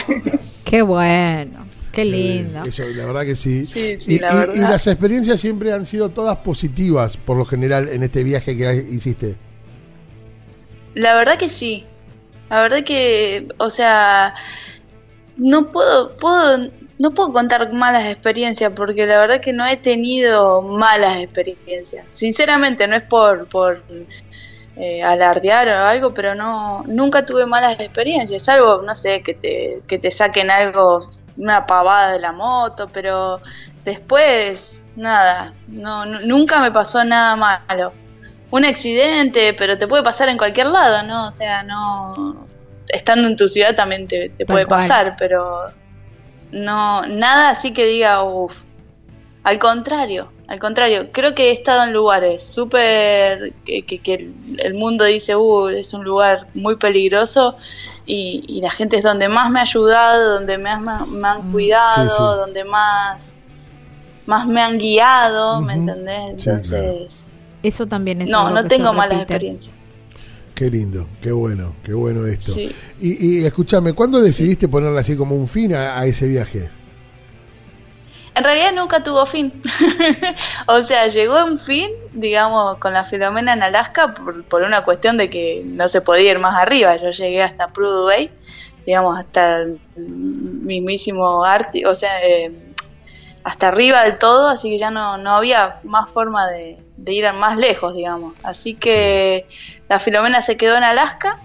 [0.64, 1.67] Qué bueno,
[1.98, 2.58] qué lindo.
[2.64, 3.64] Eh, eso, la verdad que sí.
[3.64, 4.54] Sí, sí, y, la y- verdad.
[4.54, 8.74] y las experiencias siempre han sido todas positivas, por lo general, en este viaje que
[8.90, 9.36] hiciste.
[10.94, 11.84] La verdad que sí.
[12.50, 14.34] La verdad que, o sea,
[15.36, 20.62] no puedo, puedo, no puedo contar malas experiencias porque la verdad que no he tenido
[20.62, 22.06] malas experiencias.
[22.12, 23.82] Sinceramente, no es por, por
[24.76, 28.42] eh, alardear o algo, pero no, nunca tuve malas experiencias.
[28.44, 31.00] Salvo, no sé, que te, que te saquen algo,
[31.38, 33.40] una pavada de la moto, pero
[33.84, 37.92] después, nada, no, nu- nunca me pasó nada malo
[38.50, 41.28] un accidente, pero te puede pasar en cualquier lado, ¿no?
[41.28, 42.46] O sea, no.
[42.88, 44.80] Estando en tu ciudad también te, puede cual.
[44.80, 45.66] pasar, pero.
[46.50, 48.56] No, nada así que diga, uff.
[49.44, 53.52] Al contrario, al contrario, creo que he estado en lugares súper.
[53.64, 57.56] Que, que, el mundo dice, uh, es un lugar muy peligroso.
[58.10, 61.50] Y, y la gente es donde más me ha ayudado, donde más me, me han
[61.50, 62.36] Mm, cuidado, sí, sí.
[62.36, 63.38] donde más,
[64.26, 66.42] más me han guiado, ¿me entendés?
[66.42, 66.96] Sí, claro.
[67.00, 67.40] Entonces.
[67.62, 69.76] Eso también es No, algo no que tengo malas experiencias.
[70.54, 72.52] Qué lindo, qué bueno, qué bueno esto.
[72.52, 72.74] Sí.
[72.98, 76.70] Y, y escúchame, ¿cuándo decidiste ponerle así como un fin a, a ese viaje?
[78.38, 79.60] En realidad nunca tuvo fin.
[80.66, 85.16] o sea, llegó un fin, digamos, con la Filomena en Alaska por, por una cuestión
[85.16, 86.96] de que no se podía ir más arriba.
[86.96, 88.30] Yo llegué hasta Prudhoe
[88.88, 92.50] digamos, hasta el mismísimo Arte, o sea, eh,
[93.44, 97.30] hasta arriba del todo, así que ya no, no había más forma de, de ir
[97.34, 98.32] más lejos, digamos.
[98.42, 99.46] Así que
[99.90, 101.38] la Filomena se quedó en Alaska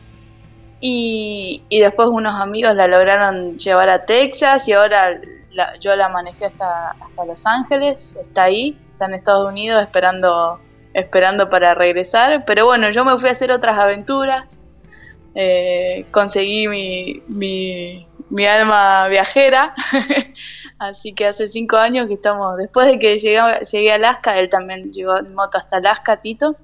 [0.80, 5.20] y, y después unos amigos la lograron llevar a Texas y ahora
[5.54, 10.60] la- yo la manejé hasta, hasta Los Ángeles, está ahí, está en Estados Unidos esperando,
[10.94, 12.44] esperando para regresar.
[12.46, 14.60] Pero bueno, yo me fui a hacer otras aventuras,
[15.36, 19.74] eh, conseguí mi, mi, alma viajera,
[20.80, 23.40] así que hace cinco años que estamos, después de que llegué,
[23.72, 26.56] llegué a Alaska, él también llegó en moto hasta Alaska, Tito,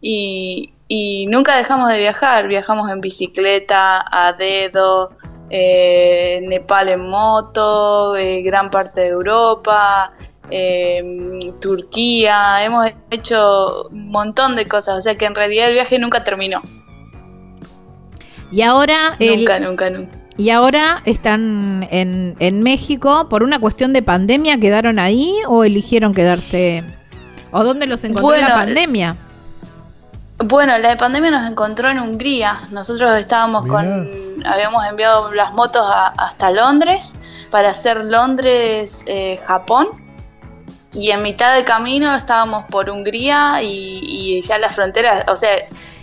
[0.00, 5.10] y, y nunca dejamos de viajar, viajamos en bicicleta, a dedo,
[5.50, 10.12] eh, Nepal en moto, eh, gran parte de Europa,
[10.50, 11.02] eh,
[11.60, 16.24] Turquía, hemos hecho un montón de cosas, o sea que en realidad el viaje nunca
[16.24, 16.62] terminó,
[18.52, 20.16] Y ahora el- nunca, nunca, nunca.
[20.36, 26.14] y ahora están en, en México por una cuestión de pandemia, ¿quedaron ahí o eligieron
[26.14, 26.84] quedarse?
[27.52, 29.16] ¿O dónde los encontró Bueno, la pandemia?
[30.38, 32.60] Bueno, la pandemia nos encontró en Hungría.
[32.70, 33.74] Nosotros estábamos Mirá.
[33.74, 34.08] con,
[34.44, 37.14] habíamos enviado las motos a- hasta Londres
[37.50, 39.88] para hacer Londres, eh, Japón.
[40.92, 45.50] Y en mitad de camino estábamos por Hungría y, y ya la frontera, o sea,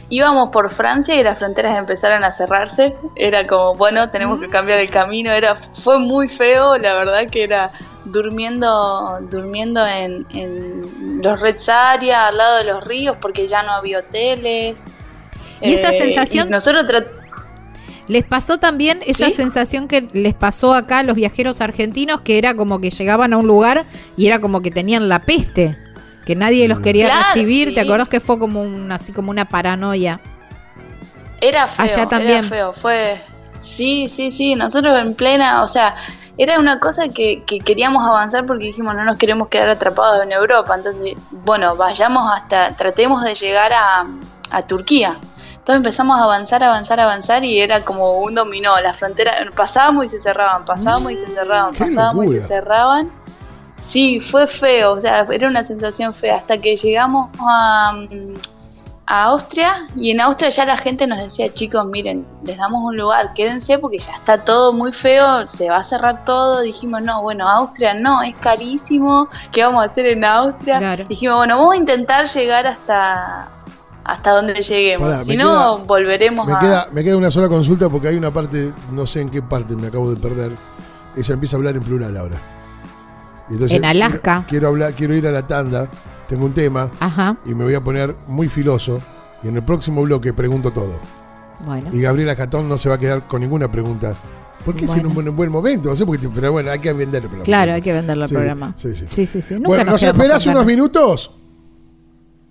[0.10, 2.96] íbamos por Francia y las fronteras empezaron a cerrarse.
[3.16, 5.32] Era como, bueno, tenemos que cambiar el camino.
[5.32, 7.72] Era, fue muy feo, la verdad que era
[8.06, 13.72] durmiendo, durmiendo en, en los Reds Area, al lado de los ríos, porque ya no
[13.72, 14.84] había hoteles.
[15.62, 16.86] Y esa Eh, sensación- y nosotros
[18.08, 22.54] Les pasó también esa sensación que les pasó acá a los viajeros argentinos, que era
[22.54, 23.86] como que llegaban a un lugar
[24.18, 25.78] y era como que tenían la peste,
[26.26, 27.70] que nadie los quería Claro, recibir.
[27.70, 27.76] sí.
[27.76, 30.20] ¿Te acordás que fue como un, así como una paranoia?
[31.42, 32.40] Era feo, Allá también.
[32.40, 33.22] era feo, fue...
[33.60, 35.96] Sí, sí, sí, nosotros en plena, o sea,
[36.38, 40.34] era una cosa que, que queríamos avanzar porque dijimos no nos queremos quedar atrapados en
[40.34, 44.06] Europa, entonces, bueno, vayamos hasta, tratemos de llegar a,
[44.52, 45.16] a Turquía.
[45.64, 50.10] Entonces empezamos a avanzar, avanzar, avanzar y era como un dominó, las fronteras, pasábamos y
[50.10, 53.10] se cerraban, pasábamos y se cerraban, pasábamos y se cerraban.
[53.80, 57.94] Sí, fue feo, o sea, era una sensación fea hasta que llegamos a,
[59.06, 62.98] a Austria y en Austria ya la gente nos decía, chicos, miren, les damos un
[62.98, 66.60] lugar, quédense porque ya está todo muy feo, se va a cerrar todo.
[66.60, 70.80] Dijimos, no, bueno, Austria no, es carísimo, ¿qué vamos a hacer en Austria?
[70.80, 71.06] Claro.
[71.06, 73.48] Dijimos, bueno, vamos a intentar llegar hasta
[74.06, 76.60] hasta donde lleguemos, Pará, si no, queda- volveremos Me a...
[76.60, 79.76] queda, me queda una sola consulta porque hay una parte, no sé en qué parte
[79.76, 80.52] me acabo de perder.
[81.16, 82.42] Ella empieza a hablar en plural ahora.
[83.50, 84.20] Y entonces En Alaska.
[84.22, 85.88] Quiero, quiero hablar, quiero ir a la tanda.
[86.28, 89.02] Tengo un tema Ajá, y me voy a poner muy filoso.
[89.44, 91.00] Y en el próximo bloque pregunto todo.
[91.66, 91.90] bueno.
[91.92, 94.16] Y Gabriela Catón no se va a quedar con ninguna pregunta.
[94.66, 95.10] ¿Por qué es en Bueno.
[95.10, 95.90] un buen, buen momento?
[95.90, 97.44] No sé por qué, pero bueno, hay que vender el programa.
[97.44, 98.74] Claro, hay que venderlo Sí, programa.
[98.78, 99.06] sí, sí.
[99.12, 99.42] sí, sí.
[99.42, 99.54] sí.
[99.56, 101.32] Nunca bueno, nos ¿nos con unos minutos?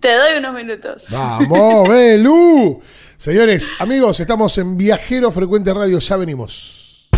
[0.02, 1.06] Te doy unos minutos.
[1.12, 2.80] Vamos, Belu.
[3.16, 7.08] Señores, amigos, estamos en Viajero Frecuente Radio, ya venimos.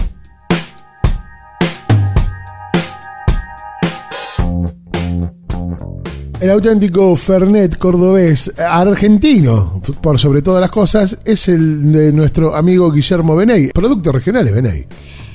[6.40, 12.92] El auténtico Fernet cordobés argentino, por sobre todas las cosas, es el de nuestro amigo
[12.92, 13.68] Guillermo Beney.
[13.68, 14.86] Productos regionales, Beney.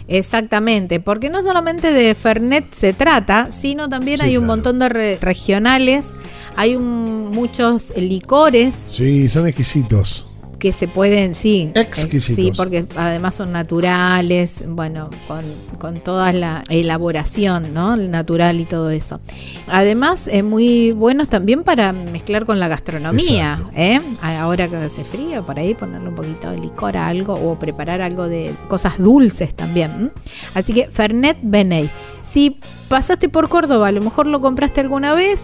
[0.09, 4.55] Exactamente, porque no solamente de Fernet se trata, sino también Sí, hay un claro.
[4.57, 6.07] montón de re- regionales,
[6.55, 10.25] hay un- muchos licores Sí, son exquisitos.
[10.59, 12.35] Que se pueden, sí, eh, Exquisitos.
[12.35, 15.43] sí, porque además son naturales, bueno, con,
[15.79, 17.95] con toda la elaboración, ¿no?
[17.95, 19.19] El natural y todo eso.
[19.67, 23.59] Además, es muy buenos también para mezclar con la gastronomía.
[23.75, 23.99] ¿eh?
[24.21, 28.01] Ahora que hace frío, por ahí ponerle un poquito de licor a algo o preparar
[28.01, 30.11] algo de cosas dulces también.
[30.53, 31.89] Así que Fernet Beney.
[32.29, 32.59] Si
[32.89, 35.41] pasaste por Córdoba, a lo mejor lo compraste alguna vez,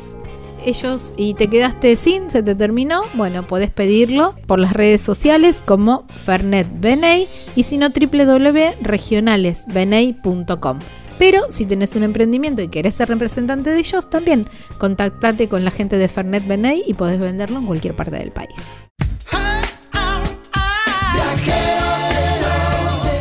[0.64, 5.60] ellos y te quedaste sin, se te terminó, bueno, podés pedirlo por las redes sociales
[5.66, 10.80] como Fernet Beney y si no www.regionalesbeney.com.
[11.18, 15.72] Pero si tenés un emprendimiento y querés ser representante de ellos, también contactate con la
[15.72, 18.50] gente de Fernet Beney y podés venderlo en cualquier parte del país.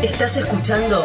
[0.02, 1.04] Estás escuchando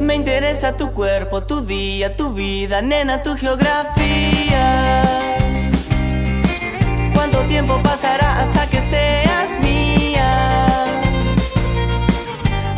[0.00, 5.02] Me interesa tu cuerpo, tu día, tu vida, nena, tu geografía.
[7.12, 10.64] ¿Cuánto tiempo pasará hasta que seas mía?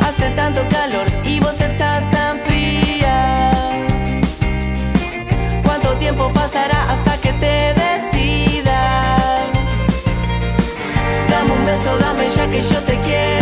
[0.01, 3.53] Hace tanto calor y vos estás tan fría.
[5.65, 8.67] ¿Cuánto tiempo pasará hasta que te decidas?
[11.31, 13.42] Dame un beso, dame ya que yo te quiero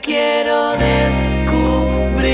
[0.00, 2.26] quiero descubrir.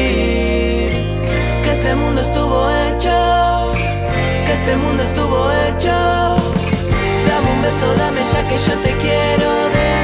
[1.63, 3.73] Que este mundo estuvo hecho,
[4.47, 5.91] que este mundo estuvo hecho.
[5.91, 10.02] Dame un beso, dame ya que yo te quiero descubrir.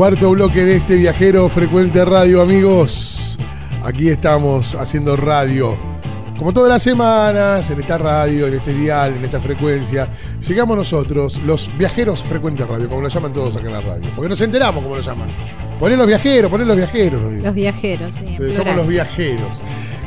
[0.00, 3.36] Cuarto bloque de este viajero frecuente radio, amigos.
[3.84, 5.76] Aquí estamos haciendo radio.
[6.38, 10.08] Como todas las semanas, en esta radio, en este dial, en esta frecuencia,
[10.48, 14.10] llegamos nosotros, los viajeros frecuentes radio, como lo llaman todos acá en la radio.
[14.16, 15.28] Porque nos enteramos cómo lo llaman.
[15.78, 17.42] Poné los viajeros, poné los viajeros, dicen.
[17.42, 18.24] Los viajeros, sí.
[18.26, 19.60] en Sí, somos los viajeros.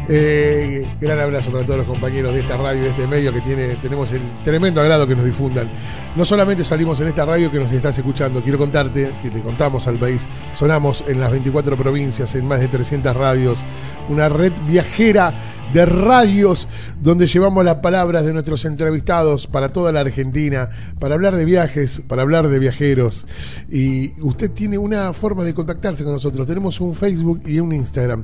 [0.09, 3.75] Eh, gran abrazo para todos los compañeros de esta radio, de este medio que tiene,
[3.75, 5.71] tenemos el tremendo agrado que nos difundan.
[6.15, 9.87] No solamente salimos en esta radio que nos estás escuchando, quiero contarte que le contamos
[9.87, 13.65] al país, sonamos en las 24 provincias, en más de 300 radios,
[14.09, 15.33] una red viajera
[15.71, 16.67] de radios
[17.01, 20.69] donde llevamos las palabras de nuestros entrevistados para toda la Argentina,
[20.99, 23.25] para hablar de viajes, para hablar de viajeros.
[23.71, 26.45] Y usted tiene una forma de contactarse con nosotros.
[26.45, 28.23] Tenemos un Facebook y un Instagram.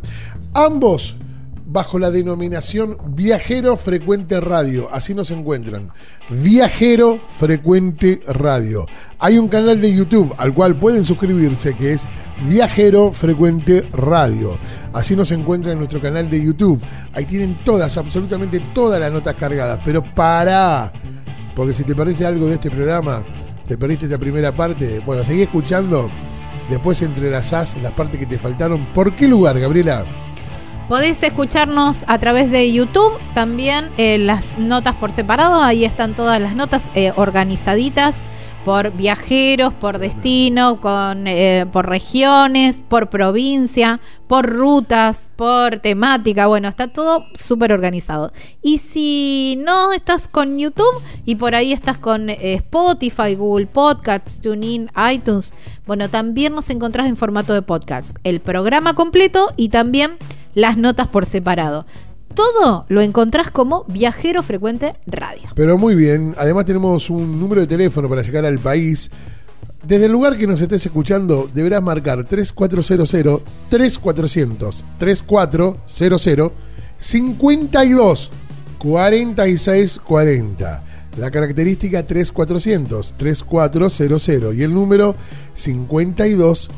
[0.53, 1.15] Ambos
[1.71, 4.91] bajo la denominación Viajero Frecuente Radio.
[4.91, 5.91] Así nos encuentran.
[6.29, 8.87] Viajero Frecuente Radio.
[9.19, 12.07] Hay un canal de YouTube al cual pueden suscribirse que es
[12.47, 14.57] Viajero Frecuente Radio.
[14.93, 16.81] Así nos encuentran en nuestro canal de YouTube.
[17.13, 19.79] Ahí tienen todas, absolutamente todas las notas cargadas.
[19.85, 20.91] Pero para,
[21.55, 23.23] porque si te perdiste algo de este programa,
[23.67, 26.09] te perdiste esta primera parte, bueno, seguí escuchando.
[26.67, 28.93] Después entrelazás las partes que te faltaron.
[28.93, 30.05] ¿Por qué lugar, Gabriela?
[30.89, 36.41] Podés escucharnos a través de YouTube, también eh, las notas por separado, ahí están todas
[36.41, 38.15] las notas eh, organizaditas
[38.63, 46.67] por viajeros, por destino, con, eh, por regiones, por provincia, por rutas, por temática, bueno,
[46.67, 48.31] está todo súper organizado.
[48.61, 54.41] Y si no estás con YouTube y por ahí estás con eh, Spotify, Google Podcasts,
[54.41, 55.53] TuneIn, iTunes,
[55.87, 60.17] bueno, también nos encontrás en formato de podcast, el programa completo y también
[60.53, 61.85] las notas por separado.
[62.39, 65.49] Todo lo encontrás como Viajero Frecuente Radio.
[65.55, 69.11] Pero muy bien, además tenemos un número de teléfono para llegar al país.
[69.83, 76.51] Desde el lugar que nos estés escuchando, deberás marcar 3400 3400 3400
[76.97, 78.31] 52
[78.77, 80.83] 46 40.
[81.17, 85.13] La característica 3400 3400 y el número
[85.55, 86.69] 52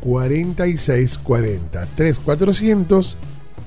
[0.00, 1.86] 46 40.
[1.94, 3.18] 3400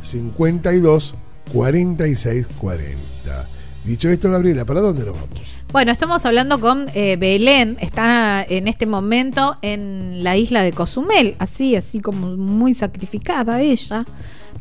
[0.05, 1.15] 52
[1.51, 3.47] 46 40.
[3.83, 5.55] Dicho esto, Gabriela, ¿para dónde nos vamos?
[5.71, 11.35] Bueno, estamos hablando con eh, Belén, está en este momento en la isla de Cozumel,
[11.37, 14.05] así, así como muy sacrificada ella,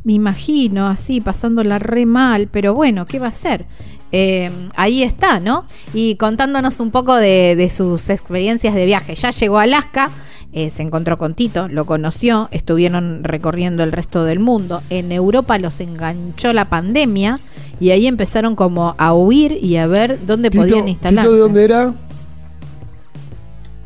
[0.03, 3.65] me imagino, así, pasándola re mal, pero bueno, ¿qué va a hacer?
[4.13, 5.67] Eh, ahí está, ¿no?
[5.95, 9.15] Y contándonos un poco de, de sus experiencias de viaje.
[9.15, 10.11] Ya llegó a Alaska,
[10.57, 14.85] eh, se encontró con Tito, lo conoció, estuvieron recorriendo el resto del mundo.
[14.89, 17.41] En Europa los enganchó la pandemia
[17.81, 21.29] y ahí empezaron como a huir y a ver dónde podían instalarse.
[21.29, 21.93] ¿Tito de dónde era?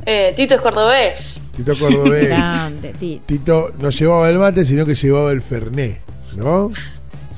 [0.05, 1.41] Eh, Tito es cordobés.
[1.57, 2.29] Tito Cordobés.
[2.29, 3.23] Grande, Tito.
[3.25, 6.03] Tito no llevaba el mate, sino que llevaba el Ferné,
[6.37, 6.71] ¿no?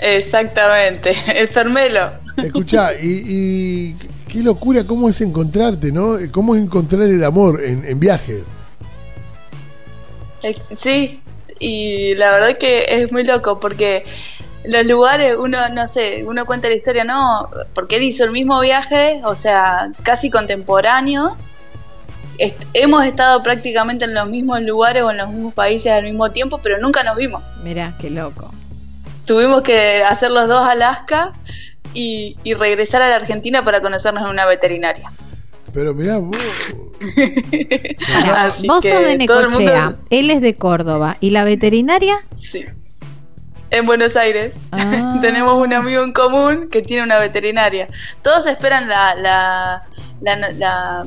[0.01, 2.11] Exactamente, el fermelo.
[2.36, 3.97] Escuchá, y, y
[4.27, 6.19] qué locura cómo es encontrarte, ¿no?
[6.32, 8.43] Cómo es encontrar el amor en, en viaje.
[10.42, 11.20] Eh, Sí,
[11.58, 14.04] y la verdad que es muy loco porque
[14.64, 17.48] los lugares, uno, no sé, uno cuenta la historia, ¿no?
[17.74, 21.36] Porque él hizo el mismo viaje, o sea, casi contemporáneo.
[22.38, 26.30] Est- hemos estado prácticamente en los mismos lugares o en los mismos países al mismo
[26.30, 27.56] tiempo, pero nunca nos vimos.
[27.62, 28.50] Mirá, qué loco.
[29.26, 31.32] Tuvimos que hacer los dos Alaska
[31.94, 35.12] y, y regresar a la Argentina para conocernos en una veterinaria.
[35.72, 36.36] Pero mirá vos.
[38.66, 41.16] Vos sos de Necochea, mundo- él es de Córdoba.
[41.20, 42.18] ¿Y la veterinaria?
[42.36, 42.64] Sí.
[43.70, 44.55] En Buenos Aires.
[44.72, 45.18] Ah.
[45.22, 47.88] Tenemos un amigo en común que tiene una veterinaria.
[48.22, 49.82] Todos esperan la, la,
[50.20, 51.06] la, la-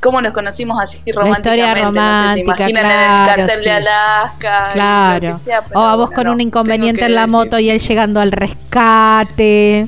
[0.00, 1.80] cómo nos conocimos así historia románticamente.
[1.80, 3.64] no sé, se romántica, imaginan en claro, el cartel sí.
[3.64, 4.68] de Alaska.
[4.74, 5.38] Claro.
[5.74, 7.32] o a vos bueno, con no, un inconveniente en la decir.
[7.32, 9.86] moto y él llegando al rescate.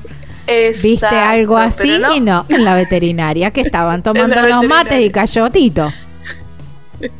[0.82, 1.98] ¿Viste algo así?
[1.98, 2.14] no.
[2.14, 5.92] Y no, en la veterinaria, que estaban tomando la unos mates y cayó Tito.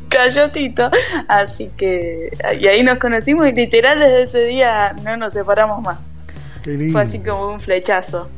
[0.09, 0.91] Cayó Tito.
[1.29, 2.31] Así que.
[2.61, 6.19] Y ahí nos conocimos y literal desde ese día no nos separamos más.
[6.63, 6.93] Qué lindo.
[6.93, 8.29] Fue así como un flechazo.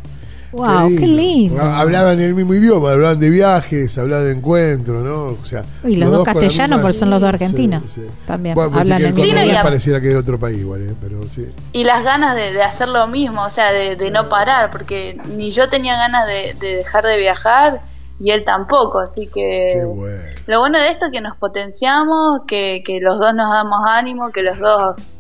[0.51, 1.61] Wow, qué lindo.
[1.61, 5.25] Hablaban el mismo idioma, hablaban de viajes, hablaban de encuentros, ¿no?
[5.41, 7.83] O sea, Y los dos con la castellanos, porque son los dos Sí, argentinos.
[7.89, 8.07] sí.
[8.27, 10.39] También Bueno, hablan el el Sí, no, cordobés y a- pareciera que es de otro
[10.39, 10.95] país, igual, ¿eh?
[11.01, 11.47] pero sí.
[11.73, 15.21] Y las ganas de, de hacer lo mismo, o sea, de, de no parar, porque
[15.37, 17.83] ni yo tenía ganas de, de dejar de viajar
[18.19, 20.23] y él tampoco, así que Qué bueno.
[20.47, 24.31] lo bueno de esto es que nos potenciamos, que, que los dos nos damos ánimo,
[24.31, 25.13] que los dos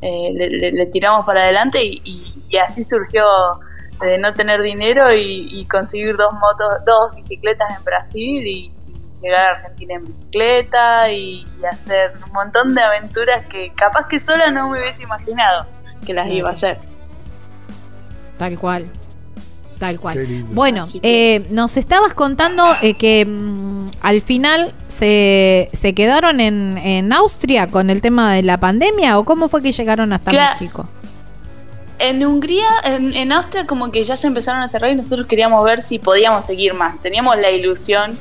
[0.00, 3.24] eh, le, le- le tiramos para adelante y, y- y así surgió
[4.00, 9.20] de no tener dinero y, y conseguir dos motos, dos bicicletas en Brasil y, y
[9.22, 14.18] llegar a Argentina en bicicleta y, y hacer un montón de aventuras que capaz que
[14.18, 15.66] sola no me hubiese imaginado
[16.04, 16.78] que las iba a hacer.
[18.38, 18.86] Tal cual.
[19.78, 20.14] Tal cual.
[20.14, 20.54] Qué lindo.
[20.54, 21.00] Bueno, que-
[21.36, 27.66] eh, nos estabas contando eh, que mm, al final se, se quedaron en, en Austria
[27.66, 30.54] con el tema de la pandemia o cómo fue que llegaron hasta Claro.
[30.58, 30.88] México.
[31.98, 35.64] En Hungría, en, en Austria como que ya se empezaron a cerrar y nosotros queríamos
[35.64, 37.00] ver si podíamos seguir más.
[37.02, 38.18] Teníamos la ilusión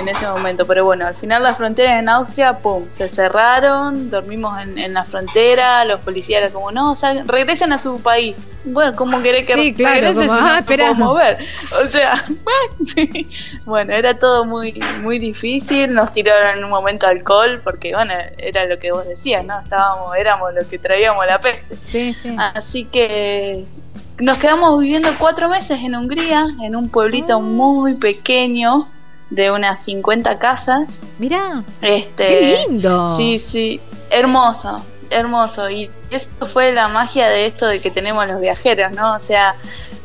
[0.00, 4.60] en ese momento, pero bueno, al final las fronteras en Austria, pum, se cerraron, dormimos
[4.60, 8.44] en, en la frontera, los policías eran como, no, sal- regresen a su país.
[8.64, 10.86] Bueno, ¿cómo querés que Sí, claro, regrese como, si no ah, nos espera.
[10.88, 11.38] podemos ver?
[11.84, 12.24] O sea,
[12.80, 13.28] sí.
[13.64, 18.64] bueno, era todo muy, muy difícil, nos tiraron en un momento alcohol, porque bueno, era
[18.66, 19.58] lo que vos decías, ¿no?
[19.60, 21.76] Estábamos, éramos los que traíamos la peste.
[21.84, 22.34] Sí, sí.
[22.38, 23.11] Así que
[24.18, 28.88] nos quedamos viviendo cuatro meses en Hungría, en un pueblito muy pequeño
[29.30, 31.02] de unas 50 casas.
[31.18, 33.16] Mirá, Este, qué lindo.
[33.16, 33.80] Sí, sí,
[34.10, 34.82] hermoso,
[35.12, 35.68] hermoso.
[35.70, 39.14] Y eso fue la magia de esto de que tenemos los viajeros, ¿no?
[39.14, 39.54] O sea,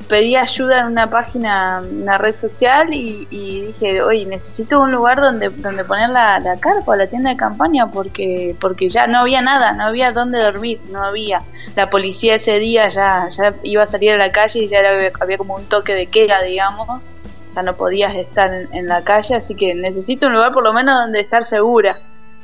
[0.07, 3.25] pedí ayuda en una página, una red social y,
[3.67, 7.87] dije, oye, necesito un lugar donde, donde poner la, la carpa, la tienda de campaña,
[7.91, 11.41] porque, porque ya no había nada, no había dónde dormir, no había.
[11.75, 15.11] La policía ese día ya, ya iba a salir a la calle y ya era-
[15.19, 17.17] había como un toque de queda, digamos.
[17.53, 20.95] Ya no podías estar en la calle, así que necesito un lugar por lo menos
[21.01, 21.97] donde estar segura.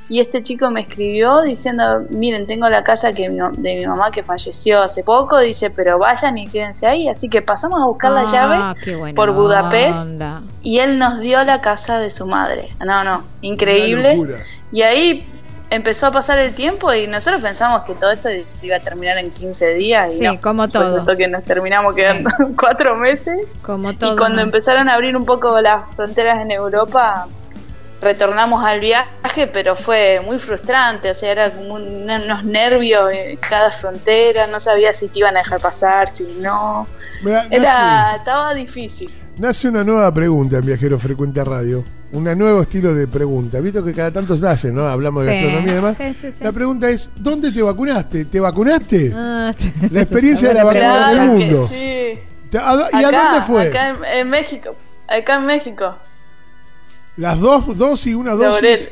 [0.09, 4.21] Y este chico me escribió diciendo, miren, tengo la casa que de mi mamá que
[4.23, 7.07] falleció hace poco, dice, pero vayan y quédense ahí.
[7.07, 10.41] Así que pasamos a buscar la Ah, llave por Budapest onda.
[10.61, 12.75] y él nos dio la casa de su madre.
[12.85, 14.19] No, no, increíble.
[14.71, 15.25] Y ahí
[15.69, 18.29] empezó a pasar el tiempo y nosotros pensamos que todo esto
[18.61, 20.09] iba a terminar en 15 días.
[20.15, 21.17] Y Sí, no, como Resultó todos.
[21.17, 23.39] que nos terminamos quedando cuatro meses.
[23.61, 24.13] Como todo.
[24.13, 27.27] Y cuando empezaron a abrir un poco las fronteras en Europa,
[28.03, 33.37] retornamos al viaje, pero fue muy frustrante, o sea, era como un- unos nervios en
[33.37, 36.85] cada frontera, no sabía si te iban a dejar pasar, si no.
[37.23, 39.09] Mirá, Era, estaba difícil.
[39.37, 41.83] Nace una nueva pregunta en Viajero Frecuente Radio.
[42.11, 43.59] Un nuevo estilo de pregunta.
[43.59, 44.85] Visto que cada tanto se hace, ¿no?
[44.85, 45.97] Hablamos de Sí, gastronomía y demás.
[45.97, 46.43] sí, sí, sí.
[46.43, 48.25] La pregunta es, ¿dónde te vacunaste?
[48.25, 49.11] ¿Te vacunaste?
[49.15, 49.73] Ah, sí.
[49.89, 51.67] La experiencia de la vacuna del mundo.
[51.67, 52.19] sí.
[52.51, 53.67] Te- ¿a do- ¿Y a dónde fue?
[53.69, 54.75] Acá en, en México.
[55.07, 55.95] Acá en México.
[57.17, 58.87] ¿Las dos dosis, una dosis?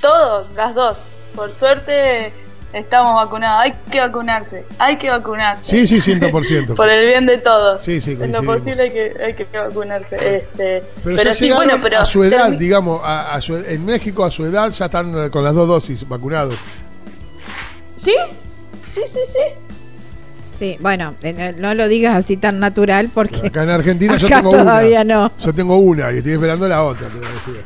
[0.00, 0.98] Todos, las dos.
[1.34, 2.32] Por suerte
[2.72, 3.60] estamos vacunados.
[3.62, 4.64] Hay que vacunarse.
[4.78, 5.86] Hay que vacunarse.
[5.86, 6.74] Sí, sí, 100%.
[6.76, 7.82] Por el bien de todos.
[7.82, 10.16] Sí, sí, En lo posible hay que, hay que vacunarse.
[10.16, 12.00] Este, Pero, pero sí, bueno, pero.
[12.00, 15.44] a su edad, digamos, a, a su- en México a su edad ya están con
[15.44, 16.56] las dos dosis vacunados.
[17.96, 18.14] ¿Sí?
[18.86, 19.40] Sí, sí, sí.
[20.58, 24.28] Sí, bueno, eh, no no lo digas así tan natural porque Acá en Argentina yo
[24.28, 25.14] tengo todavía una.
[25.28, 25.32] no.
[25.38, 27.08] Yo tengo una y estoy esperando la otra.
[27.08, 27.64] te decía.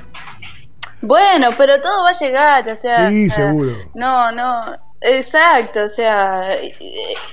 [1.00, 3.08] Bueno, pero todo va a llegar, o sea.
[3.10, 3.72] Sí, eh, seguro.
[3.94, 4.60] No, no.
[5.00, 6.72] Exacto, o sea, eh,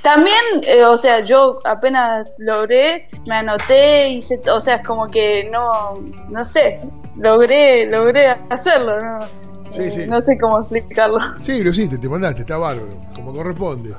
[0.04, 0.38] también,
[0.68, 6.00] eh, o sea, yo apenas logré, me anoté, hice, o sea, es como que no,
[6.30, 6.80] no sé,
[7.18, 9.20] logré, logré hacerlo, no,
[9.72, 10.06] Sí, sí.
[10.06, 11.18] no sé cómo explicarlo.
[11.42, 13.96] Sí, lo hiciste, te mandaste, está bárbaro, como corresponde.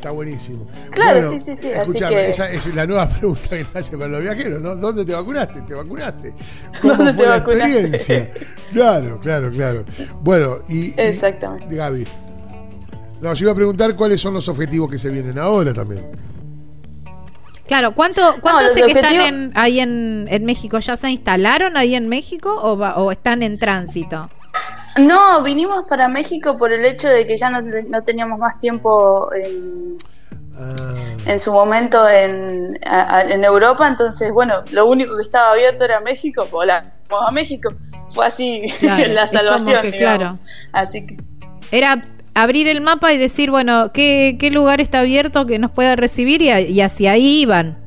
[0.00, 0.66] Está buenísimo.
[0.92, 4.22] Claro, sí, sí, sí, Escuchame, que- esa es la nueva pregunta que hace para los
[4.22, 4.74] viajeros, ¿no?
[4.74, 5.60] ¿Dónde te vacunaste?
[5.60, 6.32] ¿Te vacunaste?
[6.80, 7.80] ¿Cómo ¿Dónde fue te la vacunaste?
[7.80, 8.30] experiencia?
[8.72, 9.84] Claro, claro, claro.
[10.22, 11.74] Bueno, y, y- Exactamente.
[11.76, 12.06] Gaby.
[13.20, 16.06] No, yo iba a preguntar cuáles son los objetivos que se vienen ahora también.
[17.66, 20.78] Claro, ¿cuánto, cuánto los hace que están en- ahí en, en México?
[20.78, 24.30] ¿Ya se instalaron ahí en México o, va- o están en tránsito?
[24.98, 29.30] No, vinimos para México por el hecho de que ya no, no teníamos más tiempo
[29.32, 29.96] en,
[30.62, 30.94] Ah,
[31.26, 35.84] en su momento en, a- a- en Europa, entonces, bueno, lo único que estaba abierto
[35.84, 36.90] era México, volamos
[37.26, 37.72] a México.
[38.10, 40.38] Fue así Claro, la salvación, que, claro.
[40.72, 41.16] Así que,
[41.70, 42.04] Era
[42.34, 46.42] abrir el mapa y decir, bueno, ¿qué, qué lugar está abierto que nos pueda recibir?
[46.42, 47.78] Y, a- y hacia ahí iban.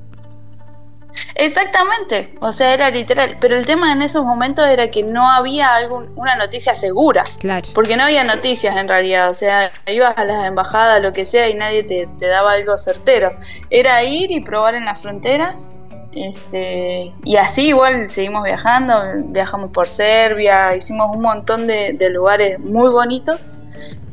[1.36, 3.38] Exactamente, o sea, era literal.
[3.40, 7.24] Pero el tema en esos momentos era que no había algún, una noticia segura.
[7.40, 7.68] Claro.
[7.74, 11.50] Porque no había noticias en realidad, o sea, ibas a las embajadas, lo que sea,
[11.50, 13.32] y nadie te, te daba algo certero.
[13.70, 15.74] Era ir y probar en las fronteras,
[16.16, 22.60] este, y así igual seguimos viajando, viajamos por Serbia, hicimos un montón de, de lugares
[22.60, 23.62] muy bonitos,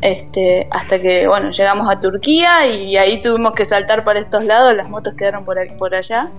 [0.00, 4.74] este, hasta que, bueno, llegamos a Turquía y ahí tuvimos que saltar para estos lados,
[4.74, 6.30] las motos quedaron por allá,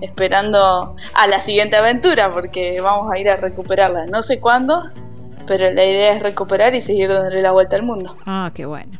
[0.00, 4.82] esperando a la siguiente aventura, porque vamos a ir a recuperarla, no sé cuándo,
[5.46, 8.16] pero la idea es recuperar y seguir dándole la vuelta al mundo.
[8.26, 8.98] Ah, qué bueno.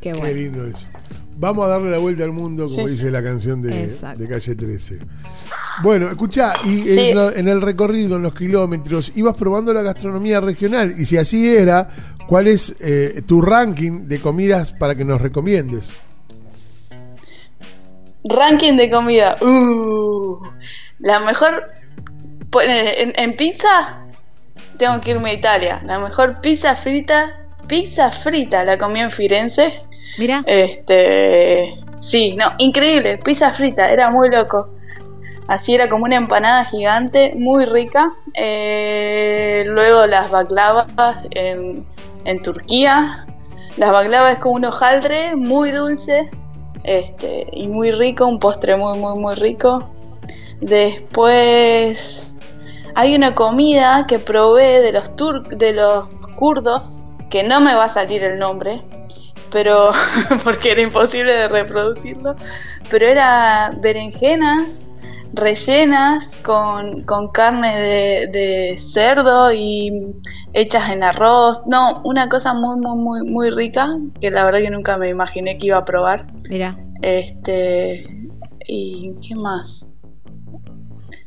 [0.00, 0.34] Qué qué bueno.
[0.34, 0.88] lindo eso.
[1.38, 4.54] Vamos a darle la vuelta al mundo, como Sí, dice la canción de, de Calle
[4.54, 4.98] 13.
[5.82, 7.10] Bueno, escuchá, y Sí.
[7.10, 10.94] en, lo- en el recorrido, en los kilómetros, ibas probando la gastronomía regional.
[10.96, 11.88] Y si así era,
[12.26, 15.92] ¿cuál es eh, tu ranking de comidas para que nos recomiendes?
[18.28, 19.34] Ranking de comida.
[19.40, 20.38] Uh,
[21.00, 21.70] la mejor.
[22.50, 24.04] pone- En, en pizza,
[24.78, 25.80] tengo que irme a Italia.
[25.84, 27.40] La mejor pizza frita.
[27.66, 29.80] Pizza frita la comí en Firenze.
[30.18, 31.74] Mira, Este.
[31.98, 34.68] Sí, no, increíble, pizza frita, era muy loco.
[35.48, 38.12] Así era como una empanada gigante, muy rica.
[38.34, 40.86] Eh, luego las baklavas
[41.30, 41.86] en,
[42.24, 43.26] en Turquía.
[43.78, 46.30] Las baklavas es como un hojaldre muy dulce
[46.86, 49.90] este, y muy rico, un postre muy, muy, muy rico.
[50.60, 52.34] Después
[52.94, 57.84] hay una comida que probé de los tur de los kurdos, que no me va
[57.84, 58.82] a salir el nombre,
[59.50, 59.90] pero
[60.44, 62.36] porque era imposible de reproducirlo,
[62.90, 64.84] pero era berenjenas
[65.32, 70.14] rellenas con, con carne de, de cerdo y
[70.52, 71.62] hechas en arroz.
[71.66, 73.88] No, una cosa muy, muy, muy, muy rica
[74.20, 76.26] que la verdad que nunca me imaginé que iba a probar.
[76.48, 76.78] Mira.
[77.02, 78.06] Este,
[78.66, 79.86] ¿y qué más?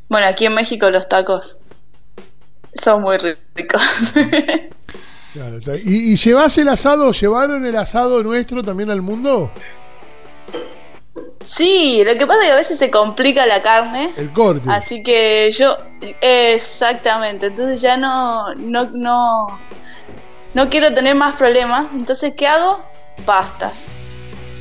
[0.09, 1.57] Bueno, aquí en México los tacos
[2.73, 3.81] son muy ricos.
[5.31, 7.11] Claro, ¿Y, ¿Y llevás el asado?
[7.11, 9.51] ¿Llevaron el asado nuestro también al mundo?
[11.51, 14.13] Sí, lo que pasa es que a veces se complica la carne.
[14.17, 14.69] El corte.
[14.69, 15.77] Así que yo,
[16.21, 19.59] exactamente, entonces ya no, no, no,
[20.53, 21.87] no quiero tener más problemas.
[21.93, 22.81] Entonces, ¿qué hago?
[23.25, 23.85] Pastas.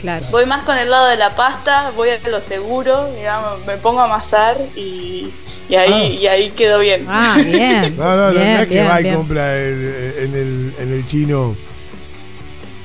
[0.00, 0.26] Claro.
[0.30, 4.00] Voy más con el lado de la pasta, voy a lo seguro, digamos, me pongo
[4.00, 5.32] a amasar y,
[5.68, 6.04] y ahí, Ah.
[6.22, 7.04] y ahí quedó bien.
[7.08, 7.96] Ah, bien.
[7.98, 9.16] No, no, no, Bien, no es que bien, va y bien.
[9.16, 11.56] compra el- en, el, en el chino.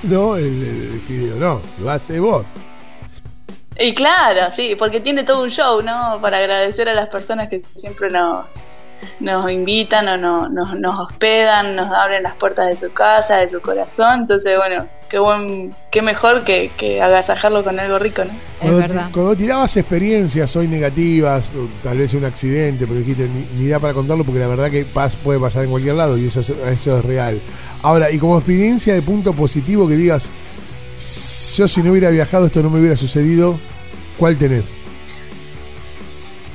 [0.03, 0.45] No, el,
[0.93, 2.45] el fideo, no, lo hace vos.
[3.83, 6.19] Y claro, sí, porque tiene todo un show, ¿no?
[6.21, 8.45] Para agradecer a las personas que siempre nos,
[9.19, 13.49] nos invitan o no- nos, nos hospedan, nos abren las puertas de su casa, de
[13.49, 14.21] su corazón.
[14.21, 18.31] Entonces, bueno, qué buen, qué mejor que, que agasajarlo con algo rico, ¿no?
[18.31, 19.09] Es Cuando, verdad.
[19.11, 23.79] cuando tirabas experiencias hoy negativas, o tal vez un accidente, pero dijiste ni, ni da
[23.79, 26.49] para contarlo porque la verdad que pas- puede pasar en cualquier lado y eso es,
[26.49, 27.37] eso es real.
[27.81, 30.31] Ahora, y como experiencia de punto positivo que digas,
[31.57, 33.59] yo si no hubiera viajado esto no me hubiera sucedido,
[34.23, 34.77] ¿cuál tenés?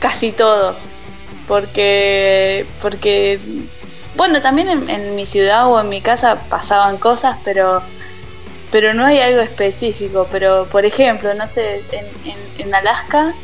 [0.00, 0.74] Casi todo.
[1.46, 3.38] Porque, porque
[4.16, 7.82] bueno, también en, mi ciudad o en mi casa pasaban cosas, pero
[8.70, 10.26] pero no hay algo específico.
[10.30, 13.34] Pero, por ejemplo, no sé, en, en- en Alaska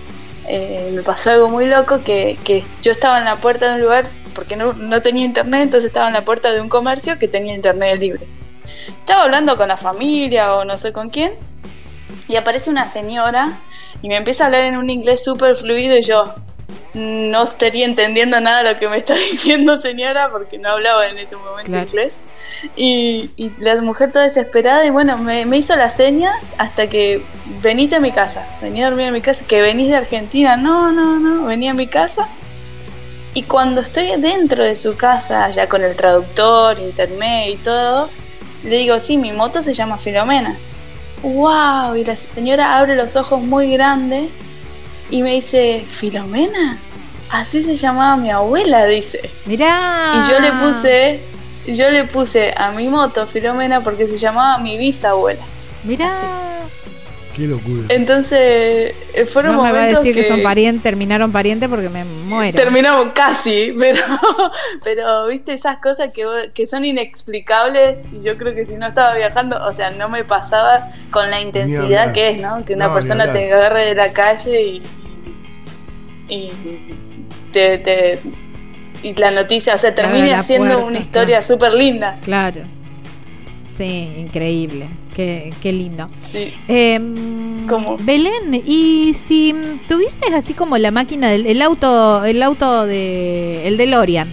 [0.49, 3.83] eh, me pasó algo muy loco que, que yo estaba en la puerta de un
[3.83, 7.29] lugar, porque no, no tenía internet, entonces estaba en la puerta de un comercio que
[7.29, 8.27] tenía internet libre.
[8.89, 11.33] Estaba hablando con la familia o no sé con quién,
[12.29, 13.53] y aparece una señora
[14.03, 16.35] y me empieza a hablar en un inglés súper fluido y yo
[16.95, 21.19] no estaría entendiendo nada de lo que me está diciendo señora porque no hablaba en
[21.19, 21.87] ese momento Claro.
[21.89, 22.23] inglés.
[22.77, 27.25] Y, y la mujer toda desesperada y bueno me, me hizo las señas hasta que
[27.63, 30.57] venite a mi casa venía a dormir en mi casa que venís de Argentina.
[30.57, 32.29] No no no venía a mi casa.
[33.37, 38.09] Y cuando estoy dentro de su casa ya con el traductor internet y todo
[38.63, 40.57] le digo sí mi moto se llama Filomena
[41.25, 44.31] wow y la señora abre los ojos muy grandes
[45.11, 46.79] y me dice, Filomena,
[47.31, 49.31] así se llamaba mi abuela, dice.
[49.47, 50.13] Mirá.
[50.15, 51.21] Y yo le puse,
[51.67, 55.43] yo le puse a mi moto Filomena porque se llamaba mi bisabuela.
[55.83, 56.11] Mirá.
[57.35, 57.83] Qué locura.
[57.89, 58.95] Entonces,
[59.33, 62.05] fueron No me va a momentos decir que, que, son parientes, terminaron parientes porque me
[62.05, 62.57] muero.
[62.57, 64.01] terminamos casi, pero,
[64.85, 68.87] pero viste esas cosas que, vos- que son inexplicables y yo creo que si no
[68.87, 72.65] estaba viajando, o sea, no me pasaba con la intensidad que es, ¿no?
[72.65, 74.83] Que una No, persona te agarre de la calle y,
[76.29, 76.51] y
[77.53, 78.21] te, te-
[79.03, 81.47] y la noticia, o sea, Te abra termine la siendo puerta, una historia claro.
[81.47, 82.19] súper linda.
[82.25, 82.63] Claro.
[83.77, 84.89] Sí, increíble.
[85.15, 86.07] Qué, qué lindo.
[86.19, 86.53] Sí.
[86.69, 87.97] Em, ¿Cómo?
[88.01, 89.55] Belén, y si
[89.89, 94.29] tuvieses así como la máquina del el auto, el auto de el DeLorean,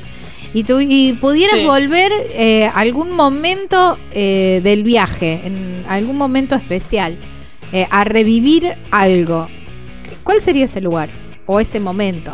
[0.54, 1.66] y, tu, y pudieras Sí.
[1.66, 7.18] volver eh, algún momento eh, del viaje, en algún momento especial,
[7.72, 9.48] eh, a revivir algo,
[10.24, 11.10] ¿cuál sería ese lugar
[11.46, 12.34] o ese momento?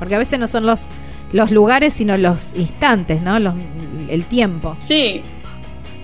[0.00, 0.86] Porque a veces no son los,
[1.32, 3.38] los lugares, sino los instantes, ¿no?
[3.38, 3.54] Los,
[4.08, 4.74] el tiempo.
[4.76, 5.22] Sí.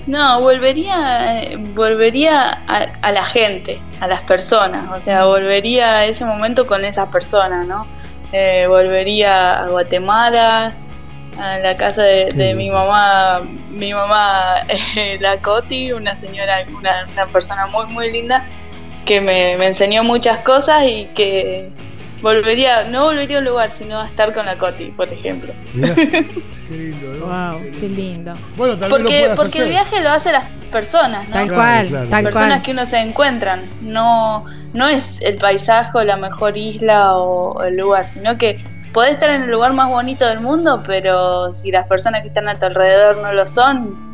[0.08, 1.42] No, volvería,
[1.74, 6.82] volvería a, a la gente, a las personas, o sea, volvería a ese momento con
[6.86, 7.86] esas personas, ¿no?
[8.32, 10.74] Eh, volvería a Guatemala,
[11.38, 14.54] a la casa de, de mi mamá, mi mamá,
[14.96, 18.46] eh, la Coti, una señora, una, una persona muy, muy linda,
[19.04, 21.70] que me, me enseñó muchas cosas y que
[22.22, 25.52] volvería, no volvería a un lugar, sino a estar con la Coti, por ejemplo.
[25.74, 26.34] Mirá, qué
[26.70, 27.26] lindo, ¿no?
[27.26, 27.80] Wow, Qué lindo.
[27.80, 28.34] qué lindo.
[28.56, 31.34] Bueno, tal vez lo Porque, puedas porque el viaje lo hace las personas, ¿no?
[31.34, 32.08] Tal cual, claro.
[32.10, 32.62] tal personas cual.
[32.62, 33.62] que uno se encuentran.
[33.80, 38.62] No, no es el paisaje o la mejor isla o el lugar, sino que
[38.92, 42.48] podés estar en el lugar más bonito del mundo, pero si las personas que están
[42.48, 44.08] a tu alrededor no lo son,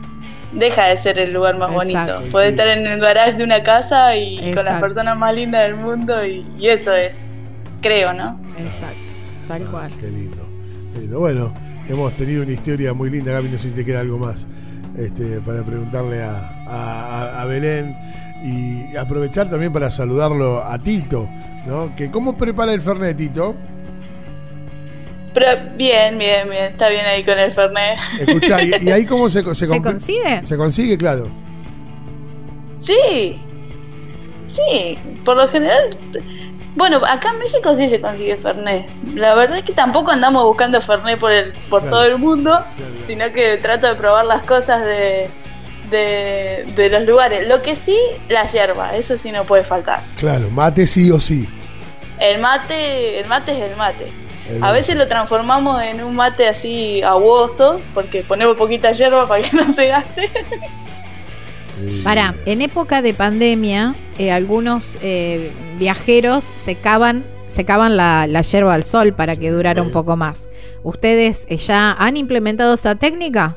[0.53, 2.13] deja de ser el lugar más Exacto.
[2.15, 2.31] bonito.
[2.33, 5.75] Puede estar en el garage de una casa y con las personas más lindas del
[5.77, 7.31] mundo y, y eso es,
[7.85, 8.41] creo, ¿no?
[8.59, 9.15] Exacto,
[9.47, 9.93] tal cual.
[10.01, 10.45] Qué lindo.
[10.95, 11.21] qué lindo.
[11.21, 11.53] Bueno,
[11.89, 13.51] hemos tenido una historia muy linda, Gaby.
[13.51, 14.47] No sé si te queda algo más
[14.97, 17.95] este, para preguntarle a, a- Belén
[18.43, 21.29] y aprovechar también para saludarlo a Tito,
[21.67, 21.95] ¿no?
[21.95, 23.55] Que ¿Cómo prepara el Fernet, Tito?
[25.35, 25.47] Pero
[25.77, 27.99] bien, bien, bien, está bien ahí con el Fernet.
[28.21, 30.43] Escuchá, ¿y, y ahí cómo se, se, ¿Se consigue?
[30.45, 31.29] Se consigue, claro.
[32.79, 33.37] Sí,
[34.45, 35.91] sí, por lo general.
[36.77, 38.89] Bueno, acá en México sí se consigue Fernet.
[39.15, 41.97] La verdad es que tampoco andamos buscando Fernet por, el, por Claro.
[41.97, 42.93] todo el mundo, Claro.
[43.01, 45.31] sino que trato de probar las cosas de,
[45.91, 47.47] de, de los lugares.
[47.47, 47.97] Lo que sí,
[48.29, 50.03] la yerba, eso sí no puede faltar.
[50.17, 51.49] Claro, mate sí o sí.
[52.19, 54.13] El mate, el mate es el mate.
[54.49, 54.73] El A mate.
[54.75, 59.73] veces lo transformamos en un mate así aguoso, porque ponemos poquita yerba para que no
[59.73, 60.31] se gaste.
[62.03, 68.85] Para, en época de pandemia, eh, algunos eh, viajeros secaban, secaban la, la yerba al
[68.85, 70.43] sol para que durara un poco más.
[70.83, 73.57] ¿Ustedes eh, ya han implementado esta técnica?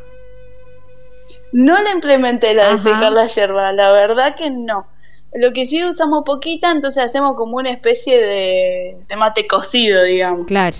[1.51, 2.77] No la implementé la de Ajá.
[2.77, 4.87] secar la yerba, la verdad que no.
[5.33, 10.47] Lo que sí usamos poquita, entonces hacemos como una especie de, de mate cocido, digamos.
[10.47, 10.77] Claro.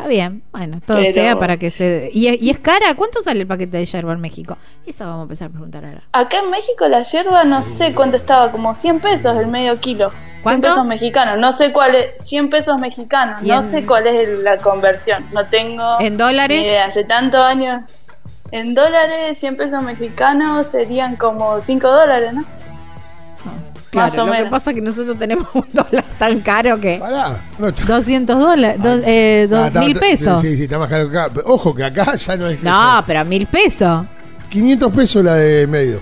[0.00, 2.10] Está bien, bueno, todo Pero- sea para que se...
[2.14, 2.94] ¿Y, es- y es cara?
[2.96, 4.56] ¿Cuánto sale el paquete de yerba en México?
[4.86, 6.02] Eso vamos a empezar a preguntar ahora.
[6.12, 10.08] Acá en México la yerba no sé cuánto estaba, como 100 pesos el medio kilo.
[10.10, 10.68] 100 ¿Cuánto?
[10.68, 14.38] pesos mexicanos, no sé cuál es, 100 pesos mexicanos, ¿Y no en- sé cuál es
[14.40, 16.62] la conversión, no tengo ¿En ni dólares?
[16.62, 17.82] idea, hace tantos años.
[18.52, 22.44] En dólares, 100 pesos mexicanos serían como 5 dólares, ¿no?
[23.90, 26.98] Claro, más o lo que pasa es que nosotros tenemos un dólar tan caro que...
[26.98, 27.40] Pará.
[27.58, 30.40] No, está- 200 dólares, dos, eh, dos Ah, está- mil está- pesos.
[30.42, 31.32] Sí, sí, está más caro que acá.
[31.44, 32.62] Ojo, que acá ya no es.
[32.62, 34.06] No, pero mil pesos.
[34.48, 36.00] 500 pesos la de medio.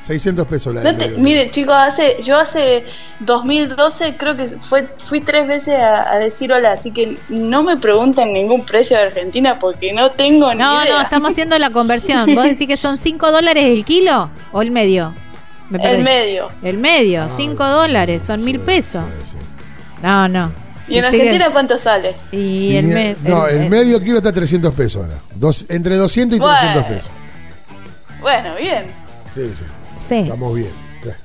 [0.00, 1.18] 600 pesos la de No te- medio.
[1.22, 2.84] mire, chicos, hace, yo hace
[3.20, 7.76] 2012 creo que fue, fui tres veces a, a decir hola, así que no me
[7.76, 10.94] pregunten ningún precio de Argentina porque no tengo ni No, idea.
[10.96, 12.32] no, estamos haciendo la conversión.
[12.34, 15.12] ¿Vos decís que son 5 dólares el kilo o el medio?
[15.70, 15.78] Me.
[15.90, 16.48] El medio.
[16.62, 19.04] El medio, Ah, 5 dólares, son mil pesos.
[19.24, 19.36] Sí, sí.
[20.02, 20.50] No, no.
[20.88, 22.14] ¿Y en Así que- Argentina cuánto sale?
[22.32, 25.18] Y el, me- no, el, el- medio kilo está 300 pesos ahora.
[25.34, 26.56] Dos, entre 200 y Bueno.
[26.58, 27.10] 300 pesos.
[28.22, 28.86] Bueno, bien.
[29.34, 29.64] Sí, sí.
[29.98, 30.70] Sí, Estamos bien.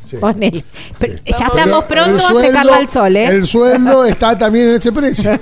[0.05, 0.17] Sí.
[0.17, 0.63] ponele.
[0.99, 1.21] Pero Sí.
[1.25, 3.25] ya estamos Pero pronto a secarla al sol, ¿eh?
[3.25, 5.31] El sueldo está también en ese precio.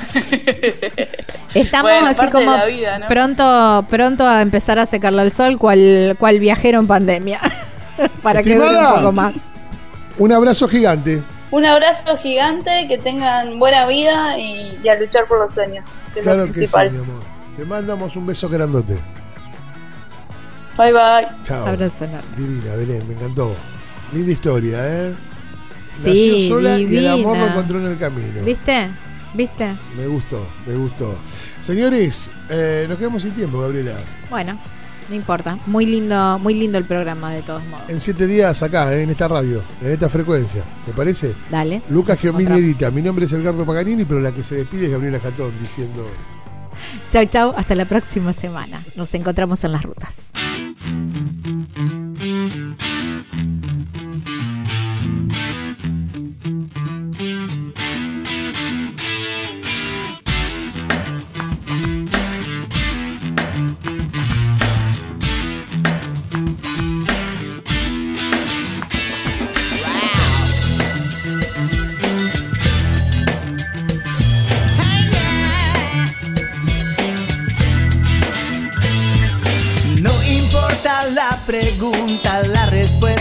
[1.54, 3.08] Estamos Bueno, así como la vida, ¿no?
[3.08, 7.40] pronto, pronto a empezar a secarla al sol, cual, cual viajero en pandemia.
[8.22, 9.34] Para que dure un poco más.
[10.18, 11.22] Un abrazo gigante.
[11.50, 16.20] Un abrazo gigante, que tengan buena vida y, y a luchar por los sueños, que
[16.20, 17.20] es Claro lo que sí, mi amor.
[17.56, 18.96] Te mandamos un beso grandote.
[20.78, 21.28] Bye bye.
[21.42, 21.66] Chao.
[21.66, 22.28] Abrazo enorme.
[22.36, 23.52] Divina, Belén, me encantó.
[24.12, 25.14] Linda historia, ¿eh?
[26.04, 27.50] Sí, Nació sola y el amor lo divina.
[27.52, 28.42] encontró en el camino.
[28.44, 28.88] ¿Viste?
[29.34, 29.72] ¿Viste?
[29.96, 31.14] Me gustó, me gustó.
[31.60, 33.96] Señores, eh, nos quedamos sin tiempo, Gabriela.
[34.28, 34.58] Bueno,
[35.08, 35.58] no importa.
[35.66, 37.88] Muy lindo, muy lindo el programa de todos modos.
[37.88, 40.62] En siete días acá, eh, en esta radio, en esta frecuencia.
[40.86, 41.34] ¿Te parece?
[41.50, 41.82] Dale.
[41.90, 42.60] Lucas encontramos.
[42.60, 42.90] edita.
[42.90, 46.06] Mi nombre es Edgardo Paganini, pero la que se despide es Gabriela Jatón diciendo.
[47.12, 47.52] Chau, chau.
[47.56, 48.82] Hasta la próxima semana.
[48.96, 50.14] Nos encontramos en las rutas.